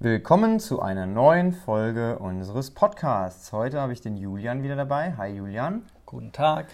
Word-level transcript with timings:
Willkommen 0.00 0.58
zu 0.58 0.82
einer 0.82 1.06
neuen 1.06 1.52
Folge 1.52 2.18
unseres 2.18 2.72
Podcasts. 2.72 3.52
Heute 3.52 3.80
habe 3.80 3.92
ich 3.92 4.00
den 4.00 4.16
Julian 4.16 4.64
wieder 4.64 4.74
dabei. 4.74 5.14
Hi 5.16 5.36
Julian. 5.36 5.84
Guten 6.04 6.32
Tag. 6.32 6.66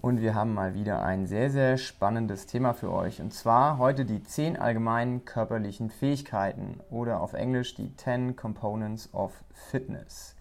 Und 0.00 0.20
wir 0.20 0.36
haben 0.36 0.54
mal 0.54 0.72
wieder 0.72 1.02
ein 1.02 1.26
sehr, 1.26 1.50
sehr 1.50 1.78
spannendes 1.78 2.46
Thema 2.46 2.72
für 2.72 2.92
euch. 2.92 3.20
Und 3.20 3.34
zwar 3.34 3.78
heute 3.78 4.04
die 4.04 4.22
10 4.22 4.56
allgemeinen 4.56 5.24
körperlichen 5.24 5.90
Fähigkeiten 5.90 6.78
oder 6.90 7.20
auf 7.20 7.32
Englisch 7.32 7.74
die 7.74 7.94
10 7.96 8.36
Components 8.36 9.12
of 9.12 9.32
Fitness. 9.52 10.36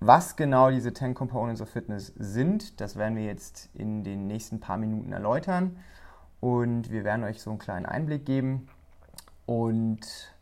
Was 0.00 0.36
genau 0.36 0.70
diese 0.70 0.94
10 0.94 1.12
Components 1.14 1.60
of 1.60 1.68
Fitness 1.68 2.14
sind, 2.16 2.80
das 2.80 2.96
werden 2.96 3.14
wir 3.14 3.26
jetzt 3.26 3.68
in 3.74 4.04
den 4.04 4.26
nächsten 4.26 4.58
paar 4.58 4.78
Minuten 4.78 5.12
erläutern. 5.12 5.76
Und 6.40 6.90
wir 6.90 7.04
werden 7.04 7.24
euch 7.24 7.42
so 7.42 7.50
einen 7.50 7.58
kleinen 7.58 7.84
Einblick 7.84 8.24
geben. 8.24 8.68
Und 9.44 10.34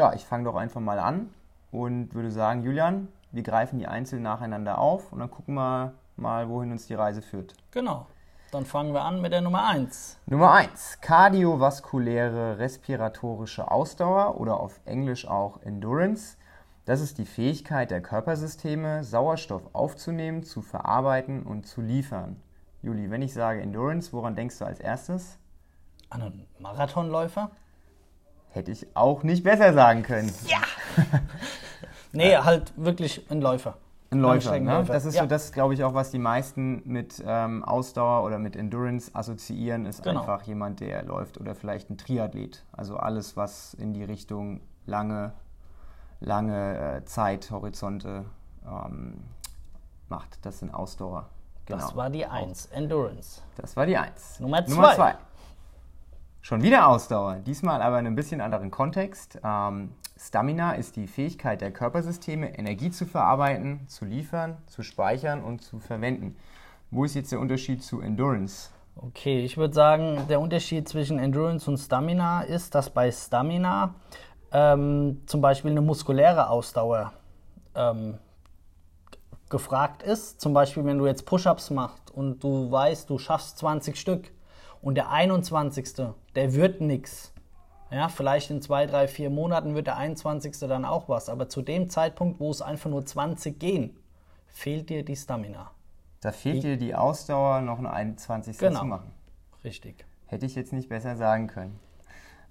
ja, 0.00 0.14
ich 0.14 0.24
fange 0.24 0.44
doch 0.44 0.56
einfach 0.56 0.80
mal 0.80 0.98
an 0.98 1.28
und 1.70 2.14
würde 2.14 2.30
sagen, 2.30 2.62
Julian, 2.62 3.08
wir 3.32 3.42
greifen 3.42 3.78
die 3.78 3.86
einzeln 3.86 4.22
nacheinander 4.22 4.78
auf 4.78 5.12
und 5.12 5.18
dann 5.18 5.30
gucken 5.30 5.56
wir 5.56 5.92
mal, 6.16 6.48
wohin 6.48 6.72
uns 6.72 6.86
die 6.86 6.94
Reise 6.94 7.20
führt. 7.20 7.52
Genau. 7.70 8.06
Dann 8.50 8.64
fangen 8.64 8.94
wir 8.94 9.02
an 9.02 9.20
mit 9.20 9.30
der 9.30 9.42
Nummer 9.42 9.68
1. 9.68 10.18
Nummer 10.24 10.52
1. 10.52 11.02
Kardiovaskuläre 11.02 12.58
respiratorische 12.58 13.70
Ausdauer 13.70 14.40
oder 14.40 14.58
auf 14.58 14.80
Englisch 14.86 15.28
auch 15.28 15.60
Endurance. 15.60 16.38
Das 16.86 17.02
ist 17.02 17.18
die 17.18 17.26
Fähigkeit 17.26 17.90
der 17.90 18.00
Körpersysteme, 18.00 19.04
Sauerstoff 19.04 19.68
aufzunehmen, 19.74 20.44
zu 20.44 20.62
verarbeiten 20.62 21.42
und 21.42 21.66
zu 21.66 21.82
liefern. 21.82 22.40
Juli, 22.80 23.10
wenn 23.10 23.20
ich 23.20 23.34
sage 23.34 23.60
Endurance, 23.60 24.14
woran 24.14 24.34
denkst 24.34 24.58
du 24.60 24.64
als 24.64 24.80
erstes? 24.80 25.38
An 26.08 26.22
einen 26.22 26.46
Marathonläufer? 26.58 27.50
Hätte 28.50 28.70
ich 28.72 28.86
auch 28.94 29.22
nicht 29.22 29.44
besser 29.44 29.72
sagen 29.72 30.02
können. 30.02 30.32
Ja! 30.46 30.58
nee, 32.12 32.36
halt 32.36 32.72
wirklich 32.76 33.30
ein 33.30 33.40
Läufer. 33.40 33.76
Ein 34.12 34.20
Läufer, 34.20 34.58
ne? 34.58 34.84
Das 34.88 35.04
ist 35.04 35.14
Ja. 35.14 35.22
so 35.22 35.28
das, 35.28 35.52
glaube 35.52 35.74
ich, 35.74 35.84
auch, 35.84 35.94
was 35.94 36.10
die 36.10 36.18
meisten 36.18 36.82
mit 36.84 37.22
ähm, 37.24 37.64
Ausdauer 37.64 38.24
oder 38.24 38.40
mit 38.40 38.56
Endurance 38.56 39.14
assoziieren, 39.14 39.86
ist 39.86 40.02
Genau. 40.02 40.20
einfach 40.22 40.42
jemand, 40.42 40.80
der 40.80 41.04
läuft 41.04 41.38
oder 41.38 41.54
vielleicht 41.54 41.90
ein 41.90 41.96
Triathlet. 41.96 42.64
Also 42.72 42.96
alles, 42.96 43.36
was 43.36 43.74
in 43.74 43.92
die 43.94 44.02
Richtung 44.02 44.62
lange, 44.84 45.32
lange 46.18 46.96
äh, 46.96 47.04
Zeithorizonte 47.04 48.24
ähm, 48.66 49.22
macht. 50.08 50.44
Das 50.44 50.58
sind 50.58 50.74
Ausdauer. 50.74 51.28
Genau. 51.66 51.80
Das 51.80 51.94
war 51.94 52.10
die 52.10 52.26
1. 52.26 52.66
Endurance. 52.66 53.42
Das 53.56 53.76
war 53.76 53.86
die 53.86 53.96
Eins. 53.96 54.40
Nummer 54.40 54.60
Nummer 54.62 54.92
zwei. 54.96 55.14
Schon 56.42 56.62
wieder 56.62 56.88
Ausdauer, 56.88 57.36
diesmal 57.36 57.82
aber 57.82 57.98
in 57.98 58.06
einem 58.06 58.16
bisschen 58.16 58.40
anderen 58.40 58.70
Kontext. 58.70 59.38
Ähm, 59.44 59.90
Stamina 60.18 60.72
ist 60.72 60.96
die 60.96 61.06
Fähigkeit 61.06 61.60
der 61.60 61.70
Körpersysteme, 61.70 62.58
Energie 62.58 62.90
zu 62.90 63.04
verarbeiten, 63.04 63.86
zu 63.88 64.06
liefern, 64.06 64.56
zu 64.66 64.82
speichern 64.82 65.44
und 65.44 65.62
zu 65.62 65.80
verwenden. 65.80 66.36
Wo 66.90 67.04
ist 67.04 67.14
jetzt 67.14 67.30
der 67.30 67.40
Unterschied 67.40 67.82
zu 67.82 68.00
Endurance? 68.00 68.70
Okay, 68.96 69.40
ich 69.44 69.58
würde 69.58 69.74
sagen, 69.74 70.26
der 70.28 70.40
Unterschied 70.40 70.88
zwischen 70.88 71.18
Endurance 71.18 71.70
und 71.70 71.76
Stamina 71.76 72.42
ist, 72.42 72.74
dass 72.74 72.90
bei 72.90 73.12
Stamina 73.12 73.94
ähm, 74.50 75.22
zum 75.26 75.40
Beispiel 75.40 75.70
eine 75.70 75.82
muskuläre 75.82 76.48
Ausdauer 76.48 77.12
ähm, 77.74 78.18
gefragt 79.50 80.02
ist. 80.02 80.40
Zum 80.40 80.54
Beispiel, 80.54 80.84
wenn 80.86 80.98
du 80.98 81.06
jetzt 81.06 81.26
Push-ups 81.26 81.70
machst 81.70 82.10
und 82.10 82.42
du 82.42 82.70
weißt, 82.70 83.10
du 83.10 83.18
schaffst 83.18 83.58
20 83.58 83.96
Stück 83.96 84.30
und 84.82 84.94
der 84.94 85.10
21. 85.10 86.14
der 86.34 86.54
wird 86.54 86.80
nix. 86.80 87.32
Ja, 87.90 88.08
vielleicht 88.08 88.50
in 88.50 88.62
zwei, 88.62 88.86
drei, 88.86 89.08
vier 89.08 89.30
Monaten 89.30 89.74
wird 89.74 89.88
der 89.88 89.96
21. 89.96 90.58
dann 90.60 90.84
auch 90.84 91.08
was. 91.08 91.28
Aber 91.28 91.48
zu 91.48 91.60
dem 91.60 91.90
Zeitpunkt, 91.90 92.38
wo 92.38 92.50
es 92.50 92.62
einfach 92.62 92.88
nur 92.88 93.04
20 93.04 93.58
gehen, 93.58 93.96
fehlt 94.46 94.90
dir 94.90 95.04
die 95.04 95.16
Stamina. 95.16 95.72
Da 96.20 96.32
fehlt 96.32 96.62
dir 96.62 96.76
die 96.76 96.94
Ausdauer, 96.94 97.62
noch 97.62 97.78
eine 97.78 97.92
21. 97.92 98.58
Genau. 98.58 98.80
zu 98.80 98.86
machen. 98.86 99.10
Richtig. 99.64 100.04
Hätte 100.26 100.46
ich 100.46 100.54
jetzt 100.54 100.72
nicht 100.72 100.88
besser 100.88 101.16
sagen 101.16 101.48
können. 101.48 101.80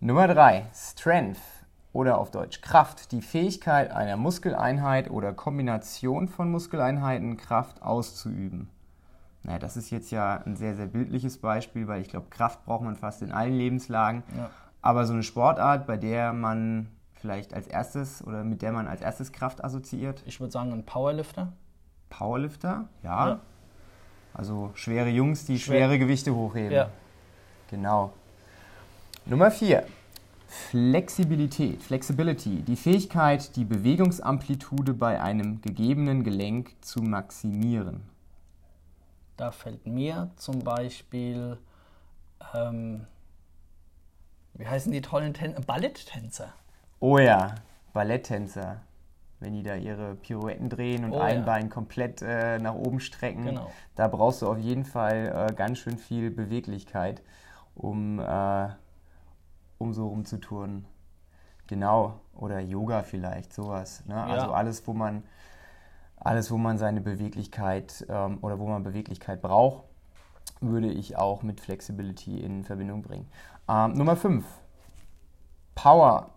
Nummer 0.01 0.28
drei, 0.28 0.66
Strength 0.73 1.40
oder 1.94 2.17
auf 2.17 2.31
Deutsch 2.31 2.61
Kraft, 2.61 3.11
die 3.11 3.22
Fähigkeit 3.22 3.91
einer 3.91 4.17
Muskeleinheit 4.17 5.09
oder 5.09 5.34
Kombination 5.34 6.28
von 6.28 6.51
Muskeleinheiten 6.51 7.38
Kraft 7.38 7.81
auszuüben. 7.81 8.69
Naja, 9.44 9.59
das 9.59 9.77
ist 9.77 9.89
jetzt 9.89 10.11
ja 10.11 10.41
ein 10.45 10.55
sehr, 10.55 10.75
sehr 10.75 10.88
bildliches 10.88 11.38
Beispiel, 11.38 11.88
weil 11.88 12.01
ich 12.01 12.09
glaube, 12.09 12.27
Kraft 12.29 12.66
braucht 12.66 12.83
man 12.83 12.95
fast 12.95 13.22
in 13.22 13.31
allen 13.31 13.53
Lebenslagen. 13.57 14.23
Ja. 14.38 14.50
Aber 14.81 15.05
so 15.05 15.13
eine 15.13 15.23
Sportart, 15.23 15.88
bei 15.88 15.97
der 15.97 16.33
man 16.33 16.88
vielleicht 17.13 17.53
als 17.53 17.67
erstes 17.67 18.25
oder 18.25 18.44
mit 18.44 18.61
der 18.61 18.72
man 18.72 18.88
als 18.88 19.01
erstes 19.01 19.31
Kraft 19.31 19.63
assoziiert, 19.63 20.23
Ich 20.25 20.39
würde 20.39 20.51
sagen, 20.51 20.72
ein 20.72 20.85
Powerlifter. 20.85 21.51
Powerlifter, 22.09 22.88
ja. 23.03 23.28
Ja. 23.29 23.39
Also 24.33 24.72
schwere 24.75 25.09
Jungs, 25.09 25.45
die 25.45 25.59
Schwer- 25.59 25.78
schwere 25.78 25.99
Gewichte 25.99 26.33
hochheben. 26.33 26.72
Ja. 26.72 26.89
Genau. 27.69 28.13
Nummer 29.25 29.51
4. 29.51 29.83
Flexibilität, 30.47 31.83
Flexibility, 31.83 32.61
die 32.63 32.75
Fähigkeit, 32.75 33.55
die 33.55 33.66
Bewegungsamplitude 33.66 34.94
bei 34.94 35.22
einem 35.22 35.61
gegebenen 35.61 36.23
Gelenk 36.23 36.72
zu 36.81 37.01
maximieren. 37.03 38.01
Da 39.39 39.51
fällt 39.51 39.88
mir 39.88 40.31
zum 40.35 40.59
Beispiel, 40.66 41.57
ähm, 42.53 43.07
wie 44.53 44.67
heißen 44.67 44.91
die 44.91 45.00
tollen 45.00 45.33
Tän 45.33 45.55
Balletttänzer? 45.66 46.51
Oh 47.00 47.17
ja, 47.19 47.55
Balletttänzer, 47.94 48.81
wenn 49.39 49.53
die 49.53 49.63
da 49.63 49.75
ihre 49.75 50.16
Pirouetten 50.16 50.67
drehen 50.67 51.05
und 51.05 51.13
Oh 51.13 51.22
ein 51.22 51.38
ja. 51.38 51.45
Bein 51.45 51.69
komplett 51.69 52.22
äh, 52.22 52.59
nach 52.59 52.73
oben 52.73 52.99
strecken, 52.99 53.45
Genau. 53.45 53.72
da 53.95 54.09
brauchst 54.09 54.41
du 54.41 54.47
auf 54.51 54.57
jeden 54.57 54.83
Fall 54.83 55.47
äh, 55.49 55.53
ganz 55.53 55.78
schön 55.79 55.97
viel 55.97 56.31
Beweglichkeit, 56.31 57.22
um, 57.75 58.19
äh, 58.19 58.67
um 59.78 59.94
so 59.94 60.09
rumzuturnen. 60.09 60.83
Genau, 61.67 62.19
oder 62.33 62.59
Yoga 62.59 63.03
vielleicht, 63.03 63.53
sowas. 63.53 64.03
Ne? 64.05 64.22
Also 64.22 64.51
alles, 64.51 64.85
wo 64.85 64.91
man 64.91 65.23
alles, 66.19 66.52
wo 66.52 66.57
man 66.57 66.78
seine 66.78 67.02
Beweglichkeit 67.02 68.06
ähm, 68.09 68.40
oder 68.41 68.59
wo 68.59 68.68
man 68.68 68.84
Beweglichkeit 68.84 69.41
braucht, 69.41 69.84
würde 70.62 70.91
ich 70.91 71.18
auch 71.18 71.44
mit 71.44 71.62
Flexibility 71.62 72.40
in 72.40 72.63
Verbindung 72.63 73.02
bringen. 73.02 73.28
Ähm, 73.68 73.94
Nummer 73.94 74.16
5. 74.16 74.46
Power 75.75 76.31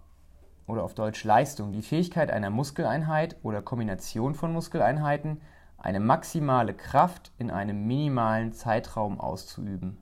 oder 0.67 0.85
auf 0.85 0.95
Deutsch 0.95 1.25
Leistung. 1.25 1.73
Die 1.73 1.83
Fähigkeit 1.83 2.31
einer 2.31 2.51
Muskeleinheit 2.51 3.37
oder 3.43 3.63
Kombination 3.63 4.35
von 4.35 4.53
Muskeleinheiten, 4.53 5.41
eine 5.79 5.99
maximale 5.99 6.75
Kraft 6.75 7.33
in 7.39 7.51
einem 7.51 7.87
minimalen 7.87 8.53
Zeitraum 8.53 9.21
auszuüben. 9.21 9.99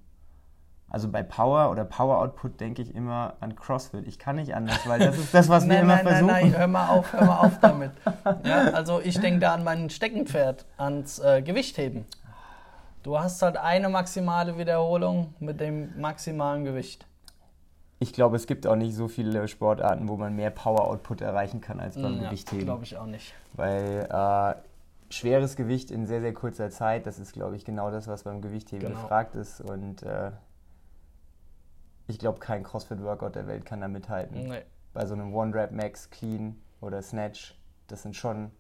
Also 0.91 1.09
bei 1.09 1.23
Power 1.23 1.71
oder 1.71 1.85
Power 1.85 2.19
Output 2.19 2.61
denke 2.61 2.83
ich 2.83 2.95
immer 2.97 3.35
an 3.41 3.55
CrossFit. 3.55 4.07
Ich 4.09 4.19
kann 4.19 4.37
nicht 4.37 4.55
anders, 4.55 4.81
weil 4.89 4.99
das 4.99 5.17
ist 5.19 5.33
das, 5.33 5.49
was 5.49 5.65
wir 5.69 5.75
nein, 5.75 5.85
immer 5.85 5.95
nein, 5.95 6.07
versuchen. 6.07 6.27
nein, 6.27 6.51
nein, 6.51 6.59
hör 6.59 6.67
mal 6.67 6.89
auf, 6.89 7.13
hör 7.13 7.25
mal 7.25 7.39
auf 7.47 7.59
damit. 7.61 7.93
Ja, 8.45 8.71
also 8.73 9.01
ich 9.01 9.19
denke 9.21 9.39
da 9.41 9.55
an 9.55 9.63
mein 9.65 9.89
Steckenpferd, 9.89 10.67
ans 10.79 11.21
äh, 11.21 11.43
Gewichtheben. 11.43 12.05
Du 13.05 13.19
hast 13.19 13.41
halt 13.41 13.57
eine 13.57 13.89
maximale 13.89 14.59
Wiederholung 14.59 15.33
mit 15.39 15.61
dem 15.61 15.99
maximalen 15.99 16.65
Gewicht. 16.65 17.07
Ich 18.01 18.13
glaube, 18.13 18.37
es 18.37 18.47
gibt 18.47 18.67
auch 18.67 18.77
nicht 18.77 18.95
so 18.95 19.09
viele 19.09 19.47
Sportarten, 19.47 20.09
wo 20.09 20.17
man 20.17 20.35
mehr 20.35 20.51
Power-Output 20.51 21.21
erreichen 21.21 21.61
kann 21.61 21.81
als 21.81 21.95
beim 21.95 22.17
Ja, 22.17 22.25
Gewichtheben. 22.25 22.65
glaube 22.65 22.85
ich 22.85 22.97
auch 22.99 23.07
nicht. 23.07 23.33
Weil 23.53 24.09
äh, 24.11 24.55
schweres 25.13 25.55
Gewicht 25.55 25.91
in 25.91 26.07
sehr, 26.07 26.21
sehr 26.21 26.35
kurzer 26.35 26.71
Zeit, 26.71 27.07
das 27.07 27.19
ist, 27.19 27.33
glaube 27.33 27.57
ich, 27.57 27.65
genau 27.65 27.91
das, 27.91 28.09
was 28.09 28.25
beim 28.25 28.41
Gewichtheben 28.41 28.89
Genau. 28.89 29.01
gefragt 29.03 29.35
ist. 29.37 29.61
Und 29.61 30.03
äh, 30.03 30.31
ich 32.11 32.19
glaube, 32.19 32.39
kein 32.39 32.63
CrossFit-Workout 32.63 33.35
der 33.35 33.47
Welt 33.47 33.65
kann 33.65 33.81
da 33.81 33.89
mithalten. 33.89 34.49
Nee. 34.49 34.63
Bei 34.93 35.07
so 35.07 35.15
einem 35.15 35.35
One-Rap-Max, 35.35 36.11
Clean 36.11 36.61
oder 36.81 37.01
Snatch, 37.03 37.59
das 37.87 38.03
sind 38.03 38.17
schon 38.17 38.51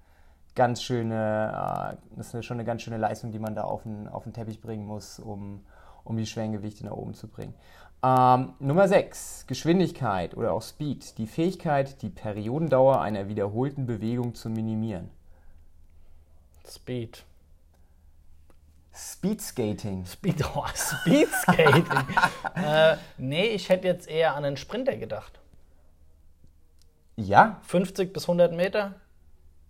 ganz 0.54 0.82
schöne, 0.82 1.94
äh, 1.94 2.16
das 2.16 2.34
ist 2.34 2.44
schon 2.44 2.56
eine 2.56 2.64
ganz 2.64 2.82
schöne 2.82 2.96
Leistung, 2.96 3.32
die 3.32 3.38
man 3.38 3.54
da 3.54 3.62
auf 3.62 3.82
den, 3.82 4.08
auf 4.08 4.24
den 4.24 4.32
Teppich 4.32 4.60
bringen 4.60 4.86
muss, 4.86 5.18
um, 5.18 5.64
um 6.04 6.16
die 6.16 6.26
schweren 6.26 6.52
Gewichte 6.52 6.84
nach 6.84 6.92
oben 6.92 7.14
zu 7.14 7.28
bringen. 7.28 7.54
Ähm, 8.02 8.54
Nummer 8.58 8.88
6, 8.88 9.46
Geschwindigkeit 9.46 10.36
oder 10.36 10.52
auch 10.52 10.62
Speed. 10.62 11.18
Die 11.18 11.26
Fähigkeit, 11.26 12.00
die 12.02 12.08
Periodendauer 12.08 13.00
einer 13.00 13.28
wiederholten 13.28 13.86
Bewegung 13.86 14.34
zu 14.34 14.48
minimieren. 14.48 15.10
Speed. 16.66 17.24
Speed 19.00 19.40
Skating. 19.40 20.04
Speed, 20.04 20.44
oh, 20.54 20.66
Speedskating. 20.74 21.86
äh, 22.54 22.96
nee, 23.16 23.46
ich 23.46 23.70
hätte 23.70 23.88
jetzt 23.88 24.08
eher 24.08 24.34
an 24.34 24.44
einen 24.44 24.58
Sprinter 24.58 24.96
gedacht. 24.96 25.40
Ja, 27.16 27.60
50 27.62 28.12
bis 28.12 28.24
100 28.24 28.52
Meter, 28.52 28.94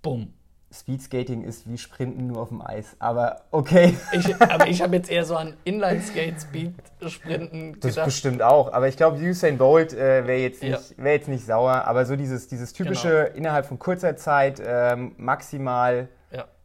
bumm. 0.03 0.35
Speedskating 0.73 1.43
ist 1.43 1.69
wie 1.69 1.79
Sprinten 1.79 2.29
nur 2.29 2.43
auf 2.43 2.49
dem 2.49 2.61
Eis. 2.61 2.97
Aber 2.99 3.43
okay. 3.51 3.97
Ich, 4.13 4.41
aber 4.41 4.69
ich 4.69 4.83
habe 4.83 4.97
jetzt 4.97 5.11
eher 5.11 5.25
so 5.25 5.37
an 5.37 5.57
Inline-Skate-Speed-Sprinten 5.65 7.73
gedacht. 7.75 7.97
Das 7.97 8.05
bestimmt 8.05 8.43
auch. 8.43 8.73
Aber 8.73 8.89
ich 8.89 8.97
glaube, 8.97 9.19
Usain 9.19 9.59
Bolt 9.59 9.93
äh, 9.93 10.27
wäre 10.27 10.39
jetzt, 10.39 10.63
nicht, 10.63 10.73
ja. 10.73 11.05
wär 11.05 11.13
jetzt 11.13 11.29
nicht 11.29 11.45
sauer. 11.45 11.87
Aber 11.87 12.05
so 12.05 12.15
dieses, 12.15 12.47
dieses 12.49 12.73
typische, 12.73 13.27
genau. 13.27 13.37
innerhalb 13.37 13.67
von 13.67 13.81
kurzer 13.81 14.17
Zeit 14.17 14.63
ähm, 14.65 15.13
maximal. 15.19 16.09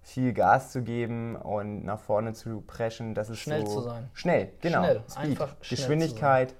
Viel 0.06 0.34
Gas 0.34 0.72
zu 0.72 0.84
geben 0.84 1.36
und 1.36 1.84
nach 1.84 2.00
vorne 2.00 2.34
zu 2.34 2.62
preschen, 2.62 3.16
das 3.16 3.30
ist 3.30 3.40
Schnell 3.40 3.66
so... 3.66 3.74
zu 3.74 3.81
sein. 3.81 4.10
Schnell, 4.13 4.52
genau. 4.62 4.84
Schnell, 4.84 5.04
Speed. 5.10 5.18
einfach 5.18 5.56
Geschwindigkeit. 5.68 6.56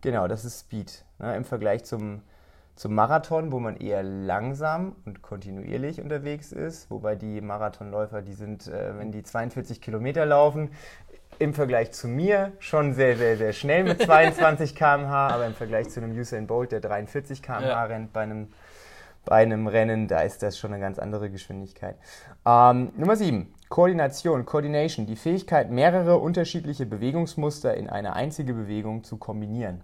Genau, 0.00 0.26
das 0.26 0.44
ist 0.44 0.60
Speed. 0.60 1.04
Ne, 1.18 1.36
Im 1.36 1.44
Vergleich 1.44 1.84
zum 1.84 2.22
zum 2.78 2.94
Marathon, 2.94 3.50
wo 3.50 3.58
man 3.58 3.76
eher 3.76 4.04
langsam 4.04 4.94
und 5.04 5.20
kontinuierlich 5.20 6.00
unterwegs 6.00 6.52
ist, 6.52 6.88
wobei 6.92 7.16
die 7.16 7.40
Marathonläufer, 7.40 8.22
die 8.22 8.34
sind, 8.34 8.68
äh, 8.68 8.96
wenn 8.96 9.10
die 9.10 9.24
42 9.24 9.80
Kilometer 9.80 10.24
laufen, 10.24 10.70
im 11.40 11.54
Vergleich 11.54 11.90
zu 11.90 12.06
mir 12.06 12.52
schon 12.60 12.94
sehr, 12.94 13.16
sehr, 13.16 13.36
sehr 13.36 13.52
schnell 13.52 13.82
mit 13.82 14.00
22 14.04 14.76
km/h, 14.76 15.28
aber 15.28 15.46
im 15.46 15.54
Vergleich 15.54 15.88
zu 15.88 16.00
einem 16.00 16.16
Usain 16.16 16.46
Bolt, 16.46 16.70
der 16.70 16.80
43 16.80 17.42
km/h 17.42 17.68
ja. 17.68 17.84
rennt 17.84 18.12
bei 18.12 18.20
einem, 18.20 18.52
bei 19.24 19.36
einem 19.36 19.66
Rennen, 19.66 20.08
da 20.08 20.20
ist 20.20 20.42
das 20.42 20.58
schon 20.58 20.72
eine 20.72 20.80
ganz 20.80 20.98
andere 20.98 21.30
Geschwindigkeit. 21.30 21.96
Ähm, 22.46 22.92
Nummer 22.96 23.16
7. 23.16 23.52
Koordination, 23.68 24.46
Coordination, 24.46 25.06
die 25.06 25.16
Fähigkeit, 25.16 25.70
mehrere 25.70 26.16
unterschiedliche 26.16 26.86
Bewegungsmuster 26.86 27.74
in 27.74 27.90
eine 27.90 28.14
einzige 28.14 28.54
Bewegung 28.54 29.04
zu 29.04 29.18
kombinieren. 29.18 29.82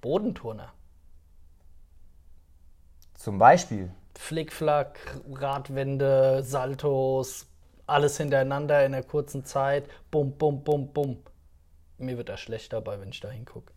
Bodenturner. 0.00 0.72
Zum 3.14 3.38
Beispiel? 3.38 3.90
Flickflack, 4.16 4.98
Radwände, 5.32 6.42
Saltos, 6.42 7.46
alles 7.86 8.16
hintereinander 8.16 8.84
in 8.84 8.94
einer 8.94 9.02
kurzen 9.02 9.44
Zeit. 9.44 9.88
Bum, 10.10 10.36
bum, 10.36 10.64
bum, 10.64 10.92
bum. 10.92 11.18
Mir 11.98 12.16
wird 12.16 12.28
da 12.28 12.36
schlecht 12.36 12.72
dabei, 12.72 13.00
wenn 13.00 13.10
ich 13.10 13.20
da 13.20 13.30
hingucke. 13.30 13.72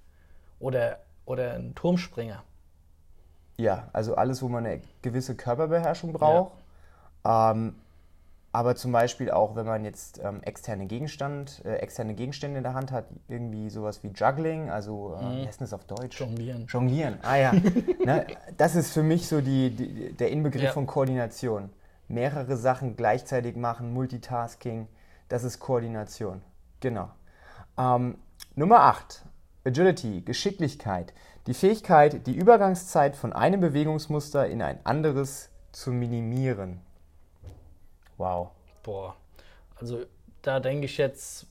Oder, 0.59 1.00
oder 1.25 1.53
ein 1.53 1.75
Turmspringer. 1.75 2.44
Ja, 3.57 3.89
also 3.94 4.15
alles, 4.15 4.42
wo 4.42 4.50
man 4.50 4.65
eine 4.65 4.81
gewisse 5.01 5.36
Körperbeherrschung 5.36 6.13
braucht. 6.13 6.54
Ja. 7.25 7.51
Ähm, 7.51 7.75
aber 8.51 8.75
zum 8.75 8.92
Beispiel 8.92 9.30
auch, 9.30 9.56
wenn 9.56 9.65
man 9.65 9.83
jetzt 9.83 10.19
ähm, 10.24 10.42
externe, 10.42 10.88
Gegenstand, 10.88 11.63
äh, 11.65 11.75
externe 11.75 12.15
Gegenstände 12.15 12.57
in 12.57 12.63
der 12.63 12.74
Hand 12.74 12.92
hat, 12.92 13.06
irgendwie 13.27 13.69
sowas 13.69 14.04
wie 14.04 14.07
Juggling, 14.07 14.69
also 14.69 15.15
äh, 15.19 15.24
mhm. 15.24 15.48
heißt 15.48 15.62
das 15.62 15.74
auf 15.74 15.83
Deutsch? 15.86 16.19
Jonglieren. 16.19 16.65
Jonglieren, 16.68 17.19
ah 17.24 17.36
ja. 17.36 17.51
ne, 18.06 18.25
das 18.57 18.75
ist 18.75 18.94
für 18.94 19.04
mich 19.04 19.27
so 19.27 19.42
die, 19.42 19.71
die 19.71 20.13
der 20.13 20.31
Inbegriff 20.31 20.63
ja. 20.63 20.71
von 20.71 20.88
Koordination. 20.88 21.69
Mehrere 22.07 22.56
Sachen 22.56 22.95
gleichzeitig 22.95 23.57
machen, 23.57 23.94
Multitasking, 23.94 24.88
das 25.27 25.44
ist 25.44 25.60
Koordination. 25.60 26.42
Genau. 26.80 27.10
Ähm, 27.77 28.18
Nummer 28.56 28.80
8. 28.80 29.24
Agility, 29.65 30.21
Geschicklichkeit. 30.21 31.13
Die 31.48 31.54
Fähigkeit, 31.54 32.28
die 32.28 32.36
Übergangszeit 32.36 33.16
von 33.16 33.32
einem 33.32 33.62
Bewegungsmuster 33.62 34.48
in 34.48 34.62
ein 34.62 34.86
anderes 34.86 35.50
zu 35.72 35.92
minimieren. 35.92 36.82
Wow. 38.18 38.50
Boah. 38.84 39.16
Also 39.78 40.04
da 40.42 40.60
denke 40.60 40.88
ich 40.88 40.98
jetzt 40.98 41.48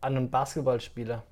an 0.00 0.16
einen 0.16 0.30
Basketballspieler, 0.30 1.22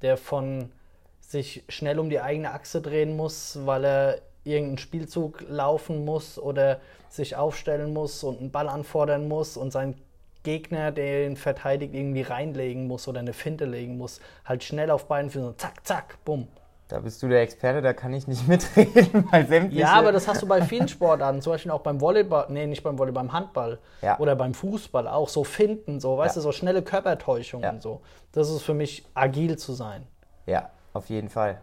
der 0.00 0.16
von 0.16 0.72
sich 1.20 1.62
schnell 1.68 1.98
um 1.98 2.08
die 2.08 2.20
eigene 2.20 2.52
Achse 2.52 2.80
drehen 2.80 3.16
muss, 3.16 3.58
weil 3.66 3.84
er 3.84 4.22
irgendeinen 4.44 4.78
Spielzug 4.78 5.44
laufen 5.46 6.06
muss 6.06 6.38
oder 6.38 6.80
sich 7.10 7.36
aufstellen 7.36 7.92
muss 7.92 8.24
und 8.24 8.40
einen 8.40 8.50
Ball 8.50 8.68
anfordern 8.68 9.28
muss 9.28 9.58
und 9.58 9.72
sein 9.72 9.94
Gegner, 10.42 10.90
der 10.90 11.26
ihn 11.26 11.36
verteidigt, 11.36 11.94
irgendwie 11.94 12.22
reinlegen 12.22 12.86
muss 12.86 13.08
oder 13.08 13.20
eine 13.20 13.34
Finte 13.34 13.66
legen 13.66 13.98
muss, 13.98 14.20
halt 14.46 14.64
schnell 14.64 14.90
auf 14.90 15.06
beiden 15.06 15.30
Füßen, 15.30 15.58
zack, 15.58 15.86
zack, 15.86 16.24
bumm. 16.24 16.48
Da 16.88 17.00
bist 17.00 17.22
du 17.22 17.28
der 17.28 17.42
Experte, 17.42 17.82
da 17.82 17.92
kann 17.92 18.14
ich 18.14 18.26
nicht 18.26 18.48
mitreden, 18.48 19.28
weil 19.30 19.46
sämtliche... 19.46 19.82
Ja, 19.82 19.92
aber 19.92 20.10
das 20.10 20.26
hast 20.26 20.40
du 20.40 20.46
bei 20.46 20.62
vielen 20.62 20.88
Sportarten, 20.88 21.42
zum 21.42 21.52
Beispiel 21.52 21.70
auch 21.70 21.82
beim 21.82 22.00
Volleyball, 22.00 22.46
nee, 22.48 22.66
nicht 22.66 22.82
beim 22.82 22.98
Volleyball, 22.98 23.24
beim 23.24 23.32
Handball 23.32 23.78
ja. 24.00 24.18
oder 24.18 24.34
beim 24.34 24.54
Fußball 24.54 25.06
auch, 25.06 25.28
so 25.28 25.44
finden, 25.44 26.00
so, 26.00 26.16
weißt 26.16 26.36
ja. 26.36 26.40
du, 26.40 26.44
so 26.44 26.52
schnelle 26.52 26.82
Körpertäuschungen 26.82 27.64
ja. 27.64 27.70
und 27.70 27.82
so. 27.82 28.00
Das 28.32 28.48
ist 28.48 28.62
für 28.62 28.74
mich 28.74 29.04
agil 29.14 29.58
zu 29.58 29.74
sein. 29.74 30.06
Ja, 30.46 30.70
auf 30.94 31.10
jeden 31.10 31.28
Fall. 31.28 31.60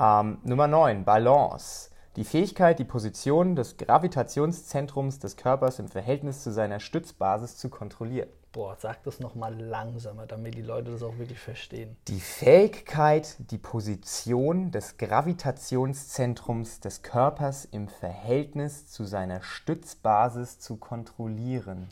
Ähm, 0.00 0.38
Nummer 0.44 0.68
9, 0.68 1.04
Balance. 1.04 1.90
Die 2.16 2.24
Fähigkeit, 2.24 2.78
die 2.78 2.84
Position 2.84 3.56
des 3.56 3.76
Gravitationszentrums 3.76 5.18
des 5.18 5.36
Körpers 5.36 5.80
im 5.80 5.88
Verhältnis 5.88 6.44
zu 6.44 6.52
seiner 6.52 6.78
Stützbasis 6.78 7.56
zu 7.56 7.68
kontrollieren. 7.68 8.28
Boah, 8.54 8.76
sag 8.78 9.02
das 9.02 9.18
nochmal 9.18 9.60
langsamer, 9.60 10.26
damit 10.26 10.54
die 10.54 10.62
Leute 10.62 10.92
das 10.92 11.02
auch 11.02 11.18
wirklich 11.18 11.40
verstehen. 11.40 11.96
Die 12.06 12.20
Fähigkeit, 12.20 13.34
die 13.50 13.58
Position 13.58 14.70
des 14.70 14.96
Gravitationszentrums 14.96 16.78
des 16.78 17.02
Körpers 17.02 17.64
im 17.64 17.88
Verhältnis 17.88 18.86
zu 18.86 19.02
seiner 19.02 19.42
Stützbasis 19.42 20.60
zu 20.60 20.76
kontrollieren. 20.76 21.88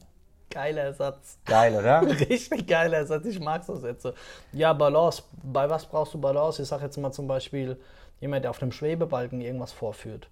Geiler 0.51 0.93
Satz. 0.93 1.37
Geil, 1.47 1.75
oder? 1.75 2.03
Richtig 2.31 2.69
geiler 2.69 3.07
Satz. 3.07 3.27
Ich 3.27 3.41
mag 3.41 3.65
so 3.65 3.75
Sätze. 3.75 4.15
Ja, 4.53 4.73
Balance. 4.73 5.25
Bei 5.43 5.69
was 5.69 5.85
brauchst 5.85 6.15
du 6.15 6.21
Balance? 6.21 6.63
Ich 6.63 6.69
sag 6.69 6.81
jetzt 6.81 6.97
mal 6.97 7.11
zum 7.11 7.27
Beispiel 7.27 7.77
jemand, 8.21 8.45
der 8.45 8.51
auf 8.51 8.63
einem 8.63 8.71
Schwebebalken 8.71 9.41
irgendwas 9.41 9.73
vorführt. 9.73 10.29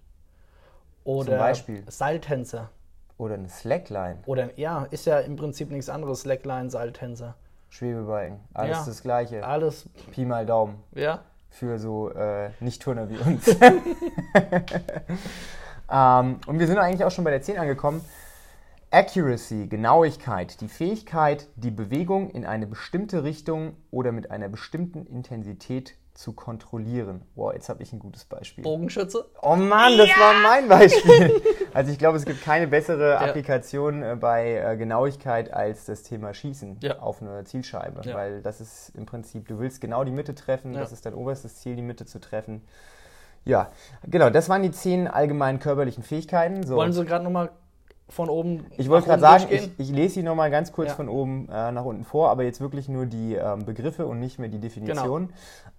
Oder 1.03 1.31
zum 1.31 1.37
Beispiel. 1.39 1.83
Seiltänzer. 1.87 2.69
Oder 3.17 3.35
eine 3.35 3.49
Slackline. 3.49 4.19
Oder 4.25 4.57
ja, 4.57 4.85
ist 4.91 5.05
ja 5.05 5.19
im 5.19 5.35
Prinzip 5.35 5.71
nichts 5.71 5.89
anderes. 5.89 6.21
Slackline, 6.21 6.69
Seiltänzer. 6.69 7.35
Schwebebalken. 7.69 8.39
Alles 8.53 8.79
ja, 8.79 8.85
das 8.85 9.01
Gleiche. 9.01 9.45
Alles. 9.45 9.89
Pi 10.11 10.25
mal 10.25 10.45
Daumen. 10.45 10.83
Ja. 10.93 11.21
Für 11.49 11.79
so 11.79 12.09
äh, 12.09 12.49
Nicht-Turner 12.59 13.09
wie 13.09 13.17
uns. 13.17 13.47
ähm, 15.91 16.39
und 16.45 16.59
wir 16.59 16.67
sind 16.67 16.77
eigentlich 16.77 17.05
auch 17.05 17.11
schon 17.11 17.23
bei 17.23 17.31
der 17.31 17.41
10 17.41 17.57
angekommen. 17.57 18.01
Accuracy, 18.93 19.67
Genauigkeit, 19.67 20.59
die 20.59 20.67
Fähigkeit, 20.67 21.47
die 21.55 21.71
Bewegung 21.71 22.29
in 22.29 22.45
eine 22.45 22.67
bestimmte 22.67 23.23
Richtung 23.23 23.77
oder 23.89 24.11
mit 24.11 24.31
einer 24.31 24.49
bestimmten 24.49 25.05
Intensität 25.05 25.95
zu 26.13 26.33
kontrollieren. 26.33 27.21
Wow, 27.35 27.53
jetzt 27.53 27.69
habe 27.69 27.81
ich 27.83 27.93
ein 27.93 27.99
gutes 27.99 28.25
Beispiel. 28.25 28.63
Bogenschütze? 28.63 29.25
Oh 29.41 29.55
Mann, 29.55 29.97
das 29.97 30.09
ja! 30.09 30.15
war 30.19 30.33
mein 30.41 30.67
Beispiel. 30.67 31.41
Also 31.73 31.89
ich 31.89 31.97
glaube, 31.97 32.17
es 32.17 32.25
gibt 32.25 32.41
keine 32.41 32.67
bessere 32.67 33.11
ja. 33.11 33.19
Applikation 33.19 34.03
äh, 34.03 34.17
bei 34.19 34.57
äh, 34.57 34.75
Genauigkeit 34.75 35.53
als 35.53 35.85
das 35.85 36.03
Thema 36.03 36.33
Schießen 36.33 36.79
ja. 36.81 36.99
auf 36.99 37.21
eine 37.21 37.45
Zielscheibe. 37.45 38.01
Weil 38.13 38.41
das 38.41 38.59
ist 38.59 38.91
im 38.93 39.05
Prinzip, 39.05 39.47
du 39.47 39.57
willst 39.59 39.79
genau 39.79 40.03
die 40.03 40.11
Mitte 40.11 40.35
treffen, 40.35 40.73
das 40.73 40.91
ist 40.91 41.05
dein 41.05 41.13
oberstes 41.13 41.55
Ziel, 41.61 41.77
die 41.77 41.81
Mitte 41.81 42.05
zu 42.05 42.19
treffen. 42.19 42.61
Ja, 43.45 43.71
genau, 44.03 44.29
das 44.29 44.49
waren 44.49 44.63
die 44.63 44.71
zehn 44.71 45.07
allgemeinen 45.07 45.59
körperlichen 45.59 46.03
Fähigkeiten. 46.03 46.63
So. 46.63 46.75
Wollen 46.75 46.91
Sie 46.93 47.05
gerade 47.05 47.23
nochmal 47.23 47.51
von 48.11 48.29
oben. 48.29 48.65
Ich 48.77 48.89
wollte 48.89 49.07
gerade 49.07 49.21
sagen, 49.21 49.47
ich, 49.49 49.69
ich, 49.77 49.89
lese 49.89 50.15
sie 50.15 50.23
nochmal 50.23 50.51
ganz 50.51 50.71
kurz 50.71 50.89
ja. 50.89 50.95
von 50.95 51.09
oben 51.09 51.47
äh, 51.49 51.71
nach 51.71 51.85
unten 51.85 52.03
vor, 52.03 52.29
aber 52.29 52.43
jetzt 52.43 52.61
wirklich 52.61 52.89
nur 52.89 53.05
die 53.05 53.35
ähm, 53.35 53.65
Begriffe 53.65 54.05
und 54.05 54.19
nicht 54.19 54.39
mehr 54.39 54.49
die 54.49 54.59
Definition. 54.59 55.29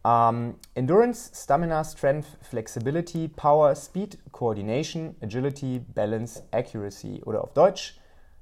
Genau. 0.03 0.31
Ähm, 0.31 0.55
Endurance, 0.75 1.31
Stamina, 1.35 1.85
Strength, 1.85 2.27
Flexibility, 2.41 3.29
Power, 3.29 3.75
Speed, 3.75 4.19
Coordination, 4.33 5.15
Agility, 5.21 5.81
Balance, 5.81 6.43
Accuracy. 6.51 7.23
Oder 7.25 7.45
auf 7.45 7.53
Deutsch 7.53 7.99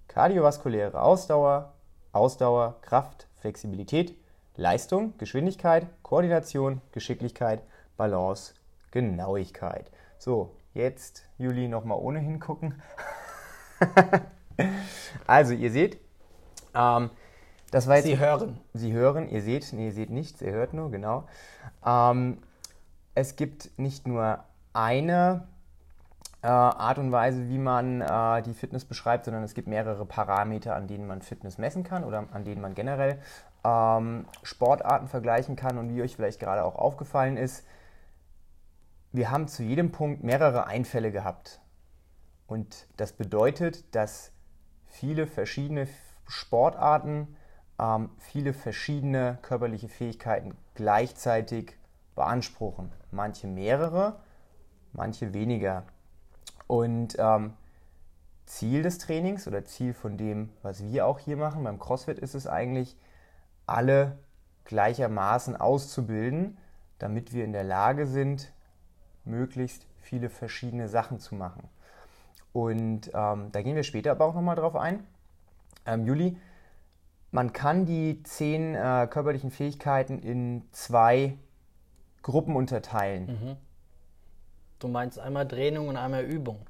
kardiovaskuläre 0.09 1.01
Ausdauer, 1.01 1.73
Ausdauer, 2.13 2.77
Kraft, 2.83 3.29
Flexibilität, 3.37 4.17
Leistung, 4.57 5.15
Geschwindigkeit, 5.19 5.87
Koordination, 6.03 6.81
Geschicklichkeit, 6.93 7.63
Balance, 7.97 8.55
Genauigkeit. 8.91 9.91
So, 10.19 10.51
jetzt 10.75 11.25
Juli 11.39 11.69
nochmal 11.69 11.99
ohne 11.99 12.19
hingucken. 12.19 12.83
also, 15.27 15.53
ihr 15.53 15.71
seht, 15.71 15.99
ähm, 16.75 17.11
das 17.71 17.87
war 17.87 17.97
jetzt. 17.97 18.07
Sie 18.07 18.19
hören. 18.19 18.59
Sie 18.75 18.93
hören, 18.93 19.29
ihr 19.29 19.43
seht, 19.43 19.73
nee, 19.73 19.87
ihr 19.87 19.93
seht 19.93 20.11
nichts, 20.11 20.43
ihr 20.43 20.53
hört 20.53 20.75
nur, 20.75 20.91
genau. 20.91 21.25
Ähm, 21.85 22.39
es 23.15 23.37
gibt 23.37 23.79
nicht 23.79 24.07
nur 24.07 24.45
eine 24.73 25.47
äh, 26.43 26.47
Art 26.49 26.99
und 26.99 27.13
Weise, 27.13 27.49
wie 27.49 27.59
man 27.59 28.01
äh, 28.01 28.43
die 28.43 28.55
Fitness 28.55 28.85
beschreibt, 28.85 29.25
sondern 29.25 29.43
es 29.43 29.55
gibt 29.55 29.69
mehrere 29.69 30.05
Parameter, 30.07 30.75
an 30.75 30.87
denen 30.87 31.07
man 31.07 31.23
Fitness 31.23 31.59
messen 31.59 31.85
kann 31.85 32.05
oder 32.05 32.25
an 32.33 32.45
denen 32.45 32.61
man 32.61 32.75
generell 32.75 33.21
ähm, 33.65 34.27
Sportarten 34.43 35.09
vergleichen 35.09 35.57
kann. 35.57 35.79
Und 35.79 35.95
wie 35.95 36.03
euch 36.03 36.17
vielleicht 36.17 36.41
gerade 36.41 36.65
auch 36.65 36.77
aufgefallen 36.77 37.37
ist, 37.37 37.65
wir 39.13 39.31
haben 39.31 39.49
zu 39.49 39.63
jedem 39.63 39.93
Punkt 39.93 40.23
mehrere 40.23 40.67
Einfälle 40.67 41.13
gehabt. 41.13 41.61
Und 42.51 42.89
das 42.97 43.13
bedeutet, 43.13 43.95
dass 43.95 44.33
viele 44.87 45.29
verschiedene 45.29 45.87
Sportarten 46.27 47.37
ähm, 47.79 48.11
viele 48.19 48.53
verschiedene 48.53 49.39
körperliche 49.41 49.89
Fähigkeiten 49.89 50.57
gleichzeitig 50.75 51.79
beanspruchen. 52.17 52.91
Manche 53.13 53.47
mehrere, 53.47 54.19
manche 54.93 55.33
weniger. 55.33 55.85
Und 56.67 57.15
ähm, 57.21 57.55
Ziel 58.47 58.83
des 58.83 58.99
Trainings 58.99 59.47
oder 59.47 59.65
Ziel 59.65 59.95
von 59.95 60.19
dem, 60.19 60.51
was 60.63 60.83
wir 60.83 61.07
auch 61.07 61.21
hier 61.21 61.37
machen, 61.37 61.63
beim 61.63 61.79
CrossFit 61.79 62.19
ist 62.19 62.35
es 62.35 62.49
eigentlich, 62.49 62.97
alle 63.65 64.19
gleichermaßen 64.65 65.55
auszubilden, 65.55 66.59
damit 66.99 67.33
wir 67.33 67.45
in 67.45 67.53
der 67.53 67.63
Lage 67.63 68.09
sind, 68.09 68.53
möglichst 69.25 69.87
viele 70.01 70.29
verschiedene 70.29 70.89
Sachen 70.89 71.21
zu 71.21 71.37
machen. 71.37 71.69
Und 72.53 73.11
ähm, 73.15 73.53
da 73.53 73.63
gehen 73.63 73.77
wir 73.77 73.85
später 73.85 74.11
aber 74.11 74.25
auch 74.25 74.35
nochmal 74.35 74.57
drauf 74.57 74.77
ein. 74.77 75.05
Ähm, 75.87 76.05
Juli, 76.05 76.37
man 77.31 77.53
kann 77.53 77.87
die 77.87 78.23
zehn 78.25 78.75
äh, 78.75 79.07
körperlichen 79.09 79.51
Fähigkeiten 79.51 80.19
in 80.19 80.65
zwei 80.73 81.37
Gruppen 82.23 82.57
unterteilen. 82.57 83.27
Mhm. 83.27 83.57
Du 84.79 84.89
meinst 84.89 85.19
einmal 85.19 85.47
Training 85.47 85.89
und 85.89 85.97
einmal 85.97 86.25
Übung. 86.25 86.67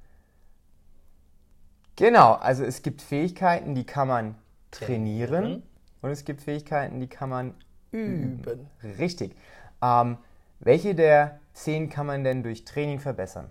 Genau, 1.97 2.35
also 2.35 2.65
es 2.65 2.83
gibt 2.83 3.03
Fähigkeiten, 3.03 3.75
die 3.75 3.85
kann 3.85 4.09
man 4.09 4.35
trainieren, 4.71 5.31
trainieren. 5.31 5.63
und 6.03 6.11
es 6.11 6.25
gibt 6.25 6.41
Fähigkeiten, 6.41 7.01
die 7.01 7.09
kann 7.09 7.31
man 7.31 7.55
üben. 7.93 8.41
üben. 8.41 8.67
Richtig. 8.99 9.37
Ähm, 9.83 10.19
welche 10.61 10.95
der 10.95 11.41
zehn 11.53 11.89
kann 11.89 12.07
man 12.07 12.25
denn 12.25 12.43
durch 12.43 12.65
Training 12.65 13.01
verbessern? 13.01 13.51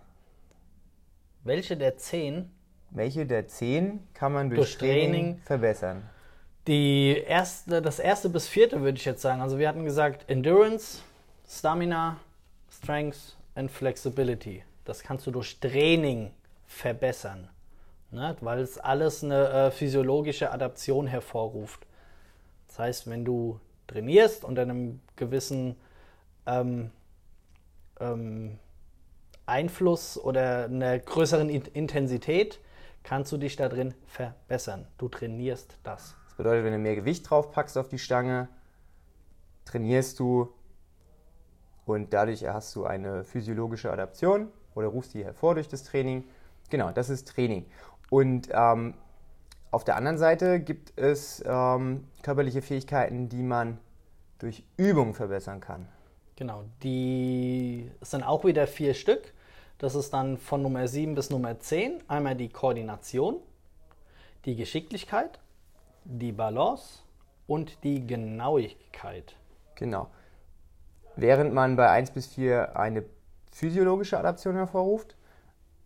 Welche 1.43 1.77
der 1.77 1.97
zehn? 1.97 2.51
Welche 2.91 3.25
der 3.25 3.47
zehn 3.47 4.07
kann 4.13 4.33
man 4.33 4.49
durch, 4.49 4.59
durch 4.59 4.77
Training, 4.77 5.11
Training 5.11 5.41
verbessern? 5.43 6.09
Die 6.67 7.23
erste, 7.25 7.81
das 7.81 7.99
erste 7.99 8.29
bis 8.29 8.47
vierte 8.47 8.81
würde 8.81 8.97
ich 8.97 9.05
jetzt 9.05 9.21
sagen. 9.21 9.41
Also 9.41 9.57
wir 9.57 9.67
hatten 9.67 9.85
gesagt 9.85 10.29
Endurance, 10.29 11.01
Stamina, 11.47 12.17
Strength 12.71 13.37
and 13.55 13.71
Flexibility. 13.71 14.63
Das 14.85 15.01
kannst 15.01 15.25
du 15.27 15.31
durch 15.31 15.59
Training 15.59 16.31
verbessern, 16.67 17.49
ne? 18.11 18.35
weil 18.41 18.59
es 18.59 18.77
alles 18.77 19.23
eine 19.23 19.49
äh, 19.49 19.71
physiologische 19.71 20.51
Adaption 20.51 21.07
hervorruft. 21.07 21.85
Das 22.67 22.79
heißt, 22.79 23.09
wenn 23.09 23.25
du 23.25 23.59
trainierst 23.87 24.43
unter 24.43 24.61
einem 24.63 24.99
gewissen 25.15 25.75
ähm, 26.45 26.91
ähm, 27.99 28.59
Einfluss 29.49 30.17
oder 30.17 30.65
einer 30.65 30.99
größeren 30.99 31.49
Intensität, 31.49 32.59
kannst 33.03 33.31
du 33.31 33.37
dich 33.37 33.55
da 33.55 33.69
drin 33.69 33.93
verbessern. 34.05 34.87
Du 34.97 35.09
trainierst 35.09 35.77
das 35.83 36.15
bedeutet, 36.39 36.63
wenn 36.63 36.71
du 36.71 36.79
mehr 36.79 36.95
Gewicht 36.95 37.29
drauf 37.29 37.51
packst 37.51 37.77
auf 37.77 37.89
die 37.89 37.99
Stange, 37.99 38.47
trainierst 39.65 40.19
du 40.19 40.53
und 41.85 42.13
dadurch 42.13 42.47
hast 42.47 42.73
du 42.77 42.85
eine 42.85 43.25
physiologische 43.25 43.91
Adaption 43.91 44.47
oder 44.73 44.87
rufst 44.87 45.13
die 45.13 45.25
hervor 45.25 45.55
durch 45.55 45.67
das 45.67 45.83
Training. 45.83 46.23
Genau, 46.69 46.91
das 46.91 47.09
ist 47.09 47.27
Training. 47.27 47.65
Und 48.09 48.47
ähm, 48.53 48.93
auf 49.69 49.83
der 49.83 49.97
anderen 49.97 50.17
Seite 50.17 50.61
gibt 50.61 50.97
es 50.97 51.43
ähm, 51.45 52.07
körperliche 52.23 52.61
Fähigkeiten, 52.61 53.27
die 53.27 53.43
man 53.43 53.77
durch 54.37 54.63
Übung 54.77 55.13
verbessern 55.13 55.59
kann. 55.59 55.89
Genau, 56.37 56.63
die 56.83 57.91
sind 57.99 58.23
auch 58.23 58.45
wieder 58.45 58.65
vier 58.65 58.93
Stück. 58.93 59.33
Das 59.79 59.95
ist 59.95 60.13
dann 60.13 60.37
von 60.37 60.61
Nummer 60.61 60.89
7 60.89 61.15
bis 61.15 61.29
Nummer 61.29 61.57
10 61.57 62.03
einmal 62.09 62.35
die 62.35 62.49
Koordination, 62.49 63.37
die 64.43 64.57
Geschicklichkeit, 64.57 65.39
die 66.03 66.33
Balance 66.33 66.99
und 67.47 67.81
die 67.85 68.05
Genauigkeit. 68.05 69.35
Genau. 69.75 70.07
Während 71.15 71.53
man 71.53 71.77
bei 71.77 71.89
1 71.89 72.11
bis 72.11 72.27
4 72.27 72.77
eine 72.77 73.05
physiologische 73.53 74.19
Adaption 74.19 74.55
hervorruft, 74.55 75.15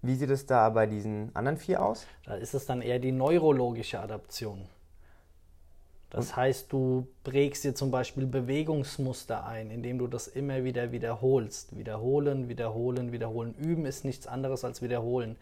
wie 0.01 0.15
sieht 0.15 0.31
es 0.31 0.47
da 0.47 0.69
bei 0.71 0.87
diesen 0.87 1.33
anderen 1.35 1.57
vier 1.57 1.85
aus? 1.85 2.07
Da 2.25 2.33
ist 2.33 2.55
es 2.55 2.65
dann 2.65 2.81
eher 2.81 2.97
die 2.97 3.11
neurologische 3.11 3.99
Adaption. 3.99 4.67
Das 6.13 6.29
und? 6.29 6.35
heißt, 6.37 6.71
du 6.71 7.07
prägst 7.23 7.65
dir 7.65 7.75
zum 7.75 7.91
Beispiel 7.91 8.25
Bewegungsmuster 8.25 9.45
ein, 9.45 9.71
indem 9.71 9.97
du 9.97 10.07
das 10.07 10.27
immer 10.27 10.63
wieder 10.63 10.93
wiederholst. 10.93 11.75
Wiederholen, 11.75 12.47
wiederholen, 12.47 13.11
wiederholen. 13.11 13.55
Üben 13.59 13.85
ist 13.85 14.05
nichts 14.05 14.27
anderes 14.27 14.63
als 14.63 14.81
wiederholen. 14.81 15.35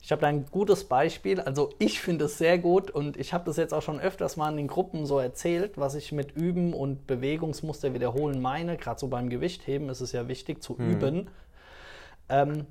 Ich 0.00 0.12
habe 0.12 0.20
da 0.20 0.28
ein 0.28 0.46
gutes 0.50 0.84
Beispiel. 0.84 1.40
Also 1.40 1.70
ich 1.78 2.00
finde 2.00 2.26
es 2.26 2.38
sehr 2.38 2.58
gut 2.58 2.90
und 2.90 3.16
ich 3.16 3.32
habe 3.32 3.44
das 3.46 3.56
jetzt 3.56 3.74
auch 3.74 3.82
schon 3.82 3.98
öfters 3.98 4.36
mal 4.36 4.50
in 4.50 4.56
den 4.56 4.68
Gruppen 4.68 5.04
so 5.04 5.18
erzählt, 5.18 5.72
was 5.76 5.96
ich 5.96 6.12
mit 6.12 6.36
Üben 6.36 6.74
und 6.74 7.06
Bewegungsmuster 7.06 7.92
wiederholen 7.92 8.40
meine. 8.40 8.76
Gerade 8.76 9.00
so 9.00 9.08
beim 9.08 9.28
Gewichtheben 9.28 9.88
ist 9.88 10.00
es 10.00 10.12
ja 10.12 10.28
wichtig 10.28 10.62
zu 10.62 10.74
mhm. 10.78 10.90
üben. 10.90 11.30
Ähm, 12.28 12.66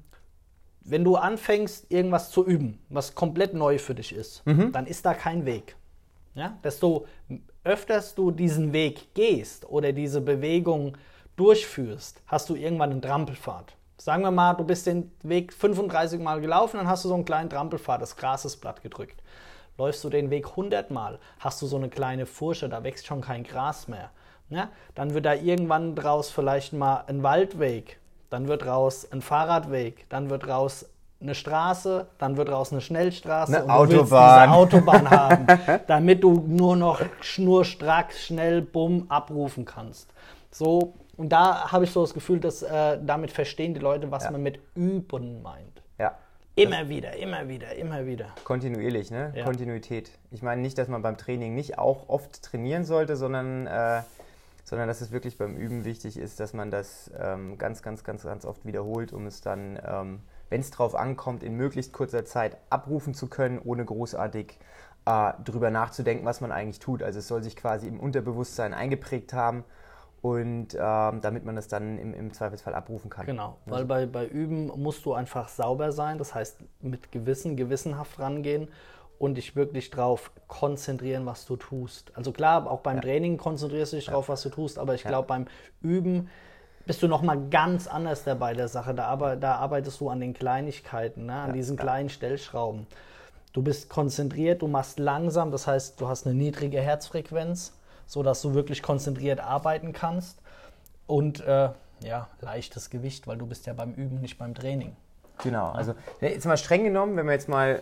wenn 0.81 1.03
du 1.03 1.17
anfängst, 1.17 1.91
irgendwas 1.91 2.31
zu 2.31 2.45
üben, 2.45 2.79
was 2.89 3.15
komplett 3.15 3.53
neu 3.53 3.79
für 3.79 3.95
dich 3.95 4.13
ist, 4.13 4.45
mhm. 4.45 4.71
dann 4.71 4.85
ist 4.85 5.05
da 5.05 5.13
kein 5.13 5.45
Weg. 5.45 5.75
Ja? 6.35 6.57
Desto 6.63 7.05
öfters 7.63 8.15
du 8.15 8.31
diesen 8.31 8.73
Weg 8.73 9.13
gehst 9.13 9.69
oder 9.69 9.93
diese 9.93 10.21
Bewegung 10.21 10.97
durchführst, 11.35 12.21
hast 12.27 12.49
du 12.49 12.55
irgendwann 12.55 12.91
einen 12.91 13.01
Trampelpfad. 13.01 13.73
Sagen 13.97 14.23
wir 14.23 14.31
mal, 14.31 14.53
du 14.53 14.63
bist 14.63 14.85
den 14.85 15.11
Weg 15.23 15.53
35 15.53 16.19
Mal 16.19 16.41
gelaufen, 16.41 16.77
dann 16.77 16.87
hast 16.87 17.05
du 17.05 17.09
so 17.09 17.15
einen 17.15 17.25
kleinen 17.25 17.49
Trampelpfad, 17.49 18.01
das 18.01 18.15
Gras 18.15 18.45
ist 18.45 18.57
platt 18.57 18.81
gedrückt. 18.81 19.21
Läufst 19.77 20.03
du 20.03 20.09
den 20.09 20.29
Weg 20.29 20.49
100 20.49 20.91
Mal, 20.91 21.19
hast 21.39 21.61
du 21.61 21.67
so 21.67 21.77
eine 21.77 21.89
kleine 21.89 22.25
Fursche, 22.25 22.69
da 22.69 22.83
wächst 22.83 23.07
schon 23.07 23.21
kein 23.21 23.43
Gras 23.43 23.87
mehr. 23.87 24.11
Ja? 24.49 24.69
Dann 24.93 25.13
wird 25.13 25.25
da 25.25 25.33
irgendwann 25.33 25.95
draus 25.95 26.29
vielleicht 26.29 26.73
mal 26.73 27.03
ein 27.07 27.23
Waldweg, 27.23 27.99
dann 28.29 28.47
wird 28.47 28.65
raus 28.65 29.07
ein 29.11 29.21
Fahrradweg, 29.21 30.07
dann 30.09 30.29
wird 30.29 30.47
raus 30.47 30.85
eine 31.23 31.33
Straße, 31.33 32.07
dann 32.19 32.37
wird 32.37 32.49
raus 32.49 32.71
eine 32.71 32.81
Schnellstraße 32.81 33.55
eine 33.55 33.63
und 33.65 33.71
Autobahn. 33.71 34.49
du 34.49 34.55
willst 34.57 34.73
diese 34.73 34.81
Autobahn 34.83 35.09
haben, 35.09 35.47
damit 35.87 36.23
du 36.23 36.43
nur 36.47 36.75
noch 36.75 37.01
schnurstracks, 37.21 38.25
schnell, 38.25 38.61
bumm, 38.61 39.05
abrufen 39.09 39.65
kannst. 39.65 40.13
So 40.51 40.93
und 41.15 41.29
da 41.29 41.71
habe 41.71 41.83
ich 41.83 41.91
so 41.91 42.01
das 42.01 42.13
Gefühl, 42.13 42.39
dass 42.39 42.63
äh, 42.63 42.99
damit 43.03 43.31
verstehen 43.31 43.73
die 43.73 43.79
Leute, 43.79 44.11
was 44.11 44.23
ja. 44.25 44.31
man 44.31 44.41
mit 44.41 44.59
üben 44.75 45.41
meint. 45.41 45.83
Ja. 45.99 46.17
Immer 46.55 46.89
wieder, 46.89 47.15
immer 47.15 47.47
wieder, 47.47 47.75
immer 47.75 48.05
wieder. 48.05 48.27
Kontinuierlich, 48.43 49.11
ne? 49.11 49.31
Ja. 49.35 49.43
Kontinuität. 49.43 50.11
Ich 50.31 50.41
meine 50.41 50.61
nicht, 50.61 50.77
dass 50.77 50.87
man 50.87 51.01
beim 51.01 51.17
Training 51.17 51.53
nicht 51.55 51.77
auch 51.77 52.09
oft 52.09 52.41
trainieren 52.43 52.83
sollte, 52.83 53.15
sondern, 53.15 53.67
äh, 53.67 54.01
sondern 54.63 54.87
dass 54.87 55.01
es 55.01 55.11
wirklich 55.11 55.37
beim 55.37 55.55
Üben 55.55 55.85
wichtig 55.85 56.17
ist, 56.17 56.39
dass 56.39 56.53
man 56.53 56.71
das 56.71 57.11
ähm, 57.19 57.57
ganz, 57.57 57.81
ganz, 57.81 58.03
ganz, 58.03 58.23
ganz 58.23 58.45
oft 58.45 58.65
wiederholt, 58.65 59.13
um 59.13 59.27
es 59.27 59.41
dann, 59.41 59.79
ähm, 59.85 60.19
wenn 60.53 60.61
es 60.61 60.69
drauf 60.69 60.93
ankommt, 60.93 61.41
in 61.41 61.57
möglichst 61.57 61.93
kurzer 61.93 62.25
Zeit 62.25 62.57
abrufen 62.69 63.15
zu 63.15 63.27
können, 63.27 63.57
ohne 63.57 63.83
großartig 63.83 64.59
äh, 65.03 65.33
drüber 65.43 65.71
nachzudenken, 65.71 66.25
was 66.25 66.41
man 66.41 66.51
eigentlich 66.51 66.77
tut. 66.77 67.01
Also 67.01 67.17
es 67.17 67.27
soll 67.27 67.41
sich 67.41 67.55
quasi 67.55 67.87
im 67.87 67.99
Unterbewusstsein 67.99 68.75
eingeprägt 68.75 69.33
haben 69.33 69.63
und 70.21 70.75
ähm, 70.79 71.21
damit 71.21 71.43
man 71.43 71.55
das 71.55 71.69
dann 71.69 71.97
im, 71.97 72.13
im, 72.13 72.31
Zweifelsfall 72.33 72.75
abrufen 72.75 73.09
kann. 73.09 73.25
Genau, 73.25 73.57
weil 73.65 73.85
bei, 73.85 74.05
bei 74.05 74.27
Üben 74.27 74.67
musst 74.67 75.03
du 75.05 75.15
einfach 75.15 75.49
sauber 75.49 75.91
sein, 75.91 76.19
das 76.19 76.35
heißt 76.35 76.59
mit 76.81 77.11
Gewissen, 77.11 77.57
gewissenhaft 77.57 78.19
rangehen 78.19 78.67
und 79.17 79.39
dich 79.39 79.55
wirklich 79.55 79.89
darauf 79.89 80.29
konzentrieren, 80.47 81.25
was 81.25 81.47
du 81.47 81.55
tust. 81.55 82.15
Also 82.15 82.31
klar, 82.31 82.69
auch 82.69 82.81
beim 82.81 82.97
ja. 82.97 83.01
Training 83.01 83.37
konzentrierst 83.37 83.93
du 83.93 83.97
dich 83.97 84.05
ja. 84.05 84.11
darauf, 84.11 84.29
was 84.29 84.43
du 84.43 84.49
tust, 84.49 84.77
aber 84.77 84.93
ich 84.93 85.03
ja. 85.03 85.09
glaube 85.09 85.27
beim 85.27 85.47
Üben 85.81 86.29
bist 86.85 87.01
du 87.01 87.07
nochmal 87.07 87.39
ganz 87.49 87.87
anders 87.87 88.23
dabei 88.23 88.53
der 88.53 88.67
Sache. 88.67 88.93
Da, 88.93 89.05
aber, 89.05 89.35
da 89.35 89.55
arbeitest 89.55 90.01
du 90.01 90.09
an 90.09 90.19
den 90.19 90.33
Kleinigkeiten, 90.33 91.25
ne? 91.25 91.33
an 91.33 91.53
diesen 91.53 91.77
kleinen 91.77 92.09
Stellschrauben. 92.09 92.87
Du 93.53 93.61
bist 93.61 93.89
konzentriert, 93.89 94.61
du 94.61 94.67
machst 94.67 94.99
langsam, 94.99 95.51
das 95.51 95.67
heißt, 95.67 96.01
du 96.01 96.07
hast 96.07 96.25
eine 96.25 96.35
niedrige 96.35 96.81
Herzfrequenz 96.81 97.73
so 98.13 98.23
dass 98.23 98.41
du 98.41 98.53
wirklich 98.53 98.81
konzentriert 98.81 99.39
arbeiten 99.39 99.93
kannst. 99.93 100.39
Und 101.07 101.41
äh, 101.41 101.69
ja, 102.01 102.27
leichtes 102.41 102.89
Gewicht, 102.89 103.27
weil 103.27 103.37
du 103.37 103.45
bist 103.45 103.65
ja 103.65 103.73
beim 103.73 103.93
Üben, 103.93 104.21
nicht 104.21 104.37
beim 104.37 104.53
Training. 104.53 104.95
Genau, 105.43 105.71
also 105.71 105.95
jetzt 106.21 106.45
mal 106.45 106.57
streng 106.57 106.83
genommen, 106.83 107.17
wenn 107.17 107.25
man 107.25 107.33
jetzt 107.33 107.49
mal 107.49 107.81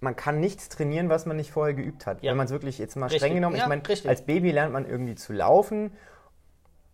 man 0.00 0.14
kann 0.14 0.40
nichts 0.40 0.68
trainieren, 0.68 1.08
was 1.08 1.24
man 1.24 1.38
nicht 1.38 1.50
vorher 1.50 1.72
geübt 1.72 2.04
hat. 2.04 2.22
Ja. 2.22 2.30
Wenn 2.30 2.36
man 2.36 2.46
es 2.46 2.52
wirklich 2.52 2.78
jetzt 2.78 2.96
mal 2.96 3.06
richtig. 3.06 3.22
streng 3.22 3.34
genommen, 3.34 3.56
ja, 3.56 3.62
ich 3.62 3.68
meine, 3.68 3.82
als 4.08 4.22
Baby 4.22 4.50
lernt 4.50 4.72
man 4.72 4.86
irgendwie 4.86 5.14
zu 5.14 5.32
laufen 5.32 5.90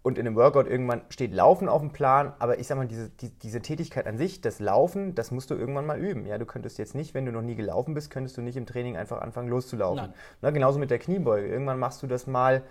und 0.03 0.19
in 0.19 0.27
einem 0.27 0.35
Workout 0.37 0.67
irgendwann 0.67 1.03
steht 1.11 1.33
Laufen 1.33 1.69
auf 1.69 1.81
dem 1.81 1.93
Plan, 1.93 2.33
aber 2.41 2.59
ich 2.59 2.67
sag 2.67 2.77
mal, 2.77 2.89
diese, 2.89 3.09
die, 3.09 3.31
diese 3.31 3.63
Tätigkeit 3.63 4.07
an 4.09 4.19
sich, 4.19 4.41
das 4.41 4.59
Laufen, 4.59 5.15
das 5.15 5.31
musst 5.31 5.51
du 5.51 5.55
irgendwann 5.55 5.87
mal 5.87 5.99
üben. 5.99 6.27
Ja, 6.27 6.39
du 6.39 6.47
könntest 6.47 6.79
jetzt 6.79 6.95
nicht, 6.97 7.15
wenn 7.15 7.25
du 7.25 7.31
noch 7.31 7.43
nie 7.43 7.55
gelaufen 7.55 7.95
bist, 7.95 8.11
könntest 8.11 8.37
du 8.37 8.43
nicht 8.43 8.57
im 8.57 8.67
Training 8.67 8.97
einfach 8.97 9.21
anfangen 9.21 9.49
loszulaufen. 9.49 10.13
Na, 10.41 10.51
genauso 10.51 10.81
mit 10.81 10.91
der 10.91 10.99
Kniebeuge. 10.99 11.47
Irgendwann 11.47 11.79
machst 11.79 12.03
du 12.03 12.09
das 12.09 12.27
mal 12.27 12.63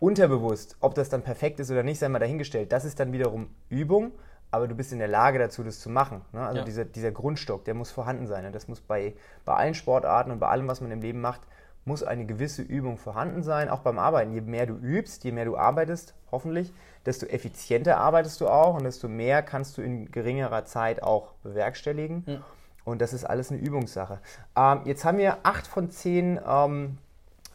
unterbewusst. 0.00 0.76
Ob 0.80 0.94
das 0.94 1.10
dann 1.10 1.22
perfekt 1.22 1.60
ist 1.60 1.70
oder 1.70 1.82
nicht, 1.82 1.98
sei 1.98 2.08
mal 2.08 2.18
dahingestellt. 2.18 2.72
Das 2.72 2.86
ist 2.86 2.98
dann 2.98 3.12
wiederum 3.12 3.50
Übung, 3.68 4.12
aber 4.50 4.66
du 4.66 4.74
bist 4.74 4.90
in 4.92 4.98
der 4.98 5.08
Lage 5.08 5.38
dazu, 5.38 5.62
das 5.62 5.80
zu 5.80 5.90
machen. 5.90 6.22
Ne? 6.32 6.40
Also 6.40 6.60
ja. 6.60 6.64
dieser, 6.64 6.84
dieser 6.86 7.12
Grundstock, 7.12 7.66
der 7.66 7.74
muss 7.74 7.90
vorhanden 7.90 8.26
sein. 8.26 8.46
Und 8.46 8.54
das 8.54 8.68
muss 8.68 8.80
bei, 8.80 9.14
bei 9.44 9.54
allen 9.54 9.74
Sportarten 9.74 10.30
und 10.30 10.38
bei 10.38 10.48
allem, 10.48 10.66
was 10.66 10.80
man 10.80 10.90
im 10.90 11.02
Leben 11.02 11.20
macht, 11.20 11.42
muss 11.90 12.04
eine 12.04 12.24
gewisse 12.24 12.62
Übung 12.62 12.96
vorhanden 12.96 13.42
sein, 13.42 13.68
auch 13.68 13.80
beim 13.80 13.98
Arbeiten. 13.98 14.32
Je 14.32 14.40
mehr 14.42 14.64
du 14.66 14.74
übst, 14.74 15.24
je 15.24 15.32
mehr 15.32 15.44
du 15.44 15.56
arbeitest, 15.56 16.14
hoffentlich, 16.30 16.72
desto 17.04 17.26
effizienter 17.26 17.98
arbeitest 17.98 18.40
du 18.40 18.48
auch 18.48 18.76
und 18.76 18.84
desto 18.84 19.08
mehr 19.08 19.42
kannst 19.42 19.76
du 19.76 19.82
in 19.82 20.10
geringerer 20.12 20.64
Zeit 20.64 21.02
auch 21.02 21.32
bewerkstelligen. 21.42 22.22
Mhm. 22.26 22.44
Und 22.84 23.02
das 23.02 23.12
ist 23.12 23.24
alles 23.24 23.50
eine 23.50 23.60
Übungssache. 23.60 24.20
Ähm, 24.56 24.82
jetzt 24.84 25.04
haben 25.04 25.18
wir 25.18 25.38
acht 25.42 25.66
von 25.66 25.90
zehn, 25.90 26.38
ähm, 26.46 26.98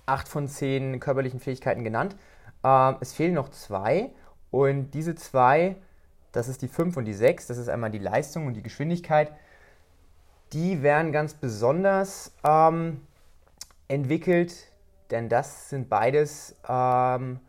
acht 0.06 0.28
von 0.28 0.50
zehn 0.50 1.00
körperlichen 1.00 1.40
Fähigkeiten 1.40 1.86
genannt. 1.86 2.18
Ähm, 2.64 2.98
es 3.00 3.14
fehlen 3.14 3.36
noch 3.36 3.50
zwei. 3.50 4.12
Und 4.52 4.92
diese 4.92 5.16
zwei, 5.16 5.78
das 6.34 6.50
ist 6.50 6.62
die 6.62 6.68
fünf 6.68 6.98
und 6.98 7.06
die 7.06 7.14
sechs, 7.14 7.48
das 7.48 7.58
ist 7.58 7.70
einmal 7.70 7.90
die 7.90 8.00
Leistung 8.00 8.48
und 8.48 8.54
die 8.54 8.64
Geschwindigkeit. 8.64 9.32
Die 10.52 10.84
werden 10.84 11.14
ganz 11.14 11.34
besonders 11.34 12.34
ähm, 12.44 13.02
entwickelt, 13.88 14.72
denn 15.12 15.30
das 15.30 15.70
sind 15.70 15.90
beides, 15.90 16.56
ähm, 16.68 17.40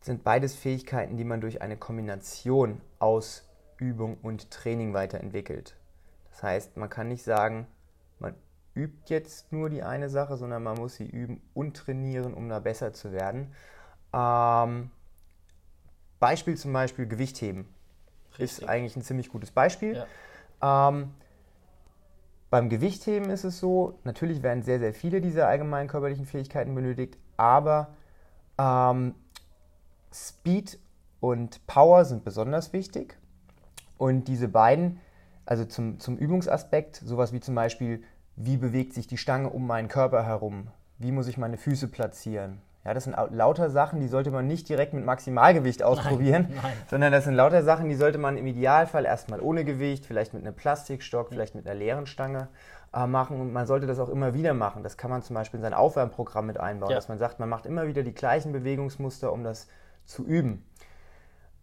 sind 0.00 0.24
beides 0.24 0.54
Fähigkeiten, 0.54 1.16
die 1.16 1.24
man 1.24 1.40
durch 1.40 1.62
eine 1.62 1.76
Kombination 1.76 2.80
aus 2.98 3.48
Übung 3.78 4.18
und 4.22 4.50
Training 4.50 4.94
weiterentwickelt. 4.94 5.76
Das 6.30 6.42
heißt, 6.42 6.76
man 6.76 6.90
kann 6.90 7.08
nicht 7.08 7.22
sagen, 7.22 7.66
man 8.18 8.34
übt 8.74 8.96
jetzt 9.06 9.52
nur 9.52 9.70
die 9.70 9.82
eine 9.82 10.08
Sache, 10.08 10.36
sondern 10.36 10.62
man 10.62 10.76
muss 10.78 10.96
sie 10.96 11.06
üben 11.06 11.40
und 11.54 11.76
trainieren, 11.76 12.34
um 12.34 12.48
da 12.48 12.58
besser 12.58 12.92
zu 12.92 13.12
werden. 13.12 13.54
Ähm, 14.12 14.90
Beispiel 16.20 16.56
zum 16.56 16.72
Beispiel 16.72 17.06
Gewichtheben 17.06 17.66
Richtig. 18.38 18.62
ist 18.62 18.68
eigentlich 18.68 18.96
ein 18.96 19.02
ziemlich 19.02 19.28
gutes 19.28 19.50
Beispiel. 19.50 20.04
Ja. 20.62 20.88
Ähm, 20.88 21.12
beim 22.52 22.68
Gewichtheben 22.68 23.30
ist 23.30 23.44
es 23.44 23.58
so, 23.60 23.98
natürlich 24.04 24.42
werden 24.42 24.62
sehr, 24.62 24.78
sehr 24.78 24.92
viele 24.92 25.22
dieser 25.22 25.48
allgemeinen 25.48 25.88
körperlichen 25.88 26.26
Fähigkeiten 26.26 26.74
benötigt, 26.74 27.16
aber 27.38 27.94
ähm, 28.58 29.14
Speed 30.12 30.78
und 31.20 31.66
Power 31.66 32.04
sind 32.04 32.24
besonders 32.24 32.74
wichtig. 32.74 33.16
Und 33.96 34.28
diese 34.28 34.48
beiden, 34.48 35.00
also 35.46 35.64
zum, 35.64 35.98
zum 35.98 36.18
Übungsaspekt, 36.18 36.96
sowas 36.96 37.32
wie 37.32 37.40
zum 37.40 37.54
Beispiel, 37.54 38.02
wie 38.36 38.58
bewegt 38.58 38.92
sich 38.92 39.06
die 39.06 39.16
Stange 39.16 39.48
um 39.48 39.66
meinen 39.66 39.88
Körper 39.88 40.22
herum? 40.22 40.66
Wie 40.98 41.10
muss 41.10 41.28
ich 41.28 41.38
meine 41.38 41.56
Füße 41.56 41.88
platzieren? 41.88 42.60
Ja, 42.84 42.94
das 42.94 43.04
sind 43.04 43.16
lauter 43.30 43.70
Sachen, 43.70 44.00
die 44.00 44.08
sollte 44.08 44.32
man 44.32 44.48
nicht 44.48 44.68
direkt 44.68 44.92
mit 44.92 45.04
Maximalgewicht 45.04 45.84
ausprobieren, 45.84 46.46
nein, 46.48 46.60
nein. 46.62 46.72
sondern 46.90 47.12
das 47.12 47.24
sind 47.24 47.34
lauter 47.34 47.62
Sachen, 47.62 47.88
die 47.88 47.94
sollte 47.94 48.18
man 48.18 48.36
im 48.36 48.46
Idealfall 48.46 49.04
erstmal 49.04 49.40
ohne 49.40 49.64
Gewicht, 49.64 50.04
vielleicht 50.04 50.34
mit 50.34 50.44
einem 50.44 50.54
Plastikstock, 50.54 51.28
vielleicht 51.28 51.54
mit 51.54 51.64
einer 51.64 51.78
leeren 51.78 52.06
Stange 52.06 52.48
äh, 52.92 53.06
machen 53.06 53.40
und 53.40 53.52
man 53.52 53.66
sollte 53.66 53.86
das 53.86 54.00
auch 54.00 54.08
immer 54.08 54.34
wieder 54.34 54.52
machen. 54.52 54.82
Das 54.82 54.96
kann 54.96 55.10
man 55.10 55.22
zum 55.22 55.34
Beispiel 55.34 55.58
in 55.58 55.62
sein 55.62 55.74
Aufwärmprogramm 55.74 56.46
mit 56.46 56.58
einbauen, 56.58 56.90
ja. 56.90 56.96
dass 56.96 57.08
man 57.08 57.18
sagt, 57.18 57.38
man 57.38 57.48
macht 57.48 57.66
immer 57.66 57.86
wieder 57.86 58.02
die 58.02 58.14
gleichen 58.14 58.50
Bewegungsmuster, 58.50 59.32
um 59.32 59.44
das 59.44 59.68
zu 60.04 60.24
üben. 60.24 60.64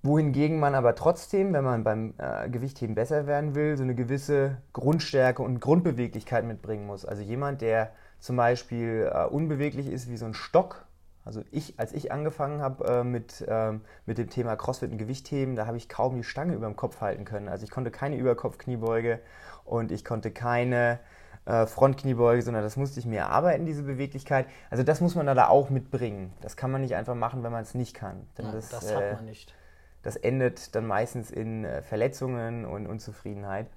Wohingegen 0.02 0.62
man 0.62 0.76
aber 0.76 0.96
trotzdem, 0.96 1.52
wenn 1.52 1.66
man 1.66 1.84
beim 1.84 2.14
äh, 2.18 2.50
Gewichtheben 2.50 2.96
besser 2.96 3.28
werden 3.28 3.54
will, 3.54 3.76
so 3.76 3.84
eine 3.84 3.96
gewisse 3.96 4.56
Grundstärke 4.72 5.42
und 5.42 5.60
Grundbeweglichkeit 5.60 6.46
mitbringen 6.46 6.88
muss. 6.88 7.04
Also 7.04 7.22
jemand, 7.22 7.60
der 7.62 7.92
zum 8.20 8.38
Beispiel 8.38 9.12
äh, 9.14 9.26
unbeweglich 9.26 9.88
ist 9.88 10.10
wie 10.10 10.16
so 10.16 10.26
ein 10.26 10.34
Stock, 10.34 10.86
also 11.30 11.44
ich, 11.52 11.80
als 11.80 11.94
ich 11.94 12.12
angefangen 12.12 12.60
habe 12.60 12.84
äh, 12.86 13.04
mit, 13.04 13.46
ähm, 13.48 13.82
mit 14.08 14.18
dem 14.18 14.32
Thema 14.32 14.56
Crossfit 14.56 14.90
und 14.92 14.98
Gewichtheben, 14.98 15.56
da 15.56 15.68
habe 15.68 15.78
ich 15.78 15.88
kaum 15.88 16.16
die 16.16 16.24
Stange 16.24 16.56
über 16.56 16.66
dem 16.66 16.76
Kopf 16.76 17.02
halten 17.02 17.24
können. 17.24 17.50
Also 17.50 17.66
ich 17.66 17.70
konnte 17.70 17.92
keine 17.92 18.18
Überkopfkniebeuge 18.18 19.20
und 19.64 19.92
ich 19.92 20.04
konnte 20.04 20.32
keine 20.32 20.98
äh, 21.46 21.68
Frontkniebeuge, 21.68 22.42
sondern 22.42 22.64
das 22.64 22.78
musste 22.78 23.00
ich 23.00 23.06
mir 23.06 23.20
erarbeiten, 23.20 23.68
diese 23.68 23.84
Beweglichkeit. 23.84 24.48
Also 24.72 24.82
das 24.82 25.02
muss 25.02 25.14
man 25.14 25.28
da 25.28 25.50
auch 25.50 25.70
mitbringen. 25.70 26.34
Das 26.42 26.58
kann 26.58 26.72
man 26.72 26.82
nicht 26.82 26.96
einfach 26.96 27.14
machen, 27.14 27.44
wenn 27.44 27.52
man 27.52 27.62
es 27.62 27.76
nicht 27.76 27.94
kann. 27.94 28.26
Denn 28.40 28.46
ja, 28.46 28.52
das, 28.54 28.70
das 28.70 28.96
hat 28.96 29.04
äh, 29.04 29.14
man 29.14 29.26
nicht. 29.26 29.54
Das 30.02 30.16
endet 30.16 30.74
dann 30.74 30.88
meistens 30.88 31.30
in 31.30 31.64
äh, 31.64 31.84
Verletzungen 31.84 32.66
und 32.66 32.88
Unzufriedenheit. 32.88 33.68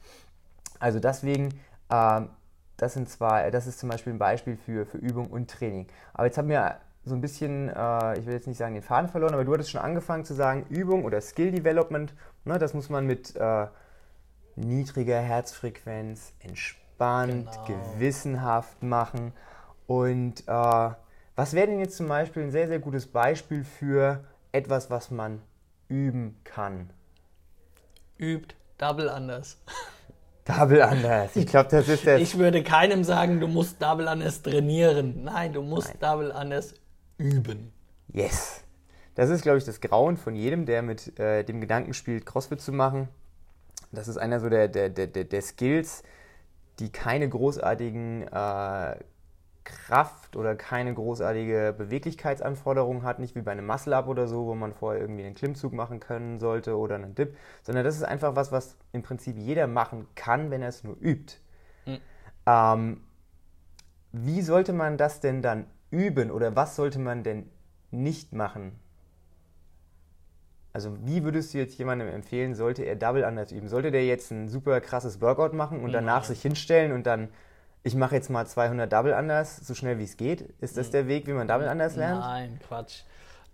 Also 0.79 1.01
deswegen, 1.01 1.51
ähm, 1.91 2.31
das 2.79 2.95
sind 2.95 3.11
zwar, 3.11 3.51
das 3.51 3.67
ist 3.67 3.79
zum 3.79 3.91
Beispiel 3.91 4.15
ein 4.15 4.19
Beispiel 4.19 4.57
für, 4.57 4.87
für 4.87 4.97
Übung 4.97 5.27
und 5.27 5.51
Training. 5.51 5.87
Aber 6.15 6.25
jetzt 6.25 6.39
haben 6.39 6.49
wir 6.49 6.81
so 7.05 7.15
ein 7.15 7.21
bisschen, 7.21 7.69
äh, 7.69 8.19
ich 8.19 8.27
will 8.27 8.35
jetzt 8.35 8.47
nicht 8.47 8.59
sagen 8.59 8.75
den 8.75 8.83
Faden 8.83 9.09
verloren, 9.09 9.35
aber 9.35 9.45
du 9.45 9.53
hattest 9.53 9.71
schon 9.71 9.81
angefangen 9.81 10.25
zu 10.25 10.35
sagen, 10.35 10.67
Übung 10.69 11.05
oder 11.05 11.21
Skill 11.21 11.51
Development, 11.51 12.15
ne, 12.45 12.59
das 12.59 12.75
muss 12.75 12.89
man 12.91 13.07
mit 13.07 13.35
äh, 13.37 13.67
niedriger 14.57 15.19
Herzfrequenz, 15.21 16.33
entspannt, 16.41 17.51
genau. 17.67 17.93
gewissenhaft 17.95 18.83
machen. 18.83 19.33
Und 19.87 20.47
äh, 20.47 20.91
was 21.35 21.55
wäre 21.55 21.67
denn 21.67 21.81
jetzt 21.81 21.97
zum 21.97 22.09
Beispiel 22.09 22.45
ein 22.45 22.51
sehr, 22.51 22.69
sehr 22.69 22.79
gutes 22.79 23.07
Beispiel 23.07 23.65
für 23.65 24.25
etwas, 24.53 24.91
was 24.91 25.11
man 25.11 25.43
üben 25.89 26.39
kann? 26.45 26.91
Übt 28.19 28.55
Double 28.79 29.09
anders. 29.09 29.59
Double 30.45 30.83
Anders. 30.83 31.37
Ich 31.37 31.47
glaube, 31.47 31.69
das 31.71 31.89
ist 31.89 32.05
das. 32.05 32.21
Ich 32.21 32.37
würde 32.37 32.65
keinem 32.65 33.05
sagen, 33.05 33.39
du 33.39 33.47
musst 33.47 33.81
Double 33.81 34.09
Anders 34.09 34.43
trainieren. 34.43 35.23
Nein, 35.23 35.53
du 35.53 35.63
musst 35.63 35.89
Nein. 35.89 35.99
Double 36.01 36.33
Anders 36.33 36.75
üben. 37.23 37.73
Yes. 38.13 38.65
Das 39.15 39.31
ist, 39.31 39.43
glaube 39.43 39.59
ich, 39.59 39.65
das 39.65 39.81
Grauen 39.81 40.17
von 40.17 40.35
jedem, 40.35 40.67
der 40.67 40.83
mit 40.83 41.19
äh, 41.19 41.45
dem 41.45 41.61
Gedanken 41.61 41.95
spielt, 41.95 42.27
CrossFit 42.27 42.61
zu 42.61 42.73
machen. 42.73 43.09
Das 43.91 44.09
ist 44.09 44.17
einer 44.17 44.41
so 44.41 44.49
der, 44.49 44.69
der, 44.69 44.89
der, 44.89 45.07
der 45.07 45.43
Skills, 45.43 46.03
die 46.79 46.91
keine 46.91 47.29
großartigen 47.29 48.23
äh, 48.29 48.97
Kraft 49.65 50.35
oder 50.37 50.57
keine 50.57 50.93
großartige 50.95 51.75
Beweglichkeitsanforderung 51.77 53.03
hat, 53.03 53.19
nicht 53.19 53.37
wie 53.37 53.43
bei 53.43 53.53
einem 53.53 53.67
Muscle-Up 53.67 54.09
oder 54.09 54.27
so, 54.27 54.47
wo 54.47 54.55
man 54.55 54.73
vorher 54.73 55.01
irgendwie 55.01 55.25
einen 55.25 55.35
Klimmzug 55.35 55.73
machen 55.73 56.01
können 56.01 56.41
sollte 56.41 56.77
oder 56.77 56.97
einen 56.97 57.15
Dip, 57.15 57.37
sondern 57.63 57.85
das 57.85 57.97
ist 57.97 58.03
einfach 58.03 58.35
was, 58.35 58.51
was 58.51 58.77
im 58.93 59.03
Prinzip 59.03 59.37
jeder 59.37 59.67
machen 59.67 60.09
kann, 60.15 60.51
wenn 60.51 60.63
er 60.63 60.69
es 60.69 60.83
nur 60.83 60.97
übt. 61.01 61.37
Mhm. 61.87 61.99
Ähm, 62.47 63.01
wie 64.13 64.43
sollte 64.43 64.73
man 64.73 64.97
das 64.97 65.21
denn 65.21 65.43
dann 65.43 65.67
üben 65.93 66.33
oder 66.33 66.57
was 66.57 66.75
sollte 66.75 66.99
man 66.99 67.23
denn 67.23 67.49
nicht 67.93 68.33
machen? 68.33 68.73
Also 70.73 70.97
wie 71.05 71.23
würdest 71.23 71.53
du 71.53 71.59
jetzt 71.59 71.77
jemandem 71.79 72.09
empfehlen, 72.09 72.55
sollte 72.55 72.83
er 72.83 72.97
Double 72.97 73.25
Unders 73.25 73.53
üben? 73.53 73.69
Sollte 73.69 73.91
der 73.91 74.07
jetzt 74.07 74.31
ein 74.31 74.49
super 74.49 74.81
krasses 74.81 75.21
Workout 75.21 75.53
machen 75.53 75.85
und 75.85 75.93
danach 75.93 76.23
Nein. 76.23 76.29
sich 76.29 76.41
hinstellen 76.41 76.93
und 76.93 77.07
dann, 77.07 77.29
ich 77.83 77.95
mache 77.95 78.15
jetzt 78.15 78.31
mal 78.31 78.47
200 78.47 78.91
Double 78.91 79.13
Unders, 79.13 79.59
so 79.59 79.75
schnell 79.75 79.99
wie 79.99 80.05
es 80.05 80.17
geht? 80.17 80.41
Ist 80.61 80.79
das 80.79 80.91
der 80.91 81.07
Weg, 81.09 81.27
wie 81.27 81.33
man 81.33 81.47
Double 81.47 81.69
Unders 81.69 81.97
lernt? 81.97 82.21
Nein, 82.21 82.59
Quatsch. 82.67 83.03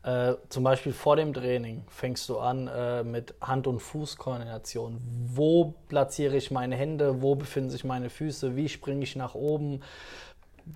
Äh, 0.04 0.34
zum 0.48 0.62
Beispiel 0.62 0.92
vor 0.92 1.16
dem 1.16 1.34
Training 1.34 1.82
fängst 1.88 2.28
du 2.28 2.38
an 2.38 2.68
äh, 2.68 3.02
mit 3.02 3.34
Hand- 3.40 3.66
und 3.66 3.80
Fußkoordination. 3.80 5.00
Wo 5.26 5.74
platziere 5.88 6.36
ich 6.36 6.52
meine 6.52 6.76
Hände? 6.76 7.20
Wo 7.20 7.34
befinden 7.34 7.70
sich 7.70 7.82
meine 7.82 8.08
Füße? 8.08 8.54
Wie 8.54 8.68
springe 8.68 9.02
ich 9.02 9.16
nach 9.16 9.34
oben? 9.34 9.82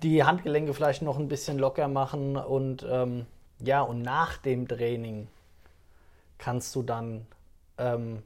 Die 0.01 0.23
Handgelenke 0.23 0.73
vielleicht 0.73 1.01
noch 1.01 1.19
ein 1.19 1.27
bisschen 1.27 1.59
locker 1.59 1.87
machen 1.87 2.35
und 2.37 2.85
ähm, 2.89 3.25
ja, 3.59 3.81
und 3.81 4.01
nach 4.01 4.37
dem 4.37 4.67
Training 4.67 5.27
kannst 6.37 6.75
du 6.75 6.83
dann 6.83 7.25
ähm, 7.77 8.23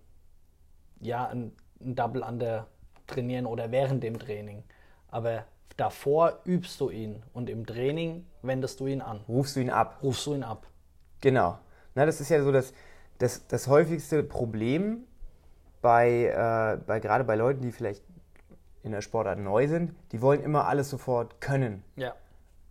ja 1.01 1.27
ein, 1.27 1.51
ein 1.81 1.95
Double 1.95 2.23
Under 2.23 2.67
trainieren 3.05 3.45
oder 3.45 3.71
während 3.71 4.03
dem 4.03 4.17
Training. 4.17 4.63
Aber 5.09 5.45
davor 5.75 6.39
übst 6.45 6.79
du 6.81 6.89
ihn 6.89 7.21
und 7.33 7.49
im 7.49 7.65
Training 7.65 8.25
wendest 8.41 8.79
du 8.79 8.87
ihn 8.87 9.01
an. 9.01 9.21
Rufst 9.27 9.55
du 9.55 9.59
ihn 9.59 9.69
ab. 9.69 9.99
Rufst 10.01 10.25
du 10.25 10.33
ihn 10.33 10.43
ab. 10.43 10.65
Genau. 11.21 11.59
Na, 11.95 12.05
das 12.05 12.21
ist 12.21 12.29
ja 12.29 12.41
so 12.43 12.51
das, 12.51 12.73
das, 13.17 13.45
das 13.47 13.67
häufigste 13.67 14.23
Problem 14.23 15.03
bei, 15.81 16.25
äh, 16.25 16.77
bei 16.85 16.99
gerade 16.99 17.23
bei 17.23 17.35
Leuten, 17.35 17.61
die 17.61 17.71
vielleicht 17.71 18.03
in 18.87 18.93
der 18.93 19.01
Sportart 19.01 19.39
neu 19.39 19.67
sind, 19.67 19.93
die 20.11 20.21
wollen 20.21 20.41
immer 20.41 20.67
alles 20.67 20.89
sofort 20.89 21.39
können. 21.39 21.83
Ja. 21.95 22.15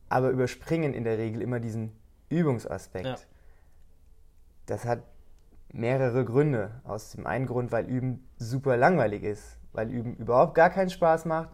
Aber 0.09 0.31
überspringen 0.31 0.95
in 0.95 1.05
der 1.05 1.19
Regel 1.19 1.43
immer 1.43 1.61
diesen 1.61 1.93
Übungsaspekt. 2.29 3.07
Ja. 3.07 3.17
Das 4.67 4.85
hat 4.85 5.03
mehrere 5.73 6.25
Gründe. 6.25 6.71
Aus 6.85 7.13
dem 7.13 7.27
einen 7.27 7.47
Grund, 7.47 7.71
weil 7.71 7.87
Üben 7.87 8.27
super 8.39 8.77
langweilig 8.77 9.23
ist, 9.23 9.59
weil 9.73 9.91
Üben 9.91 10.17
überhaupt 10.17 10.55
gar 10.55 10.71
keinen 10.71 10.91
Spaß 10.91 11.25
macht 11.25 11.51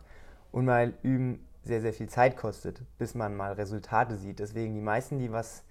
und 0.51 0.67
weil 0.67 0.95
Üben 1.03 1.47
sehr, 1.65 1.81
sehr 1.81 1.93
viel 1.93 2.09
Zeit 2.09 2.37
kostet, 2.37 2.83
bis 2.99 3.15
man 3.15 3.37
mal 3.37 3.53
Resultate 3.53 4.17
sieht. 4.17 4.39
Deswegen 4.39 4.75
die 4.75 4.81
meisten, 4.81 5.19
die 5.19 5.33
was 5.33 5.65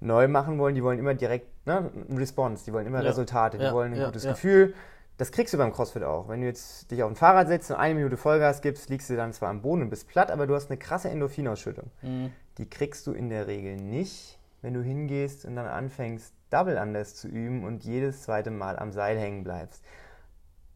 neu 0.00 0.28
machen 0.28 0.58
wollen, 0.58 0.74
die 0.74 0.82
wollen 0.82 0.98
immer 0.98 1.14
direkt 1.14 1.48
ne, 1.66 1.90
Response, 2.10 2.64
die 2.64 2.72
wollen 2.72 2.86
immer 2.86 3.02
ja. 3.02 3.08
Resultate, 3.08 3.58
die 3.58 3.64
ja. 3.64 3.72
wollen 3.72 3.94
ein 3.94 4.04
gutes 4.04 4.24
Gefühl, 4.24 4.74
das 5.18 5.32
kriegst 5.32 5.52
du 5.52 5.58
beim 5.58 5.72
CrossFit 5.72 6.04
auch. 6.04 6.28
Wenn 6.28 6.40
du 6.40 6.46
jetzt 6.46 6.90
dich 6.90 7.02
auf 7.02 7.10
ein 7.10 7.16
Fahrrad 7.16 7.48
setzt 7.48 7.70
und 7.70 7.76
eine 7.76 7.94
Minute 7.94 8.16
Vollgas 8.16 8.62
gibst, 8.62 8.88
liegst 8.88 9.10
du 9.10 9.16
dann 9.16 9.32
zwar 9.32 9.50
am 9.50 9.60
Boden 9.60 9.82
und 9.82 9.90
bist 9.90 10.08
platt, 10.08 10.30
aber 10.30 10.46
du 10.46 10.54
hast 10.54 10.70
eine 10.70 10.78
krasse 10.78 11.10
Endorphinausschüttung. 11.10 11.90
Mhm. 12.02 12.32
Die 12.56 12.70
kriegst 12.70 13.06
du 13.06 13.12
in 13.12 13.28
der 13.28 13.48
Regel 13.48 13.76
nicht, 13.76 14.38
wenn 14.62 14.74
du 14.74 14.82
hingehst 14.82 15.44
und 15.44 15.56
dann 15.56 15.66
anfängst, 15.66 16.32
Double 16.50 16.78
Anders 16.78 17.16
zu 17.16 17.28
üben 17.28 17.64
und 17.64 17.84
jedes 17.84 18.22
zweite 18.22 18.50
Mal 18.50 18.78
am 18.78 18.92
Seil 18.92 19.18
hängen 19.18 19.44
bleibst. 19.44 19.84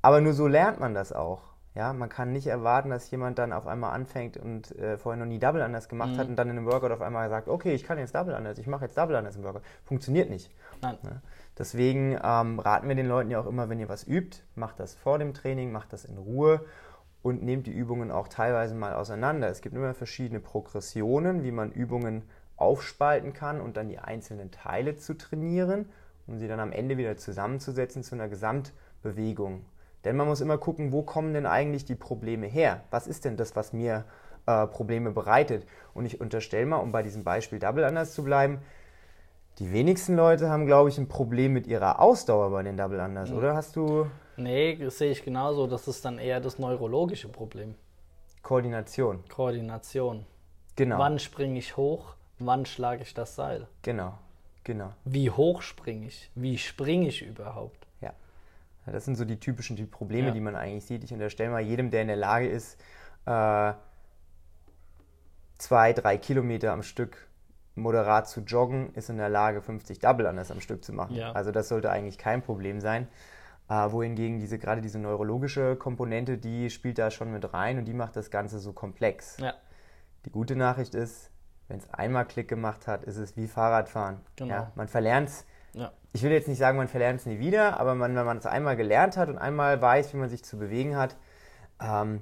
Aber 0.02 0.20
nur 0.20 0.34
so 0.34 0.48
lernt 0.48 0.80
man 0.80 0.92
das 0.92 1.12
auch. 1.12 1.52
Ja, 1.74 1.94
man 1.94 2.10
kann 2.10 2.32
nicht 2.32 2.48
erwarten, 2.48 2.90
dass 2.90 3.10
jemand 3.10 3.38
dann 3.38 3.52
auf 3.52 3.66
einmal 3.66 3.94
anfängt 3.94 4.36
und 4.36 4.76
äh, 4.76 4.98
vorher 4.98 5.18
noch 5.18 5.26
nie 5.26 5.38
Double 5.38 5.62
Anders 5.62 5.88
gemacht 5.88 6.10
mhm. 6.10 6.16
hat 6.18 6.28
und 6.28 6.36
dann 6.36 6.50
in 6.50 6.58
einem 6.58 6.66
Workout 6.66 6.90
auf 6.90 7.00
einmal 7.00 7.30
sagt, 7.30 7.48
okay, 7.48 7.72
ich 7.72 7.84
kann 7.84 7.96
jetzt 7.96 8.14
Double 8.14 8.34
Anders, 8.34 8.58
ich 8.58 8.66
mache 8.66 8.84
jetzt 8.84 8.98
Double 8.98 9.16
Anders 9.16 9.36
im 9.36 9.44
Workout. 9.44 9.62
Funktioniert 9.84 10.28
nicht. 10.28 10.50
Nein. 10.82 10.98
Ja? 11.02 11.22
Deswegen 11.58 12.18
ähm, 12.22 12.58
raten 12.58 12.88
wir 12.88 12.94
den 12.94 13.06
Leuten 13.06 13.30
ja 13.30 13.40
auch 13.40 13.46
immer, 13.46 13.68
wenn 13.68 13.78
ihr 13.78 13.88
was 13.88 14.06
übt, 14.06 14.38
macht 14.54 14.80
das 14.80 14.94
vor 14.94 15.18
dem 15.18 15.34
Training, 15.34 15.70
macht 15.70 15.92
das 15.92 16.04
in 16.04 16.16
Ruhe 16.16 16.64
und 17.22 17.42
nehmt 17.42 17.66
die 17.66 17.72
Übungen 17.72 18.10
auch 18.10 18.28
teilweise 18.28 18.74
mal 18.74 18.94
auseinander. 18.94 19.48
Es 19.48 19.60
gibt 19.60 19.74
immer 19.74 19.94
verschiedene 19.94 20.40
Progressionen, 20.40 21.44
wie 21.44 21.52
man 21.52 21.70
Übungen 21.70 22.22
aufspalten 22.56 23.32
kann 23.32 23.60
und 23.60 23.76
dann 23.76 23.88
die 23.88 23.98
einzelnen 23.98 24.50
Teile 24.50 24.96
zu 24.96 25.14
trainieren, 25.14 25.86
um 26.26 26.38
sie 26.38 26.48
dann 26.48 26.60
am 26.60 26.72
Ende 26.72 26.96
wieder 26.96 27.16
zusammenzusetzen 27.16 28.02
zu 28.02 28.14
einer 28.14 28.28
Gesamtbewegung. 28.28 29.64
Denn 30.04 30.16
man 30.16 30.26
muss 30.26 30.40
immer 30.40 30.58
gucken, 30.58 30.92
wo 30.92 31.02
kommen 31.02 31.34
denn 31.34 31.46
eigentlich 31.46 31.84
die 31.84 31.94
Probleme 31.94 32.46
her? 32.46 32.82
Was 32.90 33.06
ist 33.06 33.24
denn 33.24 33.36
das, 33.36 33.54
was 33.56 33.72
mir 33.72 34.04
äh, 34.46 34.66
Probleme 34.66 35.12
bereitet? 35.12 35.66
Und 35.94 36.06
ich 36.06 36.20
unterstelle 36.20 36.66
mal, 36.66 36.78
um 36.78 36.92
bei 36.92 37.02
diesem 37.02 37.24
Beispiel 37.24 37.58
Double 37.58 37.84
Anders 37.84 38.14
zu 38.14 38.24
bleiben, 38.24 38.58
die 39.58 39.72
wenigsten 39.72 40.16
Leute 40.16 40.48
haben, 40.48 40.66
glaube 40.66 40.88
ich, 40.88 40.98
ein 40.98 41.08
Problem 41.08 41.52
mit 41.52 41.66
ihrer 41.66 42.00
Ausdauer 42.00 42.50
bei 42.50 42.62
den 42.62 42.76
Double 42.76 43.00
Unders, 43.00 43.30
mhm. 43.30 43.36
oder? 43.36 43.54
Hast 43.54 43.76
du. 43.76 44.06
Nee, 44.36 44.76
das 44.76 44.98
sehe 44.98 45.12
ich 45.12 45.24
genauso. 45.24 45.66
Das 45.66 45.88
ist 45.88 46.04
dann 46.04 46.18
eher 46.18 46.40
das 46.40 46.58
neurologische 46.58 47.28
Problem. 47.28 47.74
Koordination. 48.42 49.22
Koordination. 49.28 50.24
Genau. 50.76 50.98
Wann 50.98 51.18
springe 51.18 51.58
ich 51.58 51.76
hoch? 51.76 52.14
Wann 52.38 52.66
schlage 52.66 53.02
ich 53.02 53.14
das 53.14 53.36
Seil? 53.36 53.68
Genau. 53.82 54.14
Genau. 54.64 54.92
Wie 55.04 55.30
hoch 55.30 55.62
springe 55.62 56.06
ich? 56.06 56.30
Wie 56.34 56.56
springe 56.56 57.08
ich 57.08 57.22
überhaupt? 57.22 57.86
Ja. 58.00 58.12
Das 58.86 59.04
sind 59.04 59.16
so 59.16 59.24
die 59.24 59.38
typischen 59.38 59.76
die 59.76 59.84
Probleme, 59.84 60.28
ja. 60.28 60.34
die 60.34 60.40
man 60.40 60.56
eigentlich 60.56 60.86
sieht. 60.86 61.04
Ich 61.04 61.12
unterstelle 61.12 61.50
mal 61.50 61.60
jedem, 61.60 61.90
der 61.90 62.02
in 62.02 62.08
der 62.08 62.16
Lage 62.16 62.48
ist, 62.48 62.80
äh, 63.26 63.72
zwei, 65.58 65.92
drei 65.92 66.16
Kilometer 66.16 66.72
am 66.72 66.82
Stück 66.82 67.28
moderat 67.74 68.28
zu 68.28 68.40
joggen, 68.40 68.92
ist 68.94 69.08
in 69.10 69.16
der 69.16 69.28
Lage, 69.28 69.62
50 69.62 69.98
Double 69.98 70.26
Unders 70.26 70.50
am 70.50 70.60
Stück 70.60 70.84
zu 70.84 70.92
machen. 70.92 71.16
Ja. 71.16 71.32
Also 71.32 71.52
das 71.52 71.68
sollte 71.68 71.90
eigentlich 71.90 72.18
kein 72.18 72.42
Problem 72.42 72.80
sein. 72.80 73.08
Äh, 73.68 73.90
wohingegen 73.90 74.38
diese, 74.38 74.58
gerade 74.58 74.80
diese 74.80 74.98
neurologische 74.98 75.76
Komponente, 75.76 76.36
die 76.36 76.68
spielt 76.68 76.98
da 76.98 77.10
schon 77.10 77.32
mit 77.32 77.52
rein 77.54 77.78
und 77.78 77.86
die 77.86 77.94
macht 77.94 78.16
das 78.16 78.30
Ganze 78.30 78.58
so 78.58 78.72
komplex. 78.72 79.38
Ja. 79.38 79.54
Die 80.26 80.30
gute 80.30 80.56
Nachricht 80.56 80.94
ist, 80.94 81.30
wenn 81.68 81.78
es 81.78 81.88
einmal 81.94 82.26
Klick 82.26 82.48
gemacht 82.48 82.86
hat, 82.86 83.04
ist 83.04 83.16
es 83.16 83.36
wie 83.36 83.46
Fahrradfahren. 83.46 84.20
Genau. 84.36 84.54
Ja, 84.54 84.72
man 84.74 84.88
verlernt 84.88 85.28
es. 85.28 85.46
Ich 86.12 86.22
will 86.22 86.30
jetzt 86.30 86.48
nicht 86.48 86.58
sagen, 86.58 86.76
man 86.76 86.88
verlernt 86.88 87.20
es 87.20 87.26
nie 87.26 87.38
wieder, 87.38 87.80
aber 87.80 87.94
man, 87.94 88.14
wenn 88.14 88.26
man 88.26 88.36
es 88.36 88.44
einmal 88.44 88.76
gelernt 88.76 89.16
hat 89.16 89.30
und 89.30 89.38
einmal 89.38 89.80
weiß, 89.80 90.12
wie 90.12 90.18
man 90.18 90.28
sich 90.28 90.44
zu 90.44 90.58
bewegen 90.58 90.96
hat, 90.96 91.16
ähm, 91.80 92.20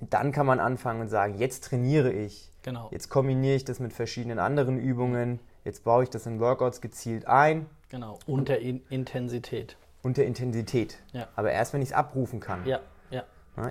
dann 0.00 0.32
kann 0.32 0.46
man 0.46 0.60
anfangen 0.60 1.02
und 1.02 1.08
sagen, 1.08 1.34
jetzt 1.34 1.64
trainiere 1.64 2.10
ich. 2.10 2.49
Genau. 2.62 2.88
Jetzt 2.90 3.08
kombiniere 3.08 3.56
ich 3.56 3.64
das 3.64 3.80
mit 3.80 3.92
verschiedenen 3.92 4.38
anderen 4.38 4.78
Übungen. 4.78 5.40
Jetzt 5.64 5.84
baue 5.84 6.04
ich 6.04 6.10
das 6.10 6.26
in 6.26 6.40
Workouts 6.40 6.80
gezielt 6.80 7.26
ein. 7.26 7.66
Genau, 7.88 8.18
unter 8.26 8.58
In 8.58 8.82
Intensität. 8.88 9.76
Unter 10.02 10.24
Intensität. 10.24 10.98
Ja. 11.12 11.28
Aber 11.36 11.50
erst, 11.50 11.72
wenn 11.72 11.82
ich 11.82 11.88
es 11.90 11.94
abrufen 11.94 12.40
kann. 12.40 12.64
Ja, 12.66 12.80
ja. 13.10 13.24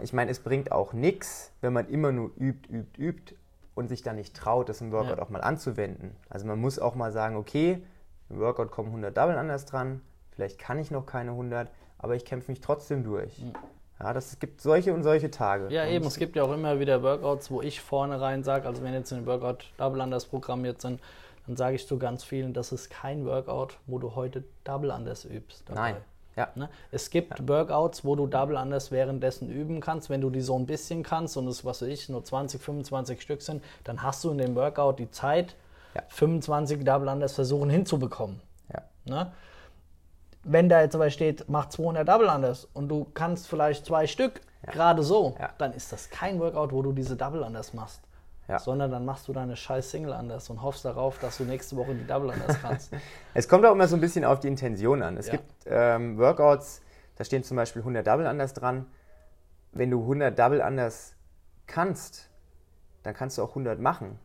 Ich 0.04 0.14
meine, 0.14 0.30
es 0.30 0.40
bringt 0.40 0.72
auch 0.72 0.94
nichts, 0.94 1.52
wenn 1.62 1.74
man 1.74 1.88
immer 1.88 2.12
nur 2.12 2.32
übt, 2.38 2.70
übt, 2.70 3.02
übt 3.02 3.36
und 3.74 3.88
sich 3.88 4.04
dann 4.04 4.18
nicht 4.18 4.36
traut, 4.36 4.70
das 4.70 4.82
im 4.82 4.92
Workout 4.92 5.18
ja. 5.18 5.24
auch 5.24 5.30
mal 5.30 5.42
anzuwenden. 5.42 6.16
Also 6.30 6.46
man 6.46 6.60
muss 6.60 6.80
auch 6.80 6.96
mal 6.96 7.12
sagen, 7.12 7.38
okay, 7.38 7.82
im 8.30 8.40
Workout 8.40 8.72
kommen 8.72 8.90
100 8.90 9.16
Double 9.18 9.38
anders 9.38 9.66
dran, 9.66 10.02
vielleicht 10.32 10.60
kann 10.60 10.78
ich 10.78 10.92
noch 10.92 11.06
keine 11.06 11.32
100, 11.32 11.72
aber 11.98 12.16
ich 12.16 12.26
kämpfe 12.26 12.52
mich 12.52 12.62
trotzdem 12.62 13.04
durch. 13.04 13.40
Mhm. 13.40 13.54
Ja, 14.02 14.14
das, 14.14 14.32
es 14.32 14.40
gibt 14.40 14.62
solche 14.62 14.94
und 14.94 15.04
solche 15.04 15.30
Tage. 15.30 15.74
Ja, 15.74 15.84
und 15.84 15.90
eben, 15.90 16.06
es 16.06 16.18
gibt 16.18 16.36
ja 16.36 16.44
auch 16.44 16.54
immer 16.54 16.80
wieder 16.80 17.04
Workouts, 17.04 17.52
wo 17.52 17.62
ich 17.62 17.82
vorne 17.82 18.22
rein 18.22 18.44
sage, 18.44 18.68
also 18.68 18.82
wenn 18.82 18.94
jetzt 18.94 19.12
in 19.12 19.20
den 19.20 19.26
Workout 19.26 19.66
Double 19.78 20.00
Anders 20.00 20.26
programmiert 20.26 20.82
sind, 20.82 21.02
dann 21.48 21.58
sage 21.58 21.76
ich 21.76 21.86
zu 21.86 21.98
ganz 21.98 22.24
vielen, 22.24 22.54
das 22.54 22.72
ist 22.72 22.90
kein 22.90 23.26
Workout, 23.26 23.78
wo 23.88 24.00
du 24.00 24.16
heute 24.16 24.44
Double 24.64 24.92
Anders 24.92 25.26
übst. 25.26 25.64
Dabei. 25.68 25.94
Nein. 25.94 25.96
Ja. 26.36 26.48
Ne? 26.56 26.70
Es 26.92 27.10
gibt 27.10 27.38
ja. 27.38 27.48
Workouts, 27.48 28.06
wo 28.06 28.16
du 28.16 28.26
Double 28.26 28.56
Anders 28.56 28.92
währenddessen 28.92 29.50
üben 29.50 29.82
kannst. 29.82 30.10
Wenn 30.10 30.22
du 30.22 30.30
die 30.30 30.42
so 30.42 30.58
ein 30.58 30.66
bisschen 30.66 31.04
kannst 31.04 31.36
und 31.36 31.48
es, 31.48 31.66
was 31.66 31.82
weiß 31.82 31.90
ich, 31.90 32.08
nur 32.08 32.24
20, 32.24 32.62
25 32.62 33.22
Stück 33.22 33.42
sind, 33.42 33.62
dann 33.84 34.02
hast 34.04 34.24
du 34.24 34.32
in 34.32 34.38
dem 34.38 34.56
Workout 34.56 35.00
die 35.00 35.12
Zeit, 35.12 35.56
ja. 35.96 36.04
25 36.08 36.86
Double 36.86 37.10
Anders 37.10 37.34
versuchen 37.34 37.70
hinzubekommen. 37.70 38.40
Ja. 38.74 38.84
Ne? 39.04 39.32
Wenn 40.44 40.70
da 40.70 40.82
jetzt 40.82 40.94
dabei 40.94 41.10
steht, 41.10 41.46
mach 41.48 41.70
200 41.70 42.08
Double 42.08 42.28
Unders 42.28 42.68
und 42.74 42.90
du 42.90 43.06
kannst 43.14 43.48
vielleicht 43.48 43.86
zwei 43.86 44.08
Stück, 44.08 44.42
ja. 44.66 44.72
gerade 44.72 45.04
so, 45.04 45.36
ja. 45.40 45.50
dann 45.58 45.74
ist 45.74 45.92
das 45.92 46.10
kein 46.10 46.40
Workout, 46.40 46.72
wo 46.72 46.82
du 46.82 46.92
diese 46.92 47.16
Double 47.16 47.42
Unders 47.42 47.74
machst. 47.74 48.02
Ja. 48.48 48.58
Sondern 48.58 48.90
dann 48.90 49.06
machst 49.06 49.28
du 49.28 49.34
deine 49.34 49.56
scheiß 49.56 49.92
Single 49.92 50.12
Unders 50.12 50.50
und 50.50 50.64
hoffst 50.64 50.84
darauf, 50.84 51.20
dass 51.20 51.38
du 51.38 51.44
nächste 51.44 51.76
Woche 51.76 51.94
die 51.94 52.08
Double 52.08 52.32
Unders 52.32 52.60
kannst. 52.62 52.92
es 53.36 53.48
kommt 53.48 53.64
auch 53.64 53.74
immer 53.74 53.88
so 53.88 53.96
ein 53.96 54.02
bisschen 54.02 54.26
auf 54.26 54.40
die 54.40 54.48
Intention 54.48 55.04
an. 55.04 55.18
Es 55.18 55.30
gibt 55.30 55.46
ähm, 55.68 56.18
Workouts, 56.18 56.82
da 57.16 57.24
stehen 57.24 57.44
zum 57.44 57.58
Beispiel 57.58 57.82
100 57.84 58.08
Double 58.08 58.26
Unders 58.26 58.54
dran. 58.54 58.88
Wenn 59.72 59.92
du 59.92 60.02
100 60.02 60.40
Double 60.40 60.62
Unders 60.62 61.14
kannst, 61.68 62.30
dann 63.04 63.14
kannst 63.14 63.38
du 63.38 63.44
auch 63.44 63.50
100 63.50 63.80
machen. 63.80 64.18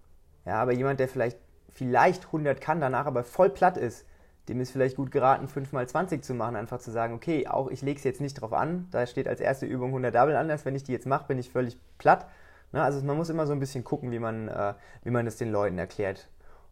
Ja, 0.46 0.55
aber 0.55 0.72
jemand, 0.72 1.00
der 1.00 1.09
vielleicht, 1.09 1.38
vielleicht 1.68 2.27
100 2.27 2.61
kann, 2.62 2.81
danach 2.81 3.05
aber 3.05 3.24
voll 3.24 3.50
platt 3.50 3.77
ist, 3.77 4.07
dem 4.48 4.61
ist 4.61 4.70
vielleicht 4.70 4.96
gut 4.96 5.11
geraten, 5.11 5.46
5x20 5.46 6.20
zu 6.20 6.35
machen, 6.35 6.57
einfach 6.57 6.78
zu 6.78 6.90
sagen, 6.90 7.14
okay, 7.14 7.46
auch 7.46 7.70
ich 7.70 7.83
lege 7.83 7.98
es 7.98 8.04
jetzt 8.04 8.20
nicht 8.20 8.35
drauf 8.35 8.52
an, 8.52 8.88
da 8.90 9.07
steht 9.07 9.26
als 9.26 9.40
erste 9.40 9.66
Übung 9.66 9.88
100 9.88 10.14
Double 10.14 10.37
anders, 10.37 10.64
wenn 10.64 10.74
ich 10.74 10.85
die 10.85 10.92
jetzt 10.92 11.07
mache, 11.07 11.26
bin 11.26 11.38
ich 11.38 11.50
völlig 11.50 11.78
platt. 11.98 12.26
Ne? 12.72 12.83
Also 12.83 13.02
man 13.02 13.16
muss 13.16 13.30
immer 13.30 13.46
so 13.46 13.52
ein 13.52 13.61
bisschen 13.61 13.85
gucken, 13.85 14.11
wie 14.11 14.18
man, 14.18 14.48
äh, 14.48 14.74
wie 15.02 15.11
man 15.11 15.26
es 15.26 15.37
den 15.37 15.50
Leuten 15.50 15.78
erklärt. 15.78 16.28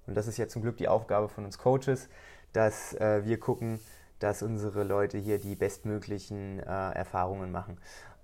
Und 0.07 0.17
das 0.17 0.27
ist 0.27 0.37
ja 0.37 0.49
zum 0.49 0.63
Glück 0.63 0.77
die 0.77 0.89
Aufgabe 0.89 1.29
von 1.29 1.45
uns 1.45 1.59
Coaches, 1.59 2.09
dass 2.53 2.95
äh, 2.95 3.25
wir 3.25 3.39
gucken, 3.41 3.81
dass 4.19 4.43
unsere 4.43 4.85
Leute 4.85 5.19
hier 5.19 5.39
die 5.39 5.55
bestmöglichen 5.55 6.61
äh, 6.61 6.63
Erfahrungen 6.65 7.51
machen. 7.51 7.79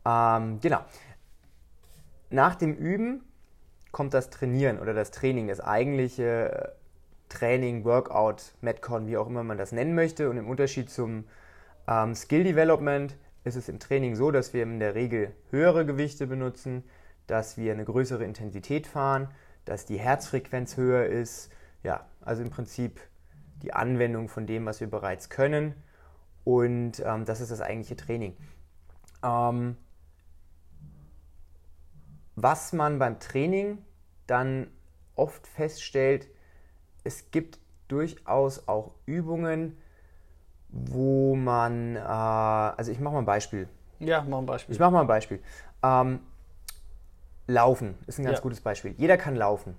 Ähm, 0.05 0.61
genau. 0.61 0.81
Nach 2.31 2.55
dem 2.55 2.75
Üben 2.75 3.25
kommt 3.91 4.13
das 4.13 4.31
Trainieren 4.31 4.79
oder 4.79 4.93
das 4.93 5.11
Training, 5.11 5.49
das 5.49 5.61
eigentliche 5.61 6.75
Training, 7.29 7.85
Workout, 7.85 8.55
Metcon, 8.61 9.07
wie 9.07 9.17
auch 9.17 9.27
immer 9.27 9.43
man 9.43 9.59
das 9.59 9.73
nennen 9.73 9.95
möchte. 9.95 10.31
Und 10.31 10.37
im 10.37 10.49
Unterschied 10.49 10.91
zum 10.91 11.25
ähm, 11.87 12.15
Skill 12.15 12.45
Development 12.45 13.17
ist 13.45 13.57
es 13.57 13.69
im 13.69 13.79
Training 13.79 14.15
so, 14.15 14.31
dass 14.31 14.53
wir 14.53 14.63
in 14.63 14.81
der 14.81 14.95
Regel 14.95 15.35
höhere 15.51 15.87
Gewichte 15.87 16.27
benutzen, 16.27 16.85
dass 17.27 17.57
wir 17.57 17.73
eine 17.73 17.85
größere 17.85 18.25
Intensität 18.25 18.87
fahren, 18.87 19.29
dass 19.65 19.87
die 19.87 19.99
Herzfrequenz 19.99 20.77
höher 20.77 21.07
ist. 21.07 21.51
Ja, 21.83 22.07
also 22.21 22.43
im 22.43 22.51
Prinzip 22.51 23.01
die 23.63 23.73
Anwendung 23.73 24.29
von 24.29 24.47
dem, 24.47 24.67
was 24.67 24.81
wir 24.81 24.91
bereits 24.91 25.31
können. 25.31 25.75
Und 26.45 27.03
ähm, 27.05 27.25
das 27.25 27.41
ist 27.41 27.51
das 27.51 27.61
eigentliche 27.61 27.97
Training. 27.97 28.37
Ähm, 29.23 29.77
was 32.37 32.73
man 32.73 32.99
beim 32.99 33.19
Training 33.19 33.79
dann 34.27 34.69
oft 35.17 35.47
feststellt, 35.47 36.29
es 37.09 37.31
gibt 37.31 37.59
durchaus 37.89 38.69
auch 38.69 38.93
Übungen, 39.07 39.79
wo 40.69 41.35
man, 41.35 41.97
äh, 41.97 42.01
also 42.01 42.93
ich 42.93 43.01
mache 43.01 43.15
mal 43.15 43.21
ein 43.21 43.25
Beispiel. 43.25 43.67
Ja, 43.99 44.25
mach 44.29 44.39
ein 44.39 44.47
Beispiel. 44.47 44.75
Ich 44.75 44.79
mache 44.79 44.91
mal 44.91 45.01
ein 45.01 45.07
Beispiel. 45.07 45.41
Ähm, 45.83 46.21
laufen 47.47 47.95
ist 48.07 48.19
ein 48.19 48.27
ganz 48.27 48.39
ja. 48.39 48.43
gutes 48.43 48.61
Beispiel. 48.61 48.95
Jeder 48.99 49.17
kann 49.17 49.35
laufen. 49.35 49.75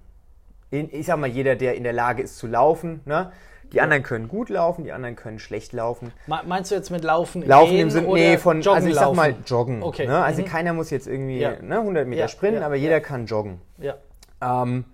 Ich 0.72 1.06
sag 1.06 1.18
mal, 1.18 1.28
jeder, 1.28 1.56
der 1.56 1.76
in 1.76 1.84
der 1.84 1.94
Lage 1.94 2.24
ist 2.24 2.38
zu 2.38 2.48
laufen, 2.48 3.02
ne? 3.06 3.32
Die 3.72 3.82
anderen 3.82 4.02
können 4.02 4.28
gut 4.28 4.50
laufen, 4.50 4.84
die 4.84 4.92
anderen 4.92 5.16
können 5.16 5.38
schlecht 5.38 5.74
laufen. 5.74 6.12
Meinst 6.26 6.72
du 6.72 6.76
jetzt 6.76 6.90
mit 6.90 7.04
Laufen? 7.04 7.46
Laufen 7.46 7.76
im 7.76 7.92
Sinne, 7.92 8.08
nee, 8.08 8.38
von, 8.40 8.68
also 8.68 8.88
ich 8.88 8.96
sag 8.96 9.14
mal 9.14 9.36
joggen. 9.46 9.84
Okay. 9.84 10.08
Ne? 10.08 10.24
Also 10.24 10.42
mhm. 10.42 10.46
keiner 10.48 10.74
muss 10.74 10.90
jetzt 10.90 11.06
irgendwie 11.06 11.38
ja. 11.38 11.62
ne, 11.62 11.78
100 11.78 12.08
Meter 12.08 12.22
ja. 12.22 12.28
sprinten, 12.28 12.64
aber 12.64 12.76
jeder 12.76 13.00
kann 13.00 13.28
joggen. 13.28 13.62
Ja. 13.78 13.94
Ähm, 14.42 14.86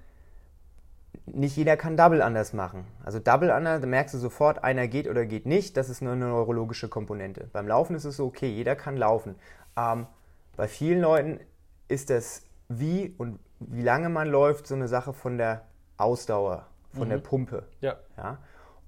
nicht 1.27 1.57
jeder 1.57 1.75
kann 1.77 1.97
Double 1.97 2.21
anders 2.21 2.53
machen. 2.53 2.85
Also 3.03 3.19
Double 3.19 3.51
anders, 3.51 3.81
da 3.81 3.87
merkst 3.87 4.13
du 4.13 4.19
sofort, 4.19 4.63
einer 4.63 4.87
geht 4.87 5.07
oder 5.07 5.25
geht 5.25 5.45
nicht. 5.45 5.75
Das 5.77 5.89
ist 5.89 6.01
nur 6.01 6.13
eine 6.13 6.27
neurologische 6.27 6.87
Komponente. 6.87 7.49
Beim 7.51 7.67
Laufen 7.67 7.95
ist 7.95 8.05
es 8.05 8.17
so, 8.17 8.25
okay, 8.25 8.47
jeder 8.47 8.75
kann 8.75 8.95
laufen. 8.97 9.35
Ähm, 9.77 10.07
bei 10.55 10.67
vielen 10.67 11.01
Leuten 11.01 11.39
ist 11.87 12.09
das 12.09 12.43
wie 12.67 13.13
und 13.17 13.39
wie 13.59 13.81
lange 13.81 14.09
man 14.09 14.27
läuft 14.27 14.67
so 14.67 14.75
eine 14.75 14.87
Sache 14.87 15.13
von 15.13 15.37
der 15.37 15.65
Ausdauer, 15.97 16.67
von 16.93 17.07
mhm. 17.07 17.11
der 17.11 17.17
Pumpe. 17.19 17.63
Ja. 17.81 17.95
ja? 18.17 18.37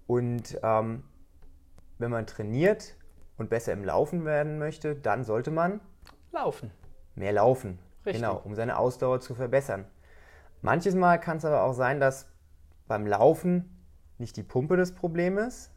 Und 0.06 0.60
ähm, 0.62 1.04
wenn 1.98 2.12
man 2.12 2.28
trainiert 2.28 2.96
und 3.38 3.50
besser 3.50 3.74
im 3.74 3.84
Laufen 3.84 4.26
werden 4.26 4.60
möchte, 4.60 4.96
dann 4.96 5.24
sollte 5.24 5.52
man 5.52 5.82
laufen. 6.32 6.72
Mehr 7.16 7.34
laufen. 7.34 7.80
Richtig. 8.06 8.22
Genau, 8.22 8.42
um 8.44 8.56
seine 8.56 8.78
Ausdauer 8.78 9.20
zu 9.20 9.36
verbessern. 9.36 9.86
Manches 10.62 10.96
Mal 10.96 11.18
kann 11.20 11.38
es 11.38 11.46
aber 11.46 11.64
auch 11.64 11.74
sein, 11.74 12.00
dass 12.00 12.28
beim 12.88 13.06
Laufen 13.06 13.84
nicht 14.18 14.38
die 14.38 14.44
Pumpe 14.44 14.78
das 14.78 14.94
Problem 14.94 15.38
ist, 15.38 15.72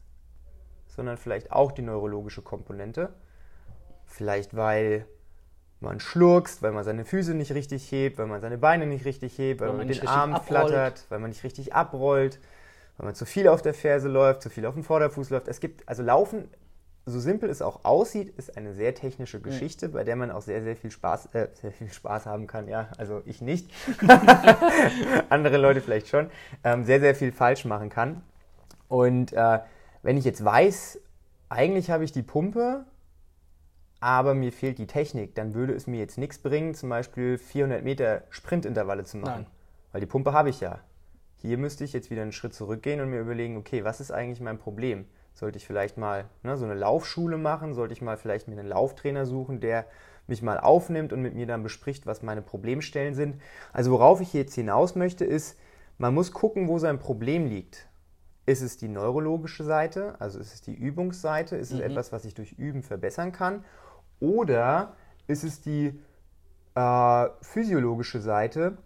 sondern 0.86 1.16
vielleicht 1.16 1.52
auch 1.52 1.72
die 1.72 1.82
neurologische 1.82 2.42
Komponente. 2.42 3.12
Vielleicht 4.06 4.56
weil 4.56 5.06
man 5.80 5.98
schluckst, 5.98 6.62
weil 6.62 6.72
man 6.72 6.84
seine 6.84 7.04
Füße 7.04 7.34
nicht 7.34 7.52
richtig 7.52 7.90
hebt, 7.90 8.18
weil 8.18 8.26
man 8.26 8.40
seine 8.40 8.58
Beine 8.58 8.86
nicht 8.86 9.04
richtig 9.04 9.38
hebt, 9.38 9.60
weil, 9.60 9.68
weil 9.68 9.76
man 9.78 9.86
mit 9.86 10.00
den 10.00 10.08
Armen 10.08 10.40
flattert, 10.42 11.06
weil 11.08 11.18
man 11.18 11.30
nicht 11.30 11.42
richtig 11.42 11.74
abrollt, 11.74 12.38
weil 12.98 13.06
man 13.06 13.14
zu 13.14 13.24
viel 13.24 13.48
auf 13.48 13.62
der 13.62 13.72
Ferse 13.72 14.08
läuft, 14.08 14.42
zu 14.42 14.50
viel 14.50 14.66
auf 14.66 14.74
dem 14.74 14.84
Vorderfuß 14.84 15.30
läuft. 15.30 15.48
Es 15.48 15.60
gibt, 15.60 15.88
also 15.88 16.02
Laufen 16.02 16.48
so 17.06 17.18
simpel 17.18 17.48
es 17.48 17.62
auch 17.62 17.84
aussieht, 17.84 18.34
ist 18.36 18.56
eine 18.56 18.74
sehr 18.74 18.94
technische. 18.94 19.40
Geschichte, 19.40 19.88
mhm. 19.88 19.92
bei 19.92 20.04
der 20.04 20.16
man 20.16 20.30
auch 20.30 20.42
sehr, 20.42 20.62
sehr 20.62 20.76
viel 20.76 20.90
Spaß, 20.90 21.34
äh, 21.34 21.48
sehr 21.54 21.72
viel 21.72 21.90
Spaß 21.90 22.26
haben 22.26 22.46
kann. 22.46 22.68
Ja, 22.68 22.88
also 22.98 23.22
ich 23.24 23.40
nicht. 23.40 23.70
Andere 25.28 25.56
Leute 25.56 25.80
vielleicht 25.80 26.08
schon. 26.08 26.30
Ähm, 26.64 26.84
sehr, 26.84 27.00
sehr 27.00 27.14
viel 27.14 27.32
falsch 27.32 27.64
machen 27.64 27.88
kann. 27.88 28.22
Und 28.88 29.32
äh, 29.32 29.60
wenn 30.02 30.16
ich 30.16 30.24
jetzt 30.24 30.44
weiß, 30.44 31.00
eigentlich 31.48 31.90
habe 31.90 32.04
ich 32.04 32.12
die 32.12 32.22
Pumpe, 32.22 32.84
aber 34.00 34.34
mir 34.34 34.52
fehlt 34.52 34.78
die 34.78 34.86
Technik, 34.86 35.34
dann 35.34 35.54
würde 35.54 35.74
es 35.74 35.86
mir 35.86 35.98
jetzt 35.98 36.18
nichts 36.18 36.38
bringen, 36.38 36.74
zum 36.74 36.88
Beispiel 36.88 37.38
400 37.38 37.84
Meter 37.84 38.24
Sprintintervalle 38.30 39.04
zu 39.04 39.18
machen. 39.18 39.42
Nein. 39.42 39.46
Weil 39.92 40.00
die 40.00 40.06
Pumpe 40.06 40.32
habe 40.32 40.50
ich 40.50 40.60
ja. 40.60 40.80
Hier 41.36 41.58
müsste 41.58 41.84
ich 41.84 41.92
jetzt 41.92 42.10
wieder 42.10 42.22
einen 42.22 42.32
Schritt 42.32 42.54
zurückgehen 42.54 43.00
und 43.00 43.10
mir 43.10 43.20
überlegen, 43.20 43.56
okay, 43.56 43.84
was 43.84 44.00
ist 44.00 44.10
eigentlich 44.10 44.40
mein 44.40 44.58
Problem? 44.58 45.06
Sollte 45.34 45.58
ich 45.58 45.66
vielleicht 45.66 45.96
mal 45.96 46.26
ne, 46.42 46.56
so 46.56 46.64
eine 46.64 46.74
Laufschule 46.74 47.38
machen? 47.38 47.74
Sollte 47.74 47.92
ich 47.92 48.02
mal 48.02 48.16
vielleicht 48.16 48.48
mir 48.48 48.58
einen 48.58 48.68
Lauftrainer 48.68 49.26
suchen, 49.26 49.60
der 49.60 49.86
mich 50.26 50.42
mal 50.42 50.58
aufnimmt 50.58 51.12
und 51.12 51.22
mit 51.22 51.34
mir 51.34 51.46
dann 51.46 51.62
bespricht, 51.62 52.06
was 52.06 52.22
meine 52.22 52.42
Problemstellen 52.42 53.14
sind? 53.14 53.40
Also 53.72 53.90
worauf 53.90 54.20
ich 54.20 54.32
jetzt 54.32 54.54
hinaus 54.54 54.94
möchte, 54.94 55.24
ist, 55.24 55.58
man 55.98 56.14
muss 56.14 56.32
gucken, 56.32 56.68
wo 56.68 56.78
sein 56.78 56.98
Problem 56.98 57.46
liegt. 57.46 57.88
Ist 58.46 58.62
es 58.62 58.78
die 58.78 58.88
neurologische 58.88 59.64
Seite, 59.64 60.16
also 60.18 60.38
ist 60.38 60.54
es 60.54 60.62
die 60.62 60.74
Übungsseite, 60.74 61.56
ist 61.56 61.70
es 61.70 61.78
mhm. 61.78 61.84
etwas, 61.84 62.10
was 62.10 62.24
ich 62.24 62.34
durch 62.34 62.52
Üben 62.52 62.82
verbessern 62.82 63.32
kann? 63.32 63.64
Oder 64.18 64.96
ist 65.26 65.44
es 65.44 65.60
die 65.60 66.00
äh, 66.74 67.26
physiologische 67.42 68.20
Seite? 68.20 68.78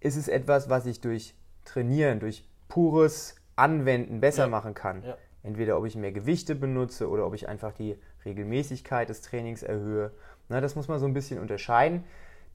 Ist 0.00 0.16
es 0.16 0.28
etwas, 0.28 0.68
was 0.68 0.86
ich 0.86 1.00
durch 1.00 1.34
Trainieren, 1.64 2.20
durch 2.20 2.48
pures 2.68 3.34
Anwenden 3.56 4.20
besser 4.20 4.44
ja. 4.44 4.48
machen 4.48 4.74
kann? 4.74 5.02
Ja. 5.02 5.16
Entweder 5.48 5.78
ob 5.78 5.86
ich 5.86 5.96
mehr 5.96 6.12
Gewichte 6.12 6.54
benutze 6.54 7.08
oder 7.08 7.26
ob 7.26 7.32
ich 7.32 7.48
einfach 7.48 7.72
die 7.72 7.96
Regelmäßigkeit 8.26 9.08
des 9.08 9.22
Trainings 9.22 9.62
erhöhe. 9.62 10.10
Na, 10.50 10.60
das 10.60 10.76
muss 10.76 10.88
man 10.88 10.98
so 10.98 11.06
ein 11.06 11.14
bisschen 11.14 11.40
unterscheiden. 11.40 12.04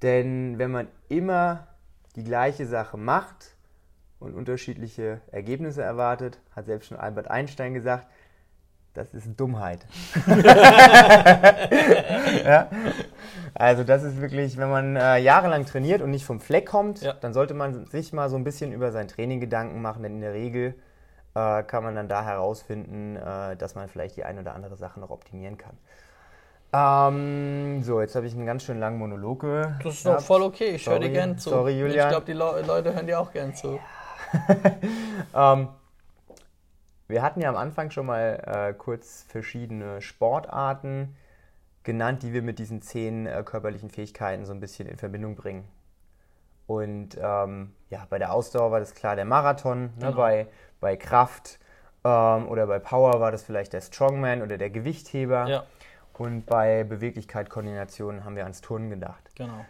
Denn 0.03 0.59
wenn 0.59 0.69
man 0.69 0.87
immer 1.09 1.65
die 2.15 2.23
gleiche 2.23 2.67
Sache 2.67 2.97
macht 2.97 3.55
und 4.19 4.35
unterschiedliche 4.35 5.21
Ergebnisse 5.31 5.81
erwartet, 5.81 6.37
hat 6.55 6.67
selbst 6.67 6.89
schon 6.89 6.99
Albert 6.99 7.31
Einstein 7.31 7.73
gesagt, 7.73 8.05
das 8.93 9.11
ist 9.15 9.39
Dummheit. 9.39 9.87
ja? 12.45 12.69
Also 13.55 13.83
das 13.83 14.03
ist 14.03 14.21
wirklich, 14.21 14.57
wenn 14.57 14.69
man 14.69 14.95
äh, 14.97 15.17
jahrelang 15.17 15.65
trainiert 15.65 16.03
und 16.03 16.11
nicht 16.11 16.25
vom 16.25 16.39
Fleck 16.39 16.67
kommt, 16.67 17.01
ja. 17.01 17.13
dann 17.13 17.33
sollte 17.33 17.55
man 17.55 17.87
sich 17.87 18.13
mal 18.13 18.29
so 18.29 18.35
ein 18.35 18.43
bisschen 18.43 18.71
über 18.71 18.91
sein 18.91 19.07
Training 19.07 19.39
Gedanken 19.39 19.81
machen, 19.81 20.03
denn 20.03 20.13
in 20.13 20.21
der 20.21 20.33
Regel 20.33 20.75
äh, 21.35 21.63
kann 21.63 21.83
man 21.83 21.95
dann 21.95 22.07
da 22.07 22.23
herausfinden, 22.23 23.15
äh, 23.15 23.55
dass 23.55 23.75
man 23.75 23.87
vielleicht 23.87 24.17
die 24.17 24.23
eine 24.23 24.41
oder 24.41 24.53
andere 24.53 24.75
Sache 24.75 24.99
noch 24.99 25.09
optimieren 25.09 25.57
kann. 25.57 25.77
Ähm, 26.75 27.83
so, 27.83 28.01
jetzt 28.01 28.15
habe 28.15 28.25
ich 28.25 28.33
einen 28.33 28.47
ganz 28.47 28.63
schön 28.63 28.79
langen 28.79 28.97
Monolog 28.97 29.41
gehabt. 29.41 29.85
Das 29.85 29.95
ist 29.95 30.05
doch 30.05 30.19
voll 30.19 30.41
okay, 30.41 30.69
ich 30.69 30.87
höre 30.87 30.99
dir 30.99 31.11
gern 31.11 31.37
zu. 31.37 31.51
Sorry, 31.51 31.79
Julian. 31.79 32.07
Ich 32.07 32.09
glaube, 32.09 32.25
die 32.25 32.33
Le 32.33 32.63
Leute 32.65 32.93
hören 32.93 33.05
dir 33.05 33.19
auch 33.19 33.31
gern 33.31 33.53
zu. 33.53 33.79
Ja. 35.33 35.53
ähm, 35.53 35.69
wir 37.07 37.21
hatten 37.21 37.41
ja 37.41 37.49
am 37.49 37.57
Anfang 37.57 37.91
schon 37.91 38.07
mal 38.07 38.41
äh, 38.45 38.73
kurz 38.73 39.23
verschiedene 39.27 40.01
Sportarten 40.01 41.15
genannt, 41.83 42.23
die 42.23 42.33
wir 42.33 42.41
mit 42.41 42.57
diesen 42.57 42.81
zehn 42.81 43.27
äh, 43.27 43.43
körperlichen 43.45 43.91
Fähigkeiten 43.91 44.45
so 44.45 44.53
ein 44.53 44.59
bisschen 44.59 44.87
in 44.87 44.97
Verbindung 44.97 45.35
bringen. 45.35 45.67
Und 46.65 47.17
ähm, 47.21 47.75
ja, 47.89 48.07
bei 48.09 48.17
der 48.17 48.33
Ausdauer 48.33 48.71
war 48.71 48.79
das 48.79 48.95
klar 48.95 49.15
der 49.15 49.25
Marathon, 49.25 49.81
ne? 49.83 49.91
genau. 49.99 50.13
bei, 50.13 50.47
bei 50.83 50.97
Kraft 50.97 51.59
ähm, 52.03 52.47
oder 52.47 52.67
bei 52.67 52.77
Power 52.77 53.19
war 53.19 53.31
das 53.31 53.41
vielleicht 53.41 53.73
der 53.73 53.81
Strongman 53.81 54.41
oder 54.43 54.57
der 54.59 54.69
Gewichtheber. 54.69 55.47
Ja. 55.47 55.63
Und 56.13 56.45
bei 56.45 56.83
Beweglichkeit, 56.83 57.49
Koordination 57.49 58.23
haben 58.23 58.35
wir 58.35 58.43
ans 58.43 58.61
Turnen 58.61 58.91
gedacht. 58.91 59.31
Genau. 59.33 59.65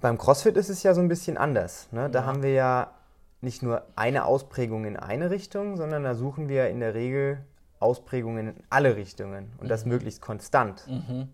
Beim 0.00 0.18
CrossFit 0.18 0.56
ist 0.56 0.70
es 0.70 0.82
ja 0.82 0.94
so 0.94 1.00
ein 1.00 1.06
bisschen 1.06 1.36
anders. 1.36 1.86
Ne? 1.92 2.10
Da 2.10 2.20
ja. 2.20 2.26
haben 2.26 2.42
wir 2.42 2.52
ja 2.52 2.90
nicht 3.42 3.62
nur 3.62 3.82
eine 3.94 4.24
Ausprägung 4.24 4.86
in 4.86 4.96
eine 4.96 5.30
Richtung, 5.30 5.76
sondern 5.76 6.02
da 6.02 6.14
suchen 6.14 6.48
wir 6.48 6.68
in 6.68 6.80
der 6.80 6.94
Regel 6.94 7.44
Ausprägungen 7.78 8.48
in 8.48 8.64
alle 8.70 8.96
Richtungen 8.96 9.52
und 9.58 9.64
mhm. 9.64 9.68
das 9.68 9.84
möglichst 9.84 10.20
konstant. 10.22 10.84
Mhm. 10.88 11.28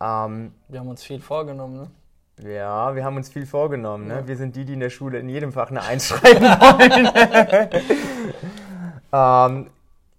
Ähm, 0.00 0.54
wir 0.68 0.80
haben 0.80 0.88
uns 0.88 1.02
viel 1.02 1.20
vorgenommen, 1.20 1.76
ne? 1.76 1.90
Ja, 2.42 2.94
wir 2.94 3.04
haben 3.04 3.16
uns 3.16 3.28
viel 3.28 3.46
vorgenommen. 3.46 4.08
Ne? 4.08 4.14
Ja. 4.14 4.28
Wir 4.28 4.36
sind 4.36 4.56
die, 4.56 4.64
die 4.64 4.74
in 4.74 4.80
der 4.80 4.90
Schule 4.90 5.18
in 5.18 5.28
jedem 5.28 5.52
Fach 5.52 5.70
eine 5.70 5.82
Eins 5.82 6.06
schreiben 6.06 6.42
wollen. 6.44 7.08
ähm, 9.12 9.70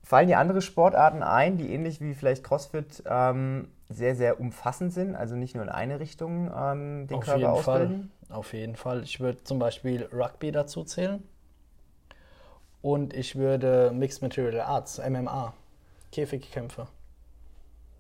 fallen 0.04 0.28
dir 0.28 0.40
andere 0.40 0.62
Sportarten 0.62 1.24
ein, 1.24 1.58
die 1.58 1.74
ähnlich 1.74 2.02
wie 2.02 2.14
vielleicht 2.14 2.44
CrossFit 2.44 3.04
ähm, 3.08 3.70
sehr, 3.90 4.16
sehr 4.16 4.40
umfassend 4.40 4.94
sind, 4.94 5.16
also 5.16 5.36
nicht 5.36 5.56
nur 5.56 5.64
in 5.64 5.70
eine 5.70 6.00
Richtung 6.00 6.52
ähm, 6.56 7.08
den 7.08 7.18
Auf 7.18 7.26
Körper 7.26 7.40
jeden 7.40 7.52
ausbilden? 7.52 8.12
Fall. 8.28 8.38
Auf 8.38 8.54
jeden 8.54 8.76
Fall. 8.76 9.04
Ich 9.04 9.20
würde 9.20 9.44
zum 9.44 9.60
Beispiel 9.60 10.08
Rugby 10.14 10.52
dazu 10.52 10.84
zählen. 10.84 11.24
Und 12.82 13.14
ich 13.14 13.36
würde 13.36 13.92
Mixed 13.94 14.22
Material 14.22 14.62
Arts, 14.62 14.98
MMA, 14.98 15.54
Käfigkämpfe. 16.12 16.88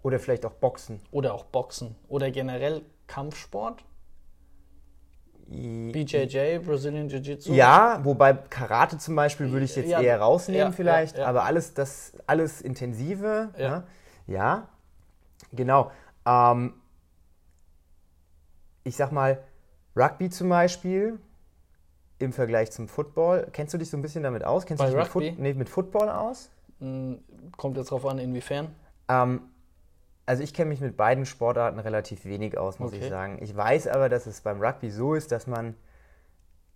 Oder 0.03 0.19
vielleicht 0.19 0.45
auch 0.45 0.53
Boxen. 0.53 1.01
Oder 1.11 1.33
auch 1.33 1.45
Boxen. 1.45 1.95
Oder 2.07 2.31
generell 2.31 2.81
Kampfsport. 3.07 3.83
BJJ, 5.51 6.59
Brazilian 6.59 7.09
Jiu-Jitsu. 7.09 7.53
Ja, 7.53 7.99
wobei 8.03 8.33
Karate 8.33 8.97
zum 8.97 9.15
Beispiel 9.15 9.51
würde 9.51 9.65
ich 9.65 9.75
jetzt 9.75 9.89
ja, 9.89 10.01
eher 10.01 10.21
rausnehmen 10.21 10.67
ja, 10.67 10.71
vielleicht, 10.71 11.17
ja, 11.17 11.25
aber 11.25 11.43
alles 11.43 11.73
das 11.73 12.13
alles 12.25 12.61
intensive, 12.61 13.49
ja, 13.57 13.69
ne? 13.69 13.83
ja 14.27 14.67
genau. 15.51 15.91
Ähm, 16.25 16.73
ich 18.83 18.95
sag 18.95 19.11
mal 19.11 19.43
Rugby 19.95 20.29
zum 20.29 20.49
Beispiel 20.49 21.19
im 22.19 22.31
Vergleich 22.31 22.71
zum 22.71 22.87
Football. 22.87 23.47
Kennst 23.51 23.73
du 23.73 23.77
dich 23.77 23.89
so 23.89 23.97
ein 23.97 24.01
bisschen 24.01 24.23
damit 24.23 24.45
aus? 24.45 24.65
Kennst 24.65 24.81
Bei 24.81 24.89
du 24.89 24.97
dich? 24.97 25.13
Mit, 25.15 25.39
nee, 25.39 25.53
mit 25.53 25.69
Football 25.69 26.09
aus? 26.09 26.49
Hm, 26.79 27.19
kommt 27.57 27.77
jetzt 27.77 27.91
drauf 27.91 28.05
an, 28.05 28.19
inwiefern? 28.19 28.73
Ähm, 29.09 29.41
also 30.25 30.43
ich 30.43 30.53
kenne 30.53 30.69
mich 30.69 30.81
mit 30.81 30.97
beiden 30.97 31.25
Sportarten 31.25 31.79
relativ 31.79 32.25
wenig 32.25 32.57
aus, 32.57 32.79
muss 32.79 32.93
okay. 32.93 33.03
ich 33.03 33.09
sagen. 33.09 33.39
Ich 33.41 33.55
weiß 33.55 33.87
aber, 33.87 34.09
dass 34.09 34.25
es 34.25 34.41
beim 34.41 34.61
Rugby 34.61 34.89
so 34.89 35.13
ist, 35.13 35.31
dass 35.31 35.47
man 35.47 35.75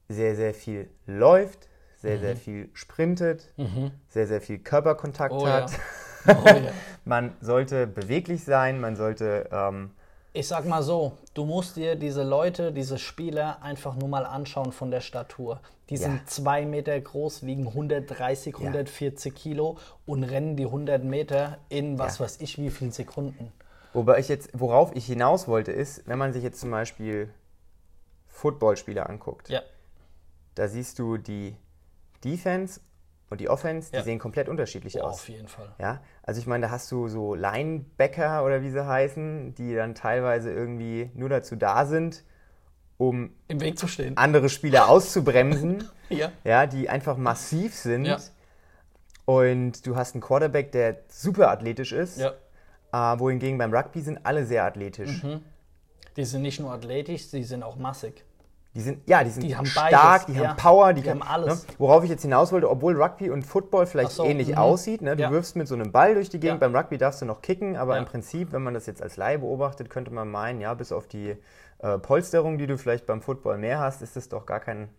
sehr, 0.08 0.36
sehr 0.36 0.54
viel 0.54 0.90
läuft, 1.06 1.70
sehr, 1.98 2.18
mhm. 2.18 2.22
sehr 2.22 2.36
viel 2.36 2.70
sprintet, 2.74 3.52
mhm. 3.58 3.92
sehr, 4.08 4.28
sehr 4.28 4.42
viel 4.42 4.60
Körperkontakt 4.60 5.34
oh, 5.34 5.48
hat. 5.48 5.72
Ja. 5.72 5.78
Oh, 6.28 6.48
ja. 6.48 6.72
man 7.04 7.36
sollte 7.40 7.86
beweglich 7.86 8.44
sein, 8.44 8.82
man 8.82 8.96
sollte... 8.96 9.48
Ähm, 9.52 9.92
ich 10.36 10.48
sag 10.48 10.66
mal 10.66 10.84
so, 10.84 11.14
du 11.34 11.46
musst 11.46 11.78
dir 11.78 11.96
diese 11.96 12.24
Leute, 12.24 12.74
diese 12.74 12.98
Spieler 12.98 13.62
einfach 13.62 13.96
nur 13.96 14.10
mal 14.10 14.26
anschauen 14.26 14.74
von 14.74 14.92
der 14.92 15.00
Statur. 15.00 15.62
Die 15.90 15.98
sind 15.98 16.16
ja. 16.16 16.26
zwei 16.26 16.66
Meter 16.66 17.00
groß, 17.00 17.46
wiegen 17.46 17.68
130, 17.68 18.56
140 18.56 19.34
ja. 19.34 19.40
Kilo 19.40 19.78
und 20.06 20.24
rennen 20.24 20.58
die 20.58 20.66
100 20.66 21.04
Meter 21.04 21.60
in 21.70 21.98
was 21.98 22.18
ja. 22.18 22.26
weiß 22.26 22.42
ich 22.42 22.58
wie 22.58 22.70
vielen 22.70 22.92
Sekunden. 22.92 23.54
Wobei 23.94 24.20
ich 24.20 24.28
jetzt, 24.28 24.50
worauf 24.54 24.94
ich 24.94 25.06
hinaus 25.06 25.48
wollte, 25.48 25.72
ist, 25.72 26.06
wenn 26.06 26.18
man 26.18 26.34
sich 26.34 26.44
jetzt 26.44 26.60
zum 26.60 26.72
Beispiel 26.72 27.30
Footballspieler 28.28 29.10
anguckt, 29.10 29.50
da 30.56 30.68
siehst 30.68 31.00
du 31.00 31.18
die 31.18 31.56
Defense 32.26 32.82
und 33.30 33.42
die 33.42 33.50
Offense, 33.50 33.92
die 33.92 34.02
sehen 34.02 34.20
komplett 34.20 34.50
unterschiedlich 34.50 34.98
oh, 34.98 35.06
aus. 35.06 35.16
Auf 35.16 35.30
jeden 35.30 35.48
Fall. 35.48 35.74
Ja, 35.80 36.02
also 36.24 36.40
ich 36.40 36.48
meine, 36.48 36.68
da 36.68 36.72
hast 36.72 36.92
du 36.92 37.08
so 37.08 37.34
Linebacker 37.34 38.46
oder 38.46 38.62
wie 38.62 38.70
sie 38.70 38.86
heißen, 38.86 39.56
die 39.56 39.74
dann 39.74 39.96
teilweise 39.96 40.52
irgendwie 40.52 41.10
nur 41.16 41.30
dazu 41.30 41.56
da 41.56 41.86
sind, 41.86 42.24
um 42.98 43.32
im 43.48 43.60
Weg 43.62 43.80
zu 43.80 43.88
stehen. 43.88 44.16
andere 44.18 44.50
Spieler 44.50 44.90
auszubremsen, 44.90 45.90
ja. 46.10 46.32
ja, 46.44 46.68
die 46.68 46.88
einfach 46.88 47.18
massiv 47.18 47.74
sind. 47.74 48.06
Ja. 48.06 48.20
Und 49.26 49.88
du 49.88 49.96
hast 49.96 50.14
einen 50.14 50.22
Quarterback, 50.22 50.72
der 50.72 51.00
super 51.08 51.50
athletisch 51.50 51.92
ist, 51.92 52.20
ja. 52.20 52.34
äh, 52.94 53.20
wohingegen 53.20 53.58
beim 53.58 53.74
Rugby 53.74 54.02
sind 54.02 54.24
alle 54.24 54.46
sehr 54.46 54.64
athletisch. 54.64 55.24
Mhm. 55.24 55.42
Die 56.16 56.26
sind 56.26 56.44
nicht 56.44 56.60
nur 56.60 56.72
athletisch, 56.72 57.26
sie 57.26 57.44
sind 57.44 57.64
auch 57.64 57.76
massig. 57.76 58.24
Die 58.76 58.82
sind, 58.82 59.08
ja, 59.08 59.24
die 59.24 59.30
sind 59.30 59.44
die 59.44 59.54
stark, 59.54 59.92
beides, 59.92 60.26
die 60.26 60.34
ja. 60.34 60.50
haben 60.50 60.58
Power, 60.58 60.92
die, 60.92 61.02
die 61.02 61.10
haben 61.10 61.24
alles. 61.24 61.66
Ne, 61.66 61.74
worauf 61.78 62.04
ich 62.04 62.10
jetzt 62.10 62.24
hinaus 62.24 62.52
wollte, 62.52 62.70
obwohl 62.70 63.02
Rugby 63.02 63.30
und 63.30 63.44
Football 63.44 63.88
vielleicht 63.88 64.12
so, 64.12 64.26
ähnlich 64.26 64.50
mh. 64.50 64.58
aussieht. 64.62 65.02
Ne? 65.02 65.16
Du 65.16 65.24
ja. 65.24 65.32
wirfst 65.32 65.56
mit 65.56 65.70
so 65.70 65.76
einem 65.76 65.94
Ball 65.94 66.14
durch 66.14 66.30
die 66.30 66.42
Gegend, 66.42 66.62
ja. 66.62 66.68
beim 66.68 66.76
Rugby 66.76 66.98
darfst 66.98 67.22
du 67.22 67.26
noch 67.26 67.42
kicken, 67.42 67.78
aber 67.78 67.98
im 67.98 68.04
Prinzip, 68.04 68.52
wenn 68.52 68.64
man 68.64 68.74
das 68.74 68.86
jetzt 68.86 69.02
als 69.02 69.16
Laie 69.16 69.40
beobachtet, 69.40 69.90
könnte 69.90 70.12
man 70.12 70.30
meinen, 70.30 70.60
ja, 70.60 70.74
bis 70.74 70.92
auf 70.92 71.08
die 71.08 71.38
äh, 71.80 71.98
Polsterung, 72.00 72.58
die 72.58 72.68
du 72.68 72.78
vielleicht 72.78 73.06
beim 73.06 73.22
Football 73.22 73.60
mehr 73.60 73.80
hast, 73.80 74.02
ist 74.02 74.18
das 74.18 74.28
doch 74.28 74.46
gar 74.46 74.60
kein 74.60 74.90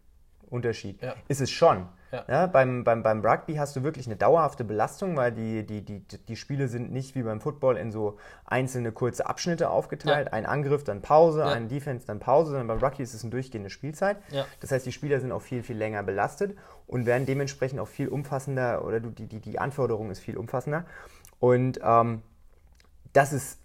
Unterschied. 0.49 0.99
Ist 1.29 1.43
es 1.43 1.51
schon. 1.51 1.87
Ja. 2.13 2.25
Ja, 2.29 2.47
beim, 2.47 2.85
beim, 2.85 3.03
beim 3.03 3.25
Rugby 3.25 3.57
hast 3.57 3.75
du 3.75 3.83
wirklich 3.83 4.07
eine 4.07 4.17
dauerhafte 4.17 4.65
Belastung, 4.65 5.17
weil 5.17 5.33
die, 5.33 5.67
die, 5.67 5.85
die, 5.85 6.01
die 6.01 6.37
Spiele 6.37 6.69
sind 6.69 6.93
nicht 6.93 7.15
wie 7.17 7.23
beim 7.23 7.41
Football 7.41 7.77
in 7.77 7.91
so 7.91 8.19
einzelne 8.45 8.93
kurze 8.93 9.27
Abschnitte 9.27 9.71
aufgeteilt. 9.71 10.33
Ein 10.33 10.47
Angriff, 10.47 10.85
dann 10.85 11.03
Pause, 11.03 11.45
ein 11.45 11.69
Defense, 11.69 12.07
dann 12.07 12.21
Pause, 12.21 12.51
sondern 12.51 12.69
beim 12.69 12.79
Rugby 12.79 13.03
ist 13.03 13.13
es 13.15 13.23
eine 13.23 13.31
durchgehende 13.31 13.71
Spielzeit. 13.71 14.19
Das 14.61 14.71
heißt, 14.71 14.87
die 14.87 14.93
Spieler 14.93 15.21
sind 15.21 15.33
auch 15.33 15.43
viel, 15.43 15.63
viel 15.63 15.77
länger 15.77 16.03
belastet 16.03 16.57
und 16.87 17.07
werden 17.07 17.27
dementsprechend 17.27 17.81
auch 17.81 17.89
viel 17.89 18.09
umfassender 18.09 18.85
oder 18.85 19.01
die, 19.01 19.27
die, 19.27 19.41
die 19.41 19.59
Anforderung 19.59 20.11
ist 20.11 20.21
viel 20.21 20.37
umfassender. 20.37 20.85
Und 21.41 21.81
ähm, 21.83 22.23
das 23.13 23.33
ist 23.33 23.59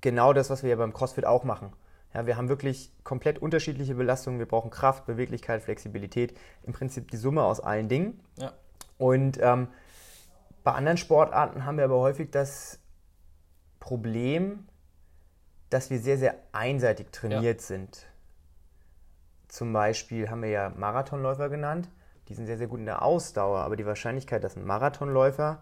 genau 0.00 0.32
das, 0.32 0.50
was 0.50 0.62
wir 0.62 0.70
ja 0.70 0.76
beim 0.76 0.92
CrossFit 0.92 1.24
auch 1.24 1.44
machen. 1.44 1.72
Ja, 2.16 2.24
wir 2.24 2.38
haben 2.38 2.48
wirklich 2.48 2.90
komplett 3.04 3.40
unterschiedliche 3.40 3.94
Belastungen. 3.94 4.38
Wir 4.38 4.46
brauchen 4.46 4.70
Kraft, 4.70 5.04
Beweglichkeit, 5.04 5.60
Flexibilität. 5.60 6.34
Im 6.62 6.72
Prinzip 6.72 7.10
die 7.10 7.18
Summe 7.18 7.44
aus 7.44 7.60
allen 7.60 7.90
Dingen. 7.90 8.18
Ja. 8.38 8.54
Und 8.96 9.38
ähm, 9.42 9.68
bei 10.64 10.72
anderen 10.72 10.96
Sportarten 10.96 11.66
haben 11.66 11.76
wir 11.76 11.84
aber 11.84 11.98
häufig 11.98 12.30
das 12.30 12.78
Problem, 13.80 14.66
dass 15.68 15.90
wir 15.90 15.98
sehr, 15.98 16.16
sehr 16.16 16.36
einseitig 16.52 17.12
trainiert 17.12 17.60
ja. 17.60 17.66
sind. 17.66 18.06
Zum 19.48 19.74
Beispiel 19.74 20.30
haben 20.30 20.40
wir 20.40 20.48
ja 20.48 20.72
Marathonläufer 20.74 21.50
genannt. 21.50 21.90
Die 22.28 22.34
sind 22.34 22.46
sehr, 22.46 22.56
sehr 22.56 22.66
gut 22.66 22.78
in 22.78 22.86
der 22.86 23.02
Ausdauer, 23.02 23.58
aber 23.58 23.76
die 23.76 23.84
Wahrscheinlichkeit, 23.84 24.42
dass 24.42 24.56
ein 24.56 24.64
Marathonläufer 24.64 25.60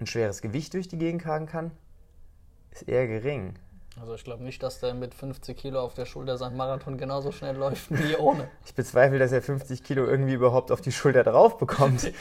ein 0.00 0.06
schweres 0.06 0.42
Gewicht 0.42 0.74
durch 0.74 0.88
die 0.88 0.98
Gegend 0.98 1.22
tragen 1.22 1.46
kann, 1.46 1.70
ist 2.72 2.86
eher 2.86 3.06
gering. 3.06 3.54
Also 3.98 4.14
ich 4.14 4.24
glaube 4.24 4.44
nicht, 4.44 4.62
dass 4.62 4.80
der 4.80 4.92
mit 4.92 5.14
50 5.14 5.56
Kilo 5.56 5.80
auf 5.80 5.94
der 5.94 6.04
Schulter 6.04 6.36
sein 6.36 6.54
Marathon 6.54 6.98
genauso 6.98 7.32
schnell 7.32 7.56
läuft 7.56 7.90
wie 7.90 8.16
ohne. 8.18 8.48
Ich 8.64 8.74
bezweifle, 8.74 9.18
dass 9.18 9.32
er 9.32 9.40
50 9.40 9.82
Kilo 9.82 10.04
irgendwie 10.04 10.34
überhaupt 10.34 10.70
auf 10.70 10.82
die 10.82 10.92
Schulter 10.92 11.24
drauf 11.24 11.56
bekommt. 11.56 12.02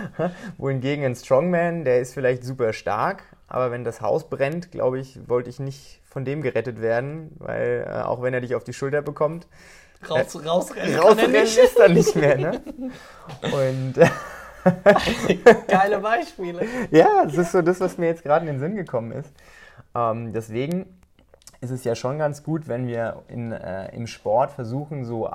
Wohingegen 0.56 1.04
ein 1.04 1.16
Strongman, 1.16 1.84
der 1.84 2.00
ist 2.00 2.14
vielleicht 2.14 2.44
super 2.44 2.72
stark, 2.72 3.24
aber 3.48 3.72
wenn 3.72 3.82
das 3.84 4.00
Haus 4.00 4.28
brennt, 4.28 4.70
glaube 4.70 5.00
ich, 5.00 5.28
wollte 5.28 5.50
ich 5.50 5.58
nicht 5.58 6.00
von 6.04 6.24
dem 6.24 6.40
gerettet 6.40 6.80
werden, 6.80 7.32
weil 7.38 7.86
äh, 7.88 8.02
auch 8.02 8.22
wenn 8.22 8.32
er 8.32 8.40
dich 8.40 8.54
auf 8.54 8.62
die 8.62 8.72
Schulter 8.72 9.02
bekommt, 9.02 9.48
Raus, 10.08 10.34
äh, 10.34 10.46
rausrennen, 10.46 10.98
rausrennen 10.98 11.34
ist 11.34 11.78
dann 11.78 11.94
nicht 11.94 12.14
mehr. 12.14 12.36
Ne? 12.36 12.60
Und 13.42 13.94
Geile 15.66 15.98
Beispiele. 15.98 16.66
Ja, 16.90 17.24
das 17.24 17.36
ist 17.36 17.52
so 17.52 17.62
das, 17.62 17.80
was 17.80 17.98
mir 17.98 18.06
jetzt 18.06 18.22
gerade 18.22 18.46
in 18.46 18.54
den 18.54 18.60
Sinn 18.60 18.76
gekommen 18.76 19.12
ist. 19.12 19.30
Ähm, 19.94 20.32
deswegen 20.32 20.86
ist 21.60 21.70
es 21.70 21.84
ja 21.84 21.94
schon 21.94 22.18
ganz 22.18 22.42
gut, 22.42 22.68
wenn 22.68 22.86
wir 22.86 23.22
in, 23.28 23.52
äh, 23.52 23.94
im 23.94 24.06
Sport 24.06 24.52
versuchen, 24.52 25.04
so, 25.04 25.30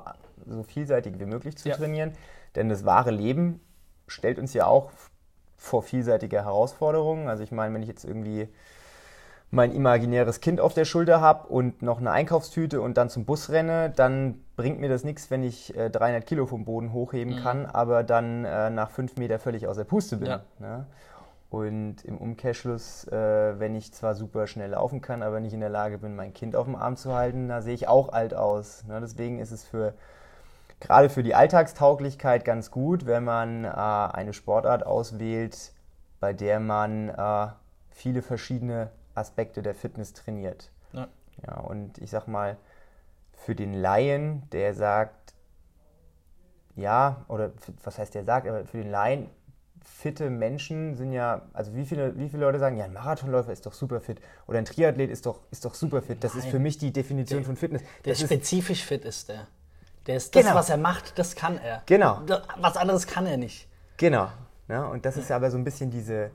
so 0.45 0.63
vielseitig 0.63 1.19
wie 1.19 1.25
möglich 1.25 1.57
zu 1.57 1.69
ja. 1.69 1.75
trainieren. 1.75 2.13
Denn 2.55 2.69
das 2.69 2.85
wahre 2.85 3.11
Leben 3.11 3.61
stellt 4.07 4.39
uns 4.39 4.53
ja 4.53 4.65
auch 4.65 4.91
vor 5.57 5.83
vielseitige 5.83 6.37
Herausforderungen. 6.43 7.27
Also 7.27 7.43
ich 7.43 7.51
meine, 7.51 7.73
wenn 7.73 7.81
ich 7.81 7.89
jetzt 7.89 8.05
irgendwie 8.05 8.47
mein 9.51 9.71
imaginäres 9.71 10.41
Kind 10.41 10.61
auf 10.61 10.73
der 10.73 10.85
Schulter 10.85 11.21
habe 11.21 11.47
und 11.47 11.81
noch 11.81 11.99
eine 11.99 12.11
Einkaufstüte 12.11 12.81
und 12.81 12.97
dann 12.97 13.09
zum 13.09 13.25
Bus 13.25 13.49
renne, 13.49 13.91
dann 13.95 14.41
bringt 14.55 14.79
mir 14.79 14.89
das 14.89 15.03
nichts, 15.03 15.31
wenn 15.31 15.43
ich 15.43 15.75
äh, 15.75 15.89
300 15.89 16.25
Kilo 16.25 16.45
vom 16.45 16.65
Boden 16.65 16.93
hochheben 16.93 17.35
mhm. 17.35 17.39
kann, 17.41 17.65
aber 17.65 18.03
dann 18.03 18.45
äh, 18.45 18.69
nach 18.69 18.91
fünf 18.91 19.17
Meter 19.17 19.39
völlig 19.39 19.67
aus 19.67 19.77
der 19.77 19.85
Puste 19.85 20.17
bin. 20.17 20.29
Ja. 20.29 20.41
Ne? 20.59 20.85
Und 21.49 22.05
im 22.05 22.17
Umkehrschluss, 22.17 23.07
äh, 23.07 23.59
wenn 23.59 23.75
ich 23.75 23.91
zwar 23.91 24.13
super 24.13 24.45
schnell 24.45 24.71
laufen 24.71 25.01
kann, 25.01 25.23
aber 25.23 25.39
nicht 25.39 25.53
in 25.53 25.61
der 25.61 25.69
Lage 25.69 25.97
bin, 25.97 26.15
mein 26.15 26.33
Kind 26.33 26.55
auf 26.55 26.65
dem 26.65 26.75
Arm 26.75 26.95
zu 26.95 27.15
halten, 27.15 27.47
da 27.47 27.61
sehe 27.61 27.73
ich 27.73 27.87
auch 27.87 28.09
alt 28.09 28.35
aus. 28.35 28.83
Ne? 28.85 28.99
Deswegen 29.01 29.39
ist 29.39 29.51
es 29.51 29.63
für 29.63 29.95
gerade 30.79 31.09
für 31.09 31.23
die 31.23 31.33
Alltagstauglichkeit 31.35 32.45
ganz 32.45 32.69
gut, 32.69 33.05
wenn 33.05 33.23
man 33.23 33.65
äh, 33.65 33.67
eine 33.69 34.33
Sportart 34.33 34.85
auswählt, 34.85 35.73
bei 36.19 36.33
der 36.33 36.59
man 36.59 37.09
äh, 37.09 37.47
viele 37.89 38.21
verschiedene 38.21 38.91
Aspekte 39.15 39.61
der 39.61 39.73
Fitness 39.73 40.13
trainiert. 40.13 40.71
Ja. 40.93 41.07
ja. 41.47 41.59
Und 41.59 41.97
ich 41.97 42.11
sag 42.11 42.27
mal, 42.27 42.57
für 43.33 43.55
den 43.55 43.73
Laien, 43.73 44.43
der 44.51 44.73
sagt, 44.73 45.33
ja, 46.75 47.25
oder 47.27 47.51
was 47.83 47.97
heißt 47.97 48.13
der 48.15 48.23
sagt, 48.23 48.47
aber 48.47 48.65
für 48.65 48.77
den 48.77 48.91
Laien, 48.91 49.29
fitte 49.83 50.29
Menschen 50.29 50.95
sind 50.95 51.11
ja, 51.11 51.41
also 51.53 51.75
wie 51.75 51.85
viele, 51.85 52.17
wie 52.17 52.29
viele 52.29 52.43
Leute 52.43 52.59
sagen, 52.59 52.77
ja, 52.77 52.85
ein 52.85 52.93
Marathonläufer 52.93 53.51
ist 53.51 53.65
doch 53.65 53.73
super 53.73 53.99
fit 53.99 54.19
oder 54.47 54.59
ein 54.59 54.65
Triathlet 54.65 55.09
ist 55.09 55.25
doch, 55.25 55.41
ist 55.51 55.65
doch 55.65 55.73
super 55.73 56.01
fit. 56.01 56.23
Das 56.23 56.33
Nein. 56.33 56.43
ist 56.43 56.49
für 56.49 56.59
mich 56.59 56.77
die 56.77 56.91
Definition 56.91 57.39
der, 57.39 57.45
von 57.45 57.55
Fitness. 57.55 57.81
Der 58.05 58.13
das 58.13 58.21
spezifisch 58.21 58.81
ist, 58.81 58.87
fit 58.87 59.05
ist 59.05 59.29
der. 59.29 59.47
Der 60.07 60.17
ist 60.17 60.35
das, 60.35 60.43
genau. 60.43 60.55
was 60.55 60.69
er 60.69 60.77
macht, 60.77 61.19
das 61.19 61.35
kann 61.35 61.57
er. 61.57 61.83
Genau. 61.85 62.21
Was 62.57 62.77
anderes 62.77 63.05
kann 63.07 63.25
er 63.25 63.37
nicht. 63.37 63.67
Genau. 63.97 64.29
Ja, 64.67 64.85
und 64.85 65.05
das 65.05 65.17
ist 65.17 65.31
aber 65.31 65.51
so 65.51 65.57
ein 65.57 65.63
bisschen 65.63 65.91
diese, 65.91 66.31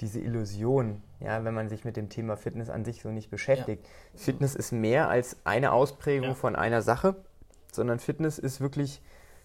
diese 0.00 0.20
Illusion, 0.20 1.02
ja, 1.20 1.44
wenn 1.44 1.54
man 1.54 1.68
sich 1.68 1.84
mit 1.84 1.96
dem 1.96 2.08
Thema 2.08 2.36
Fitness 2.36 2.70
an 2.70 2.84
sich 2.84 3.02
so 3.02 3.10
nicht 3.10 3.30
beschäftigt. 3.30 3.84
Ja. 3.84 4.18
Fitness 4.18 4.54
ist 4.54 4.72
mehr 4.72 5.08
als 5.08 5.36
eine 5.44 5.72
Ausprägung 5.72 6.30
ja. 6.30 6.34
von 6.34 6.56
einer 6.56 6.82
Sache, 6.82 7.16
sondern 7.72 7.98
Fitness 7.98 8.38
ist 8.38 8.60
wirklich 8.60 9.00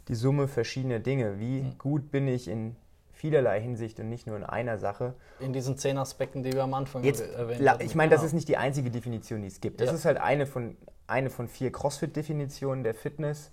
die 0.08 0.16
Summe 0.16 0.48
verschiedener 0.48 1.00
Dinge. 1.00 1.40
Wie 1.40 1.62
mhm. 1.62 1.78
gut 1.78 2.12
bin 2.12 2.28
ich 2.28 2.48
in 2.48 2.76
vielerlei 3.20 3.60
Hinsicht 3.60 4.00
und 4.00 4.08
nicht 4.08 4.28
nur 4.28 4.38
in 4.38 4.46
einer 4.46 4.78
Sache. 4.78 5.14
In 5.42 5.52
diesen 5.52 5.78
zehn 5.78 5.98
Aspekten, 5.98 6.42
die 6.42 6.54
wir 6.54 6.64
am 6.64 6.74
Anfang 6.74 7.04
Jetzt, 7.04 7.22
erwähnt 7.22 7.68
haben. 7.68 7.82
Ich 7.82 7.94
meine, 7.94 8.10
das 8.10 8.22
genau. 8.22 8.28
ist 8.28 8.34
nicht 8.34 8.48
die 8.48 8.56
einzige 8.56 8.90
Definition, 8.90 9.42
die 9.42 9.50
es 9.50 9.60
gibt. 9.60 9.82
Das 9.82 9.90
ja. 9.90 9.96
ist 9.96 10.06
halt 10.06 10.22
eine 10.22 10.46
von, 10.46 10.78
eine 11.06 11.30
von 11.30 11.50
vier 11.50 11.70
CrossFit-Definitionen 11.70 12.86
der 12.86 12.94
Fitness 12.94 13.52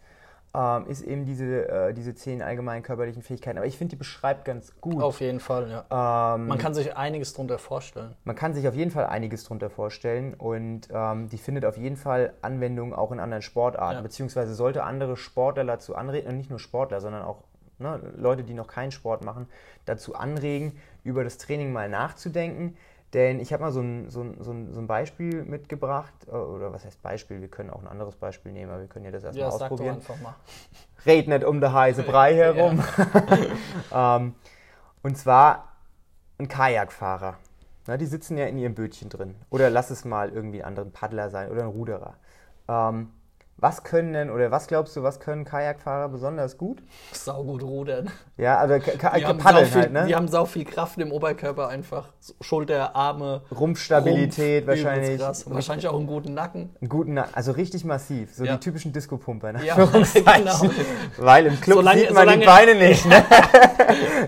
ähm, 0.55 0.87
ist 0.87 1.02
eben 1.02 1.24
diese, 1.24 1.68
äh, 1.68 1.92
diese 1.92 2.14
zehn 2.14 2.42
allgemeinen 2.42 2.85
körperlichen 2.85 3.22
Fähigkeiten. 3.22 3.59
Aber 3.59 3.66
ich 3.66 3.76
finde, 3.76 3.90
die 3.90 3.96
beschreibt 3.96 4.44
ganz 4.44 4.72
gut. 4.81 5.02
Auf 5.02 5.20
jeden 5.20 5.40
Fall, 5.40 5.68
ja. 5.68 6.35
Ähm, 6.37 6.46
man 6.46 6.59
kann 6.59 6.72
sich 6.72 6.96
einiges 6.96 7.33
darunter 7.33 7.59
vorstellen. 7.59 8.14
Man 8.22 8.37
kann 8.37 8.55
sich 8.55 8.68
auf 8.68 8.74
jeden 8.76 8.92
Fall 8.92 9.07
einiges 9.07 9.42
darunter 9.42 9.68
vorstellen 9.68 10.35
und 10.35 10.88
ähm, 10.92 11.29
die 11.29 11.38
findet 11.38 11.64
auf 11.64 11.76
jeden 11.76 11.96
Fall 11.96 12.33
Anwendung 12.40 12.94
auch 12.94 13.11
in 13.12 13.20
anderen 13.20 13.42
Sportarten, 13.42 13.96
ja. 13.96 14.02
beziehungsweise 14.02 14.55
sollte 14.55 14.85
andere 14.85 15.16
Sportler 15.16 15.64
dazu 15.64 15.96
anregen, 15.96 16.29
und 16.29 16.37
nicht 16.37 16.50
nur 16.50 16.61
Sportler, 16.61 17.00
sondern 17.00 17.22
auch 17.22 17.42
ne, 17.78 18.00
Leute, 18.16 18.44
die 18.44 18.54
noch 18.54 18.68
keinen 18.68 18.92
Sport 18.92 19.24
machen, 19.24 19.48
dazu 19.84 20.14
anregen, 20.14 20.78
über 21.04 21.24
das 21.24 21.38
Training 21.38 21.72
mal 21.72 21.88
nachzudenken 21.88 22.76
denn 23.12 23.40
ich 23.40 23.52
habe 23.52 23.62
mal 23.62 23.72
so 23.72 23.80
ein, 23.80 24.10
so, 24.10 24.20
ein, 24.22 24.36
so, 24.40 24.50
ein, 24.52 24.86
Beispiel 24.86 25.44
mitgebracht, 25.44 26.12
äh, 26.26 26.32
oder 26.32 26.72
was 26.72 26.84
heißt 26.84 27.00
Beispiel, 27.02 27.40
wir 27.40 27.48
können 27.48 27.70
auch 27.70 27.80
ein 27.80 27.86
anderes 27.86 28.16
Beispiel 28.16 28.52
nehmen, 28.52 28.70
aber 28.70 28.80
wir 28.80 28.88
können 28.88 29.04
ja 29.04 29.10
das 29.10 29.24
erstmal 29.24 29.48
ja, 29.48 29.54
ausprobieren. 29.54 30.00
Sag 30.00 30.08
doch 30.08 30.14
einfach 30.14 30.30
mal. 30.30 30.34
Red 31.06 31.28
nicht 31.28 31.44
um 31.44 31.60
den 31.60 31.72
heiße 31.72 32.02
Brei 32.02 32.34
herum. 32.34 32.82
ähm, 33.94 34.34
und 35.02 35.16
zwar 35.16 35.76
ein 36.38 36.48
Kajakfahrer. 36.48 37.36
Na, 37.86 37.96
die 37.96 38.06
sitzen 38.06 38.36
ja 38.36 38.46
in 38.46 38.58
ihrem 38.58 38.74
Bötchen 38.74 39.08
drin. 39.08 39.36
Oder 39.50 39.70
lass 39.70 39.90
es 39.90 40.04
mal 40.04 40.30
irgendwie 40.30 40.62
ein 40.62 40.68
anderer 40.68 40.86
Paddler 40.86 41.30
sein 41.30 41.50
oder 41.50 41.62
ein 41.62 41.68
Ruderer. 41.68 42.16
Ähm, 42.66 43.12
was 43.58 43.84
können 43.84 44.12
denn, 44.12 44.30
oder 44.30 44.50
was 44.50 44.66
glaubst 44.66 44.94
du, 44.96 45.02
was 45.02 45.18
können 45.18 45.46
Kajakfahrer 45.46 46.10
besonders 46.10 46.58
gut? 46.58 46.82
Saugut 47.12 47.62
rudern. 47.62 48.10
Ja, 48.36 48.58
also 48.58 48.78
paddeln 49.38 49.66
viel, 49.66 49.80
halt, 49.80 49.92
ne? 49.92 50.04
Die 50.06 50.14
haben 50.14 50.28
sau 50.28 50.44
viel 50.44 50.66
Kraft 50.66 50.98
im 50.98 51.10
Oberkörper 51.10 51.68
einfach. 51.68 52.12
Schulter, 52.42 52.94
Arme. 52.94 53.42
Rumpfstabilität 53.50 54.68
Rumpf, 54.68 54.84
wahrscheinlich. 54.84 55.20
Wahrscheinlich 55.20 55.88
auch 55.88 55.96
einen 55.96 56.06
guten 56.06 56.34
Nacken. 56.34 56.76
Einen 56.82 56.90
guten 56.90 57.14
Nacken, 57.14 57.34
also 57.34 57.52
richtig 57.52 57.86
massiv. 57.86 58.34
So 58.34 58.44
ja. 58.44 58.52
die 58.52 58.60
typischen 58.60 58.92
Disco-Pumper, 58.92 59.54
ne? 59.54 59.64
Ja, 59.64 59.74
genau. 59.84 60.60
Weil 61.16 61.46
im 61.46 61.58
Club 61.58 61.78
solange, 61.78 62.00
sieht 62.00 62.12
man 62.12 62.38
die 62.38 62.44
Beine 62.44 62.74
nicht, 62.74 63.06
ne? 63.08 63.24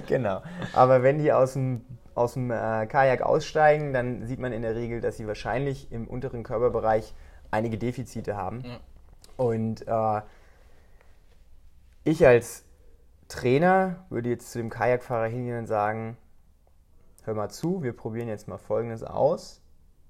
genau. 0.07 0.41
Aber 0.73 1.03
wenn 1.03 1.19
die 1.19 1.33
aus 1.33 1.53
dem 1.53 1.85
aus 2.15 2.33
dem 2.33 2.51
äh, 2.51 2.87
Kajak 2.87 3.23
aussteigen, 3.23 3.93
dann 3.93 4.27
sieht 4.27 4.41
man 4.41 4.53
in 4.53 4.63
der 4.63 4.75
Regel, 4.75 5.01
dass 5.01 5.19
sie 5.19 5.29
wahrscheinlich 5.29 5.93
im 5.93 6.09
unteren 6.09 6.43
Körperbereich 6.43 7.15
einige 7.51 7.79
Defizite 7.79 8.37
haben. 8.37 8.63
Ja. 8.65 8.81
Und 9.39 9.87
äh, 9.87 10.21
ich 12.05 12.27
als 12.27 12.65
Trainer 13.29 14.05
würde 14.11 14.31
jetzt 14.31 14.51
zu 14.51 14.59
dem 14.59 14.69
Kajakfahrer 14.69 15.29
hingehen 15.29 15.61
und 15.61 15.67
sagen, 15.67 16.19
hör 17.23 17.35
mal 17.35 17.49
zu, 17.49 17.83
wir 17.83 17.95
probieren 17.95 18.29
jetzt 18.29 18.49
mal 18.49 18.59
Folgendes 18.59 19.05
aus. 19.05 19.63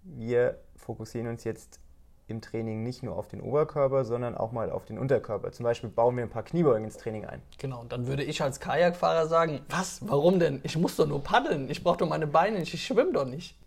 Wir 0.03 0.59
fokussieren 0.77 1.29
uns 1.29 1.45
jetzt 1.45 1.79
im 2.27 2.41
Training 2.41 2.83
nicht 2.83 3.03
nur 3.03 3.17
auf 3.17 3.29
den 3.29 3.43
Oberkörper, 3.43 4.05
sondern 4.07 4.35
auch 4.35 4.51
mal 4.53 4.71
auf 4.71 4.87
den 4.87 4.99
Unterkörper. 4.99 5.53
Zum 5.53 5.65
Beispiel 5.65 5.91
bauen 5.91 6.17
wir 6.17 6.23
ein 6.25 6.31
paar 6.31 6.43
Kniebeugen 6.43 6.85
ins 6.85 6.97
Training 6.97 7.27
ein. 7.27 7.43
Genau, 7.59 7.81
und 7.81 7.93
dann 7.93 8.07
würde 8.07 8.23
ich 8.23 8.43
als 8.43 8.61
Kajakfahrer 8.61 9.27
sagen, 9.27 9.61
was, 9.69 10.01
warum 10.09 10.39
denn? 10.39 10.61
Ich 10.63 10.79
muss 10.79 10.97
doch 10.97 11.07
nur 11.07 11.23
paddeln, 11.23 11.69
ich 11.69 11.85
brauche 11.85 11.99
doch 11.99 12.09
meine 12.09 12.27
Beine, 12.27 12.63
ich 12.63 12.83
schwimme 12.83 13.13
doch 13.13 13.27
nicht. 13.27 13.59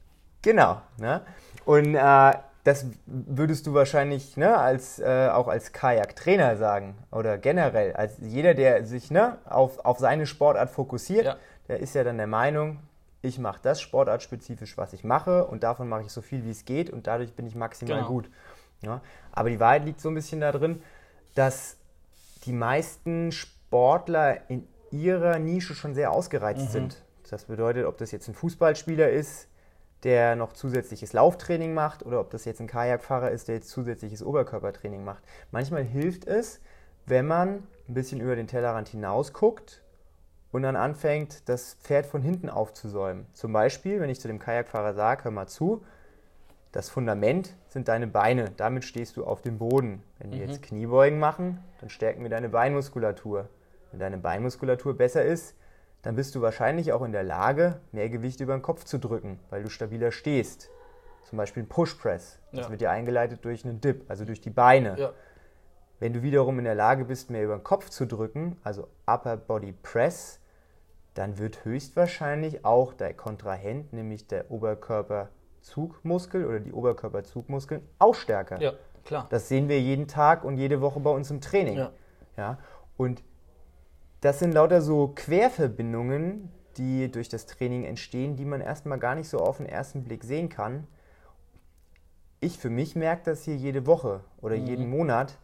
Genau, 0.41 0.81
ne? 0.97 1.21
und 1.65 1.93
äh, 1.93 2.33
das 2.63 2.85
würdest 3.05 3.65
du 3.65 3.73
wahrscheinlich 3.73 4.37
ne, 4.37 4.55
als, 4.57 4.99
äh, 4.99 5.29
auch 5.31 5.47
als 5.47 5.71
Kajak-Trainer 5.71 6.57
sagen 6.57 6.95
oder 7.11 7.37
generell. 7.37 7.93
Als 7.93 8.17
jeder, 8.19 8.53
der 8.53 8.85
sich 8.85 9.09
ne, 9.09 9.37
auf, 9.45 9.79
auf 9.79 9.97
seine 9.97 10.27
Sportart 10.27 10.69
fokussiert, 10.69 11.25
ja. 11.25 11.37
der 11.67 11.79
ist 11.79 11.95
ja 11.95 12.03
dann 12.03 12.17
der 12.17 12.27
Meinung, 12.27 12.79
ich 13.23 13.39
mache 13.39 13.59
das 13.61 13.81
sportartspezifisch, 13.81 14.77
was 14.77 14.93
ich 14.93 15.03
mache 15.03 15.45
und 15.45 15.63
davon 15.63 15.89
mache 15.89 16.03
ich 16.03 16.11
so 16.11 16.21
viel, 16.21 16.43
wie 16.43 16.51
es 16.51 16.65
geht 16.65 16.89
und 16.89 17.07
dadurch 17.07 17.33
bin 17.33 17.47
ich 17.47 17.55
maximal 17.55 17.97
genau. 17.97 18.09
gut. 18.09 18.29
Ja? 18.81 19.01
Aber 19.31 19.49
die 19.49 19.59
Wahrheit 19.59 19.85
liegt 19.85 20.01
so 20.01 20.09
ein 20.09 20.15
bisschen 20.15 20.41
darin, 20.41 20.81
dass 21.35 21.77
die 22.45 22.53
meisten 22.53 23.31
Sportler 23.31 24.49
in 24.49 24.67
ihrer 24.91 25.39
Nische 25.39 25.73
schon 25.73 25.95
sehr 25.95 26.11
ausgereizt 26.11 26.67
mhm. 26.67 26.71
sind. 26.71 27.03
Das 27.29 27.45
bedeutet, 27.45 27.85
ob 27.85 27.97
das 27.97 28.11
jetzt 28.11 28.27
ein 28.27 28.33
Fußballspieler 28.33 29.09
ist, 29.09 29.47
der 30.03 30.35
noch 30.35 30.53
zusätzliches 30.53 31.13
Lauftraining 31.13 31.73
macht 31.73 32.05
oder 32.05 32.19
ob 32.19 32.31
das 32.31 32.45
jetzt 32.45 32.59
ein 32.59 32.67
Kajakfahrer 32.67 33.31
ist, 33.31 33.47
der 33.47 33.55
jetzt 33.55 33.69
zusätzliches 33.69 34.23
Oberkörpertraining 34.23 35.03
macht. 35.03 35.23
Manchmal 35.51 35.83
hilft 35.83 36.25
es, 36.25 36.59
wenn 37.05 37.27
man 37.27 37.67
ein 37.87 37.93
bisschen 37.93 38.19
über 38.21 38.35
den 38.35 38.47
Tellerrand 38.47 38.89
hinaus 38.89 39.33
guckt 39.33 39.83
und 40.51 40.63
dann 40.63 40.75
anfängt, 40.75 41.47
das 41.49 41.75
Pferd 41.75 42.05
von 42.05 42.21
hinten 42.21 42.49
aufzusäumen. 42.49 43.25
Zum 43.33 43.53
Beispiel, 43.53 43.99
wenn 43.99 44.09
ich 44.09 44.19
zu 44.19 44.27
dem 44.27 44.39
Kajakfahrer 44.39 44.93
sage, 44.93 45.25
hör 45.25 45.31
mal 45.31 45.47
zu, 45.47 45.83
das 46.71 46.89
Fundament 46.89 47.55
sind 47.67 47.89
deine 47.89 48.07
Beine, 48.07 48.51
damit 48.55 48.85
stehst 48.85 49.17
du 49.17 49.25
auf 49.25 49.41
dem 49.41 49.57
Boden. 49.57 50.03
Wenn 50.19 50.31
wir 50.31 50.39
mhm. 50.39 50.47
jetzt 50.47 50.61
Kniebeugen 50.61 51.19
machen, 51.19 51.59
dann 51.79 51.89
stärken 51.89 52.23
wir 52.23 52.29
deine 52.29 52.49
Beinmuskulatur. 52.49 53.49
Wenn 53.91 53.99
deine 53.99 54.17
Beinmuskulatur 54.17 54.95
besser 54.95 55.23
ist, 55.23 55.55
dann 56.01 56.15
bist 56.15 56.35
du 56.35 56.41
wahrscheinlich 56.41 56.93
auch 56.93 57.03
in 57.03 57.11
der 57.11 57.23
Lage, 57.23 57.79
mehr 57.91 58.09
Gewicht 58.09 58.39
über 58.39 58.53
den 58.53 58.61
Kopf 58.61 58.85
zu 58.85 58.97
drücken, 58.97 59.39
weil 59.49 59.63
du 59.63 59.69
stabiler 59.69 60.11
stehst. 60.11 60.69
Zum 61.23 61.37
Beispiel 61.37 61.63
ein 61.63 61.69
Push 61.69 61.95
Press. 61.95 62.39
Das 62.51 62.65
ja. 62.65 62.71
wird 62.71 62.81
ja 62.81 62.91
eingeleitet 62.91 63.45
durch 63.45 63.63
einen 63.63 63.79
Dip, 63.79 64.03
also 64.09 64.25
durch 64.25 64.41
die 64.41 64.49
Beine. 64.49 64.97
Ja. 64.97 65.13
Wenn 65.99 66.13
du 66.13 66.23
wiederum 66.23 66.57
in 66.57 66.65
der 66.65 66.75
Lage 66.75 67.05
bist, 67.05 67.29
mehr 67.29 67.43
über 67.43 67.55
den 67.55 67.63
Kopf 67.63 67.89
zu 67.89 68.07
drücken, 68.07 68.57
also 68.63 68.87
Upper 69.05 69.37
Body 69.37 69.71
Press, 69.83 70.39
dann 71.13 71.37
wird 71.37 71.63
höchstwahrscheinlich 71.63 72.65
auch 72.65 72.93
der 72.93 73.13
Kontrahent, 73.13 73.93
nämlich 73.93 74.27
der 74.27 74.49
Oberkörperzugmuskel 74.49 76.45
oder 76.45 76.59
die 76.59 76.73
Oberkörperzugmuskeln, 76.73 77.87
auch 77.99 78.15
stärker. 78.15 78.59
Ja, 78.59 78.73
klar. 79.05 79.27
Das 79.29 79.47
sehen 79.47 79.69
wir 79.69 79.79
jeden 79.79 80.07
Tag 80.07 80.43
und 80.43 80.57
jede 80.57 80.81
Woche 80.81 80.99
bei 80.99 81.11
uns 81.11 81.29
im 81.29 81.39
Training. 81.39 81.77
Ja. 81.77 81.91
ja? 82.35 82.57
Und 82.97 83.21
das 84.21 84.39
sind 84.39 84.53
lauter 84.53 84.81
so 84.81 85.09
Querverbindungen, 85.09 86.49
die 86.77 87.11
durch 87.11 87.27
das 87.27 87.47
Training 87.47 87.83
entstehen, 87.83 88.35
die 88.35 88.45
man 88.45 88.61
erstmal 88.61 88.99
gar 88.99 89.15
nicht 89.15 89.27
so 89.27 89.39
auf 89.39 89.57
den 89.57 89.65
ersten 89.65 90.03
Blick 90.03 90.23
sehen 90.23 90.47
kann. 90.47 90.87
Ich 92.39 92.57
für 92.57 92.69
mich 92.69 92.95
merke 92.95 93.23
das 93.25 93.43
hier 93.43 93.55
jede 93.55 93.85
Woche 93.85 94.23
oder 94.39 94.55
mhm. 94.55 94.65
jeden 94.65 94.89
Monat, 94.89 95.37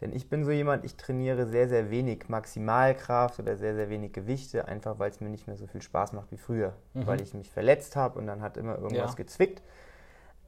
denn 0.00 0.12
ich 0.12 0.28
bin 0.28 0.44
so 0.44 0.50
jemand, 0.50 0.84
ich 0.84 0.96
trainiere 0.96 1.46
sehr, 1.46 1.68
sehr 1.68 1.90
wenig 1.90 2.28
Maximalkraft 2.28 3.38
oder 3.38 3.56
sehr, 3.56 3.74
sehr 3.74 3.88
wenig 3.88 4.12
Gewichte, 4.12 4.66
einfach 4.66 4.98
weil 4.98 5.10
es 5.10 5.20
mir 5.20 5.28
nicht 5.28 5.46
mehr 5.46 5.56
so 5.56 5.66
viel 5.66 5.82
Spaß 5.82 6.12
macht 6.12 6.30
wie 6.32 6.36
früher, 6.36 6.74
mhm. 6.92 7.06
weil 7.06 7.20
ich 7.20 7.34
mich 7.34 7.50
verletzt 7.50 7.94
habe 7.94 8.18
und 8.18 8.26
dann 8.26 8.42
hat 8.42 8.56
immer 8.56 8.76
irgendwas 8.76 9.12
ja. 9.12 9.16
gezwickt. 9.16 9.62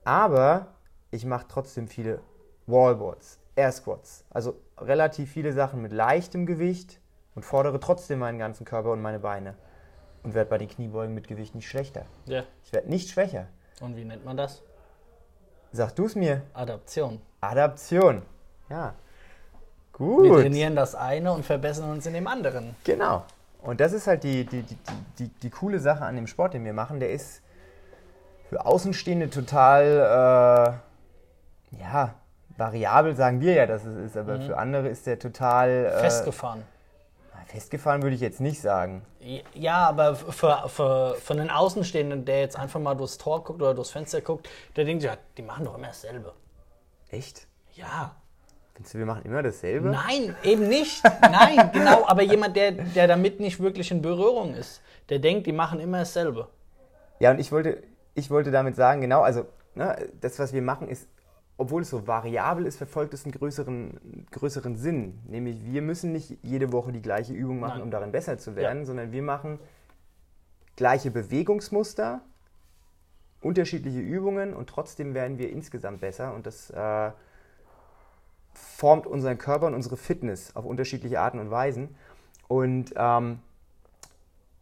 Aber 0.04 0.74
ich 1.10 1.24
mache 1.24 1.46
trotzdem 1.48 1.86
viele 1.86 2.20
Wallboards, 2.66 3.38
Air 3.54 3.72
Squats, 3.72 4.24
also 4.30 4.60
relativ 4.78 5.30
viele 5.30 5.52
Sachen 5.52 5.80
mit 5.82 5.92
leichtem 5.92 6.46
Gewicht 6.46 7.00
und 7.36 7.44
fordere 7.44 7.78
trotzdem 7.78 8.18
meinen 8.18 8.40
ganzen 8.40 8.64
Körper 8.64 8.90
und 8.90 9.00
meine 9.00 9.20
Beine. 9.20 9.54
Und 10.24 10.34
werde 10.34 10.50
bei 10.50 10.58
den 10.58 10.68
Kniebeugen 10.68 11.14
mit 11.14 11.28
Gewicht 11.28 11.54
nicht 11.54 11.68
schlechter. 11.68 12.04
Ja. 12.24 12.42
Ich 12.64 12.72
werde 12.72 12.88
nicht 12.88 13.10
schwächer. 13.10 13.46
Und 13.80 13.94
wie 13.94 14.04
nennt 14.04 14.24
man 14.24 14.36
das? 14.36 14.62
Sag 15.70 15.94
du 15.94 16.06
es 16.06 16.16
mir. 16.16 16.42
Adaption. 16.54 17.20
Adaption. 17.40 18.22
Ja. 18.68 18.94
Gut. 19.92 20.24
Wir 20.24 20.40
trainieren 20.40 20.74
das 20.74 20.94
eine 20.96 21.32
und 21.32 21.44
verbessern 21.44 21.90
uns 21.90 22.06
in 22.06 22.14
dem 22.14 22.26
anderen. 22.26 22.74
Genau. 22.82 23.24
Und 23.62 23.80
das 23.80 23.92
ist 23.92 24.06
halt 24.06 24.24
die, 24.24 24.44
die, 24.44 24.62
die, 24.62 24.78
die, 25.18 25.28
die 25.28 25.50
coole 25.50 25.78
Sache 25.78 26.04
an 26.04 26.16
dem 26.16 26.26
Sport, 26.26 26.54
den 26.54 26.64
wir 26.64 26.72
machen. 26.72 26.98
Der 26.98 27.10
ist 27.10 27.42
für 28.48 28.64
Außenstehende 28.64 29.30
total, 29.30 30.80
äh, 31.72 31.78
ja, 31.82 32.14
variabel, 32.56 33.14
sagen 33.14 33.40
wir 33.40 33.54
ja, 33.54 33.66
dass 33.66 33.84
es 33.84 33.96
ist, 33.96 34.16
aber 34.16 34.38
mhm. 34.38 34.42
für 34.42 34.56
andere 34.56 34.88
ist 34.88 35.06
der 35.06 35.18
total. 35.18 35.68
Äh, 35.68 36.00
Festgefahren. 36.00 36.62
Festgefahren 37.46 38.02
würde 38.02 38.16
ich 38.16 38.20
jetzt 38.20 38.40
nicht 38.40 38.60
sagen. 38.60 39.02
Ja, 39.54 39.88
aber 39.88 40.16
für, 40.16 40.68
für, 40.68 41.16
für 41.20 41.32
einen 41.32 41.50
Außenstehenden, 41.50 42.24
der 42.24 42.40
jetzt 42.40 42.58
einfach 42.58 42.80
mal 42.80 42.94
durchs 42.94 43.18
Tor 43.18 43.44
guckt 43.44 43.62
oder 43.62 43.72
durchs 43.72 43.90
Fenster 43.90 44.20
guckt, 44.20 44.48
der 44.74 44.84
denkt 44.84 45.04
ja, 45.04 45.16
die 45.36 45.42
machen 45.42 45.64
doch 45.64 45.76
immer 45.76 45.86
dasselbe. 45.86 46.32
Echt? 47.08 47.46
Ja. 47.74 48.16
Findest 48.74 48.94
du, 48.94 48.98
wir 48.98 49.06
machen 49.06 49.22
immer 49.24 49.42
dasselbe? 49.42 49.88
Nein, 49.88 50.34
eben 50.42 50.68
nicht. 50.68 51.02
Nein, 51.22 51.70
genau. 51.72 52.04
Aber 52.06 52.22
jemand, 52.22 52.56
der, 52.56 52.72
der 52.72 53.06
damit 53.06 53.40
nicht 53.40 53.60
wirklich 53.60 53.90
in 53.90 54.02
Berührung 54.02 54.54
ist, 54.54 54.82
der 55.08 55.18
denkt, 55.18 55.46
die 55.46 55.52
machen 55.52 55.80
immer 55.80 56.00
dasselbe. 56.00 56.48
Ja, 57.20 57.30
und 57.30 57.38
ich 57.38 57.52
wollte, 57.52 57.82
ich 58.14 58.28
wollte 58.28 58.50
damit 58.50 58.76
sagen, 58.76 59.00
genau, 59.00 59.22
also 59.22 59.46
ne, 59.74 60.10
das, 60.20 60.38
was 60.38 60.52
wir 60.52 60.62
machen, 60.62 60.88
ist 60.88 61.08
obwohl 61.58 61.82
es 61.82 61.90
so 61.90 62.06
variabel 62.06 62.66
ist, 62.66 62.76
verfolgt 62.76 63.14
es 63.14 63.24
einen 63.24 63.32
größeren, 63.32 64.26
größeren 64.30 64.76
Sinn. 64.76 65.18
Nämlich, 65.26 65.64
wir 65.64 65.80
müssen 65.80 66.12
nicht 66.12 66.36
jede 66.42 66.72
Woche 66.72 66.92
die 66.92 67.00
gleiche 67.00 67.32
Übung 67.32 67.60
machen, 67.60 67.78
Nein. 67.78 67.82
um 67.82 67.90
darin 67.90 68.12
besser 68.12 68.38
zu 68.38 68.56
werden, 68.56 68.80
ja. 68.80 68.84
sondern 68.84 69.12
wir 69.12 69.22
machen 69.22 69.58
gleiche 70.76 71.10
Bewegungsmuster, 71.10 72.20
unterschiedliche 73.40 74.00
Übungen 74.00 74.54
und 74.54 74.68
trotzdem 74.68 75.14
werden 75.14 75.38
wir 75.38 75.50
insgesamt 75.50 76.00
besser. 76.00 76.34
Und 76.34 76.46
das 76.46 76.68
äh, 76.70 77.10
formt 78.52 79.06
unseren 79.06 79.38
Körper 79.38 79.66
und 79.66 79.74
unsere 79.74 79.96
Fitness 79.96 80.54
auf 80.54 80.66
unterschiedliche 80.66 81.20
Arten 81.20 81.38
und 81.38 81.50
Weisen. 81.50 81.96
Und 82.48 82.92
ähm, 82.96 83.40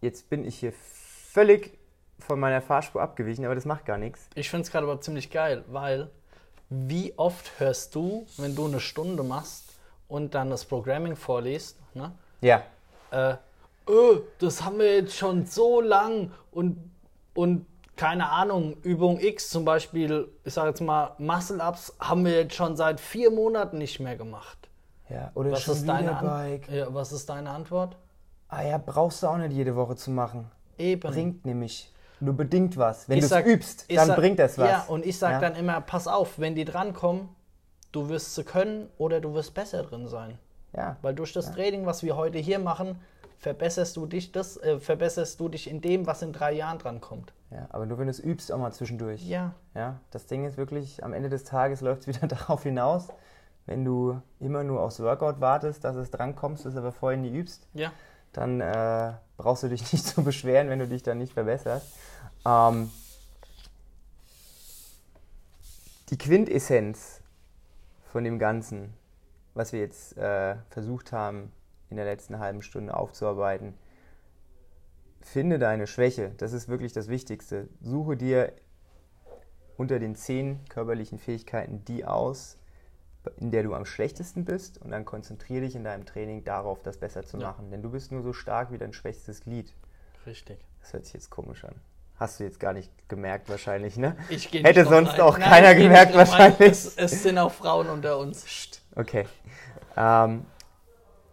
jetzt 0.01 0.31
bin 0.31 0.45
ich 0.45 0.57
hier 0.61 0.73
völlig 0.73 1.77
von 2.21 2.39
meiner 2.39 2.63
Fahrspur 2.63 3.03
abgewichen, 3.03 3.45
aber 3.45 3.57
das 3.57 3.65
macht 3.65 3.85
gar 3.85 3.99
nichts. 3.99 4.29
Ich 4.35 4.49
finde 4.49 4.63
es 4.63 4.71
gerade 4.71 4.87
aber 4.87 5.01
ziemlich 5.01 5.31
geil, 5.31 5.65
weil 5.69 6.11
wie 6.69 7.13
oft 7.17 7.59
hörst 7.59 7.95
du, 7.95 8.27
wenn 8.37 8.55
du 8.55 8.67
eine 8.67 8.81
Stunde 8.81 9.23
machst 9.23 9.75
und 10.09 10.35
dann 10.35 10.51
das 10.51 10.65
Programming 10.65 11.17
vorliest, 11.17 11.77
ne? 11.95 12.13
Ja. 12.41 12.63
Äh, 13.11 13.37
öh, 13.89 14.21
das 14.39 14.63
haben 14.65 14.79
wir 14.79 14.95
jetzt 14.97 15.17
schon 15.17 15.47
so 15.47 15.81
lang 15.81 16.33
und, 16.53 16.79
und 17.35 17.67
keine 17.97 18.29
Ahnung, 18.29 18.77
Übung 18.83 19.21
X 19.21 19.51
zum 19.51 19.65
Beispiel, 19.65 20.29
ich 20.45 20.55
sage 20.55 20.69
jetzt 20.69 20.81
mal, 20.81 21.15
Muscle-Ups 21.19 21.95
haben 22.01 22.25
wir 22.25 22.33
jetzt 22.33 22.55
schon 22.55 22.77
seit 22.77 23.01
vier 23.01 23.31
Monaten 23.31 23.79
nicht 23.79 24.01
mehr 24.01 24.17
gemacht. 24.17 24.59
Ja, 25.09 25.31
oder 25.35 25.53
was 25.53 25.63
schon 25.63 25.75
ist 25.75 25.89
deine 25.89 26.19
Bike. 26.21 26.69
Ja, 26.71 26.93
was 26.93 27.13
ist 27.13 27.29
deine 27.29 27.51
Antwort? 27.51 27.97
Ah 28.49 28.63
ja, 28.63 28.79
brauchst 28.79 29.23
du 29.23 29.29
auch 29.29 29.37
nicht 29.37 29.53
jede 29.53 29.77
Woche 29.77 29.97
zu 29.97 30.11
machen. 30.11 30.51
Eben. 30.79 31.01
Bringt 31.01 31.45
nämlich 31.45 31.93
nur 32.21 32.35
bedingt 32.35 32.77
was. 32.77 33.09
Wenn 33.09 33.21
du 33.21 33.27
es 33.27 33.47
übst, 33.47 33.91
dann 33.91 34.09
sag, 34.09 34.17
bringt 34.17 34.39
das 34.39 34.59
was. 34.59 34.69
Ja, 34.69 34.85
und 34.89 35.05
ich 35.05 35.19
sage 35.19 35.35
ja? 35.35 35.41
dann 35.41 35.57
immer, 35.57 35.81
pass 35.81 36.07
auf, 36.07 36.39
wenn 36.39 36.55
die 36.55 36.65
drankommen, 36.65 37.29
du 37.93 38.09
wirst 38.09 38.35
sie 38.35 38.45
können 38.45 38.89
oder 38.99 39.21
du 39.21 39.35
wirst 39.35 39.55
besser 39.55 39.83
drin 39.83 40.09
sein. 40.09 40.39
Ja. 40.77 40.97
Weil 41.03 41.15
durch 41.15 41.33
das 41.33 41.47
ja. 41.47 41.53
Training, 41.53 41.87
was 41.87 42.03
wir 42.03 42.17
heute 42.17 42.39
hier 42.39 42.59
machen, 42.59 43.01
verbesserst 43.39 43.97
du 43.97 44.07
dich 44.07 44.33
das, 44.33 44.57
äh, 44.57 44.79
verbesserst 44.81 45.39
du 45.39 45.49
dich 45.49 45.69
in 45.71 45.81
dem, 45.81 46.07
was 46.07 46.23
in 46.23 46.33
drei 46.33 46.53
Jahren 46.53 46.79
drankommt. 46.79 47.33
Ja, 47.51 47.67
aber 47.71 47.87
nur 47.87 47.99
wenn 47.99 48.07
du 48.07 48.11
es 48.11 48.19
übst, 48.19 48.51
auch 48.51 48.59
mal 48.59 48.73
zwischendurch. 48.73 49.23
Ja. 49.29 49.55
Ja, 49.75 50.01
das 50.11 50.27
Ding 50.27 50.45
ist 50.45 50.57
wirklich, 50.57 51.05
am 51.05 51.13
Ende 51.13 51.29
des 51.29 51.45
Tages 51.45 51.81
läuft 51.81 52.03
es 52.03 52.07
wieder 52.17 52.27
darauf 52.27 52.63
hinaus, 52.63 53.09
wenn 53.67 53.85
du 53.85 54.21
immer 54.41 54.65
nur 54.65 54.81
aufs 54.81 55.01
Workout 55.01 55.41
wartest, 55.41 55.85
dass 55.85 55.97
es 55.97 56.11
drankommst, 56.11 56.67
es 56.67 56.77
aber 56.77 56.93
vorher 56.93 57.19
nie 57.19 57.31
übst. 57.31 57.69
Ja. 57.75 57.93
Dann 58.35 58.61
äh, 58.61 59.15
brauchst 59.39 59.63
du 59.63 59.69
dich 59.69 59.81
nicht 59.93 60.05
zu 60.05 60.23
beschweren, 60.23 60.69
wenn 60.69 60.79
du 60.79 60.87
dich 60.87 61.03
dann 61.03 61.19
nicht 61.19 61.33
verbesserst. 61.33 61.87
Ähm, 62.47 62.91
die 66.11 66.19
Quintessenz 66.19 67.23
von 68.13 68.25
dem 68.25 68.39
Ganzen, 68.39 68.93
was 69.55 69.73
wir 69.73 69.81
jetzt 69.81 70.19
äh, 70.19 70.57
versucht 70.69 71.13
haben, 71.13 71.51
in 71.89 71.97
der 71.97 72.05
letzten 72.05 72.39
halben 72.39 72.61
Stunde 72.61 72.95
aufzuarbeiten, 72.95 73.75
finde 75.21 75.59
deine 75.59 75.87
Schwäche. 75.87 76.33
Das 76.37 76.53
ist 76.53 76.69
wirklich 76.69 76.93
das 76.93 77.09
Wichtigste. 77.09 77.69
Suche 77.81 78.17
dir 78.17 78.53
unter 79.77 79.99
den 79.99 80.15
zehn 80.15 80.61
körperlichen 80.69 81.19
Fähigkeiten 81.19 81.85
die 81.85 82.05
aus, 82.05 82.59
in 83.39 83.51
der 83.51 83.63
du 83.63 83.75
am 83.75 83.85
schlechtesten 83.85 84.45
bist 84.45 84.81
und 84.81 84.91
dann 84.91 85.05
konzentriere 85.05 85.63
dich 85.63 85.75
in 85.75 85.85
deinem 85.85 86.07
Training 86.07 86.45
darauf, 86.45 86.83
das 86.83 86.99
besser 86.99 87.25
zu 87.25 87.37
machen. 87.37 87.71
Denn 87.71 87.83
du 87.83 87.91
bist 87.91 88.13
nur 88.13 88.23
so 88.23 88.33
stark 88.33 88.73
wie 88.73 88.79
dein 88.79 88.93
schwächstes 88.93 89.43
Glied. 89.43 89.73
Richtig. 90.27 90.59
Das 90.81 90.93
hört 90.93 91.05
sich 91.05 91.15
jetzt 91.15 91.31
komisch 91.31 91.65
an. 91.65 91.75
Hast 92.17 92.39
du 92.39 92.45
jetzt 92.45 92.61
gar 92.61 92.73
nicht 92.73 92.91
gemerkt 93.09 93.49
wahrscheinlich, 93.49 93.97
ne? 93.97 94.17
Ich 94.29 94.51
gehe 94.51 94.63
Hätte 94.63 94.85
sonst 94.85 95.19
auch 95.19 95.37
Nein, 95.37 95.49
keiner 95.49 95.75
gemerkt 95.75 96.15
wahrscheinlich. 96.15 96.71
Es, 96.71 96.97
es, 96.97 97.23
sind 97.23 97.39
auch 97.39 97.53
Frauen 97.53 97.89
unter 97.89 98.19
uns. 98.19 98.81
Okay. 98.95 99.27
Ähm, 99.97 100.45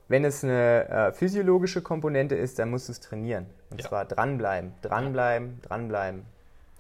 wenn 0.08 0.26
es 0.26 0.44
eine 0.44 0.90
äh, 0.90 1.12
physiologische 1.14 1.82
Komponente 1.82 2.36
ist, 2.36 2.58
dann 2.58 2.72
musst 2.72 2.88
du 2.88 2.94
es 2.94 3.00
trainieren. 3.00 3.46
Und 3.70 3.82
ja. 3.82 3.88
zwar 3.88 4.06
dranbleiben, 4.06 4.74
dranbleiben, 4.82 5.60
ja. 5.62 5.68
dranbleiben. 5.68 6.26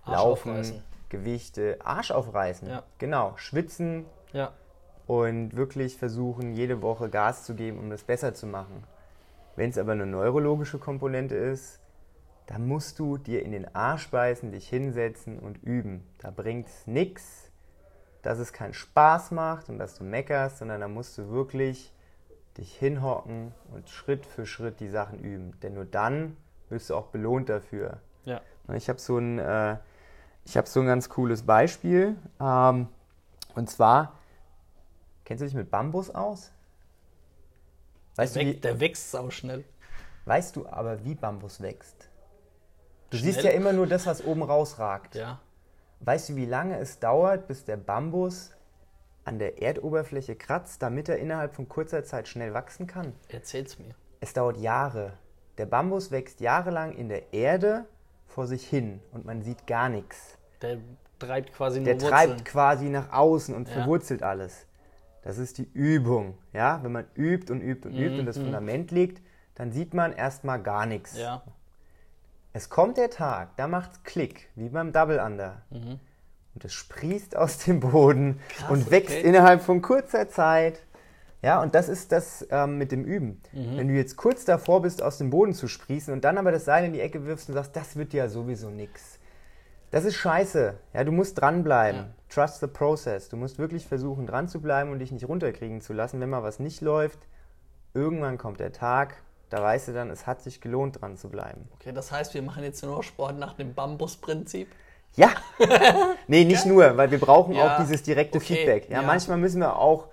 Arsch 0.04 0.18
Laufen, 0.18 0.52
aufreißen. 0.52 0.84
Gewichte, 1.10 1.78
Arsch 1.84 2.12
aufreißen. 2.12 2.70
Ja. 2.70 2.84
Genau, 2.98 3.34
schwitzen. 3.38 4.06
Ja. 4.34 4.52
Und 5.12 5.58
wirklich 5.58 5.98
versuchen, 5.98 6.54
jede 6.54 6.82
Woche 6.82 7.10
Gas 7.10 7.44
zu 7.44 7.54
geben, 7.54 7.80
um 7.80 7.90
das 7.90 8.04
besser 8.04 8.34
zu 8.34 8.48
machen. 8.48 8.86
Wenn 9.58 9.70
es 9.70 9.78
aber 9.78 9.92
eine 9.92 10.06
neurologische 10.06 10.80
Komponente 10.80 11.36
ist, 11.36 11.82
da 12.48 12.58
musst 12.58 12.98
du 12.98 13.18
dir 13.18 13.44
in 13.44 13.52
den 13.52 13.76
Arsch 13.76 14.10
beißen, 14.10 14.54
dich 14.54 14.70
hinsetzen 14.70 15.38
und 15.38 15.62
üben. 15.64 16.08
Da 16.20 16.32
bringt 16.32 16.68
es 16.68 16.88
nichts, 16.88 17.52
dass 18.22 18.40
es 18.40 18.54
keinen 18.54 18.74
Spaß 18.74 19.32
macht 19.32 19.68
und 19.68 19.80
dass 19.80 19.98
du 19.98 20.06
meckerst, 20.06 20.60
sondern 20.60 20.80
da 20.80 20.88
musst 20.88 21.18
du 21.18 21.30
wirklich 21.30 21.94
dich 22.58 22.74
hinhocken 22.74 23.52
und 23.74 23.90
Schritt 23.90 24.26
für 24.26 24.46
Schritt 24.46 24.80
die 24.80 24.88
Sachen 24.88 25.20
üben. 25.20 25.60
Denn 25.60 25.74
nur 25.74 25.84
dann 25.84 26.38
wirst 26.70 26.90
du 26.90 26.96
auch 26.96 27.08
belohnt 27.08 27.50
dafür. 27.50 27.98
Ja. 28.24 28.40
Ich 28.76 28.88
habe 28.88 29.00
so, 29.00 29.18
ein, 29.18 29.40
äh, 29.40 29.76
hab 30.56 30.68
so 30.70 30.80
ein 30.80 30.86
ganz 30.86 31.10
cooles 31.10 31.44
Beispiel. 31.44 32.16
Ähm, 32.40 32.88
und 33.56 33.70
zwar, 33.70 34.14
kennst 35.26 35.42
du 35.42 35.46
dich 35.46 35.56
mit 35.56 35.72
Bambus 35.72 36.10
aus? 36.10 36.52
Weißt 38.16 38.36
der, 38.36 38.44
du, 38.44 38.50
wie, 38.50 38.54
der 38.56 38.80
wächst 38.80 39.12
sau 39.12 39.30
schnell. 39.30 39.64
Weißt 40.26 40.56
du 40.56 40.68
aber, 40.68 41.04
wie 41.04 41.16
Bambus 41.16 41.62
wächst? 41.62 42.10
Du 43.10 43.18
Schnell. 43.18 43.34
siehst 43.34 43.44
ja 43.44 43.52
immer 43.52 43.74
nur 43.74 43.88
das, 43.88 44.06
was 44.06 44.24
oben 44.24 44.44
rausragt. 44.44 45.16
Ja. 45.16 45.40
Weißt 46.00 46.30
du, 46.30 46.36
wie 46.36 46.46
lange 46.46 46.78
es 46.80 47.00
dauert, 47.00 47.48
bis 47.48 47.66
der 47.66 47.78
Bambus 47.78 48.52
an 49.24 49.38
der 49.38 49.62
Erdoberfläche 49.62 50.36
kratzt, 50.36 50.82
damit 50.82 51.10
er 51.10 51.18
innerhalb 51.18 51.54
von 51.54 51.68
kurzer 51.68 52.04
Zeit 52.04 52.28
schnell 52.28 52.54
wachsen 52.54 52.88
kann? 52.88 53.14
Erzähl's 53.30 53.78
mir. 53.78 53.94
Es 54.20 54.34
dauert 54.34 54.58
Jahre. 54.58 55.14
Der 55.58 55.66
Bambus 55.66 56.12
wächst 56.12 56.40
jahrelang 56.40 56.94
in 56.94 57.10
der 57.10 57.34
Erde 57.34 57.86
vor 58.26 58.48
sich 58.48 58.68
hin 58.68 59.02
und 59.12 59.26
man 59.26 59.42
sieht 59.42 59.68
gar 59.68 59.90
nichts. 59.90 60.38
Der 60.62 60.78
treibt 61.20 61.54
quasi 61.54 61.80
nur 61.80 61.86
Der 61.86 61.98
treibt 61.98 62.46
quasi 62.46 62.86
nach 62.86 63.12
außen 63.12 63.54
und 63.54 63.68
ja. 63.68 63.74
verwurzelt 63.74 64.24
alles. 64.24 64.66
Das 65.22 65.38
ist 65.38 65.58
die 65.58 65.70
Übung. 65.74 66.38
Ja? 66.54 66.80
Wenn 66.84 66.92
man 66.92 67.06
übt 67.16 67.52
und 67.52 67.62
übt 67.62 67.88
und 67.88 67.96
übt 67.96 68.14
mhm. 68.14 68.20
und 68.20 68.26
das 68.26 68.38
mhm. 68.38 68.44
Fundament 68.46 68.92
legt, 68.92 69.22
dann 69.56 69.72
sieht 69.72 69.94
man 69.94 70.14
erstmal 70.14 70.62
gar 70.62 70.86
nichts. 70.86 71.18
Ja. 71.18 71.44
Es 72.54 72.70
kommt 72.70 72.98
der 72.98 73.10
Tag, 73.10 73.56
da 73.56 73.68
macht 73.68 73.92
es 73.94 74.04
Klick, 74.04 74.50
wie 74.56 74.70
beim 74.70 74.92
Double 74.92 75.20
Under. 75.20 75.62
Mhm. 75.70 76.00
Und 76.54 76.66
es 76.66 76.74
sprießt 76.74 77.38
aus 77.38 77.60
dem 77.60 77.80
Boden 77.80 78.40
Krass, 78.50 78.70
und 78.70 78.92
wächst 78.92 79.18
okay. 79.18 79.28
innerhalb 79.28 79.62
von 79.62 79.82
kurzer 79.82 80.28
Zeit. 80.28 80.86
Ja, 81.42 81.62
und 81.62 81.74
das 81.74 81.90
ist 81.90 82.12
das 82.12 82.46
ähm, 82.52 82.78
mit 82.78 82.92
dem 82.92 83.06
Üben. 83.06 83.42
Mhm. 83.52 83.78
Wenn 83.78 83.88
du 83.88 83.94
jetzt 83.94 84.16
kurz 84.16 84.46
davor 84.46 84.82
bist, 84.82 85.02
aus 85.02 85.18
dem 85.18 85.30
Boden 85.30 85.54
zu 85.54 85.68
sprießen 85.68 86.14
und 86.14 86.24
dann 86.24 86.38
aber 86.38 86.52
das 86.52 86.66
Seil 86.66 86.86
in 86.86 86.94
die 86.94 87.00
Ecke 87.00 87.26
wirfst 87.26 87.50
und 87.50 87.56
sagst, 87.56 87.76
das 87.76 87.96
wird 87.96 88.14
ja 88.14 88.28
sowieso 88.28 88.70
nichts. 88.70 89.18
Das 89.92 90.06
ist 90.06 90.16
scheiße. 90.16 90.76
Ja, 90.94 91.04
du 91.04 91.12
musst 91.12 91.40
dranbleiben. 91.40 92.02
Ja. 92.02 92.10
Trust 92.32 92.62
the 92.62 92.68
process. 92.68 93.28
Du 93.28 93.36
musst 93.36 93.60
wirklich 93.60 93.86
versuchen, 93.86 94.26
dran 94.26 94.48
zu 94.48 94.62
bleiben 94.62 94.92
und 94.92 95.00
dich 95.00 95.12
nicht 95.12 95.28
runterkriegen 95.28 95.82
zu 95.82 95.92
lassen, 95.92 96.22
wenn 96.22 96.30
mal 96.30 96.44
was 96.44 96.60
nicht 96.60 96.80
läuft. 96.80 97.20
Irgendwann 97.94 98.38
kommt 98.38 98.62
der 98.62 98.72
Tag, 98.72 99.18
da 99.50 99.62
weißt 99.62 99.90
du 99.90 99.92
dann, 99.92 100.10
es 100.10 100.26
hat 100.28 100.42
sich 100.42 100.62
gelohnt, 100.62 101.02
dran 101.02 101.18
zu 101.18 101.30
bleiben. 101.30 101.68
Okay, 101.74 101.92
das 101.92 102.10
heißt, 102.10 102.34
wir 102.34 102.42
machen 102.42 102.64
jetzt 102.64 102.84
nur 102.84 103.04
Sport 103.04 103.38
nach 103.38 103.54
dem 103.54 103.74
Bambus-Prinzip? 103.74 104.70
Ja. 105.18 105.32
nee, 106.28 106.46
nicht 106.46 106.66
nur, 106.66 106.96
weil 106.96 107.12
wir 107.12 107.20
brauchen 107.20 107.54
ja. 107.54 107.76
auch 107.76 107.82
dieses 107.82 108.02
direkte 108.02 108.38
okay. 108.38 108.56
Feedback. 108.56 108.90
Ja, 108.90 109.02
ja, 109.02 109.08
manchmal 109.08 109.38
müssen 109.38 109.60
wir 109.60 109.76
auch 109.76 110.08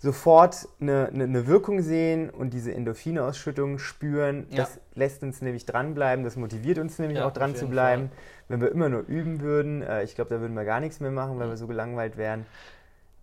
sofort 0.00 0.66
eine, 0.80 1.08
eine, 1.12 1.24
eine 1.24 1.46
Wirkung 1.46 1.82
sehen 1.82 2.30
und 2.30 2.54
diese 2.54 2.74
Endorphinausschüttung 2.74 3.78
spüren. 3.78 4.46
Das 4.50 4.74
ja. 4.76 4.80
lässt 4.94 5.22
uns 5.22 5.42
nämlich 5.42 5.66
dranbleiben, 5.66 6.24
das 6.24 6.36
motiviert 6.36 6.78
uns 6.78 6.98
nämlich 6.98 7.18
ja, 7.18 7.26
auch 7.26 7.32
dran 7.32 7.54
zu 7.54 7.68
bleiben. 7.68 8.08
Fall. 8.08 8.18
Wenn 8.48 8.60
wir 8.62 8.72
immer 8.72 8.88
nur 8.88 9.02
üben 9.02 9.40
würden, 9.40 9.82
äh, 9.82 10.02
ich 10.02 10.14
glaube, 10.14 10.30
da 10.30 10.40
würden 10.40 10.54
wir 10.54 10.64
gar 10.64 10.80
nichts 10.80 11.00
mehr 11.00 11.10
machen, 11.10 11.38
weil 11.38 11.48
wir 11.48 11.56
so 11.56 11.66
gelangweilt 11.66 12.16
wären. 12.16 12.46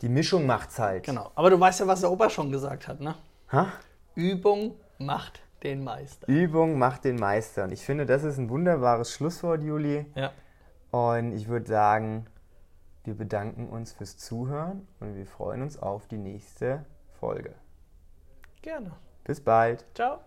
Die 0.02 0.10
Mischung 0.10 0.46
macht's 0.46 0.78
halt. 0.78 1.04
Genau. 1.04 1.32
Aber 1.34 1.50
du 1.50 1.60
weißt 1.60 1.80
ja, 1.80 1.88
was 1.88 2.02
der 2.02 2.12
Opa 2.12 2.30
schon 2.30 2.52
gesagt 2.52 2.88
hat, 2.88 3.02
ne? 3.02 3.16
Ha? 3.52 3.74
Übung 4.14 4.76
macht 5.00 5.42
den 5.64 5.84
Meister. 5.84 6.28
Übung 6.28 6.78
macht 6.78 7.04
den 7.06 7.16
Meister. 7.16 7.64
Und 7.64 7.72
ich 7.72 7.82
finde, 7.82 8.06
das 8.06 8.24
ist 8.24 8.38
ein 8.38 8.50
wunderbares 8.50 9.12
Schlusswort, 9.12 9.64
Juli. 9.64 10.06
Ja. 10.14 10.32
Und 10.92 11.34
ich 11.34 11.48
würde 11.48 11.68
sagen, 11.68 12.28
wir 13.08 13.16
bedanken 13.16 13.70
uns 13.70 13.94
fürs 13.94 14.18
Zuhören 14.18 14.86
und 15.00 15.16
wir 15.16 15.26
freuen 15.26 15.62
uns 15.62 15.80
auf 15.80 16.08
die 16.08 16.18
nächste 16.18 16.86
Folge. 17.20 17.56
Gerne. 18.62 18.92
Bis 19.24 19.42
bald. 19.42 19.86
Ciao. 19.96 20.27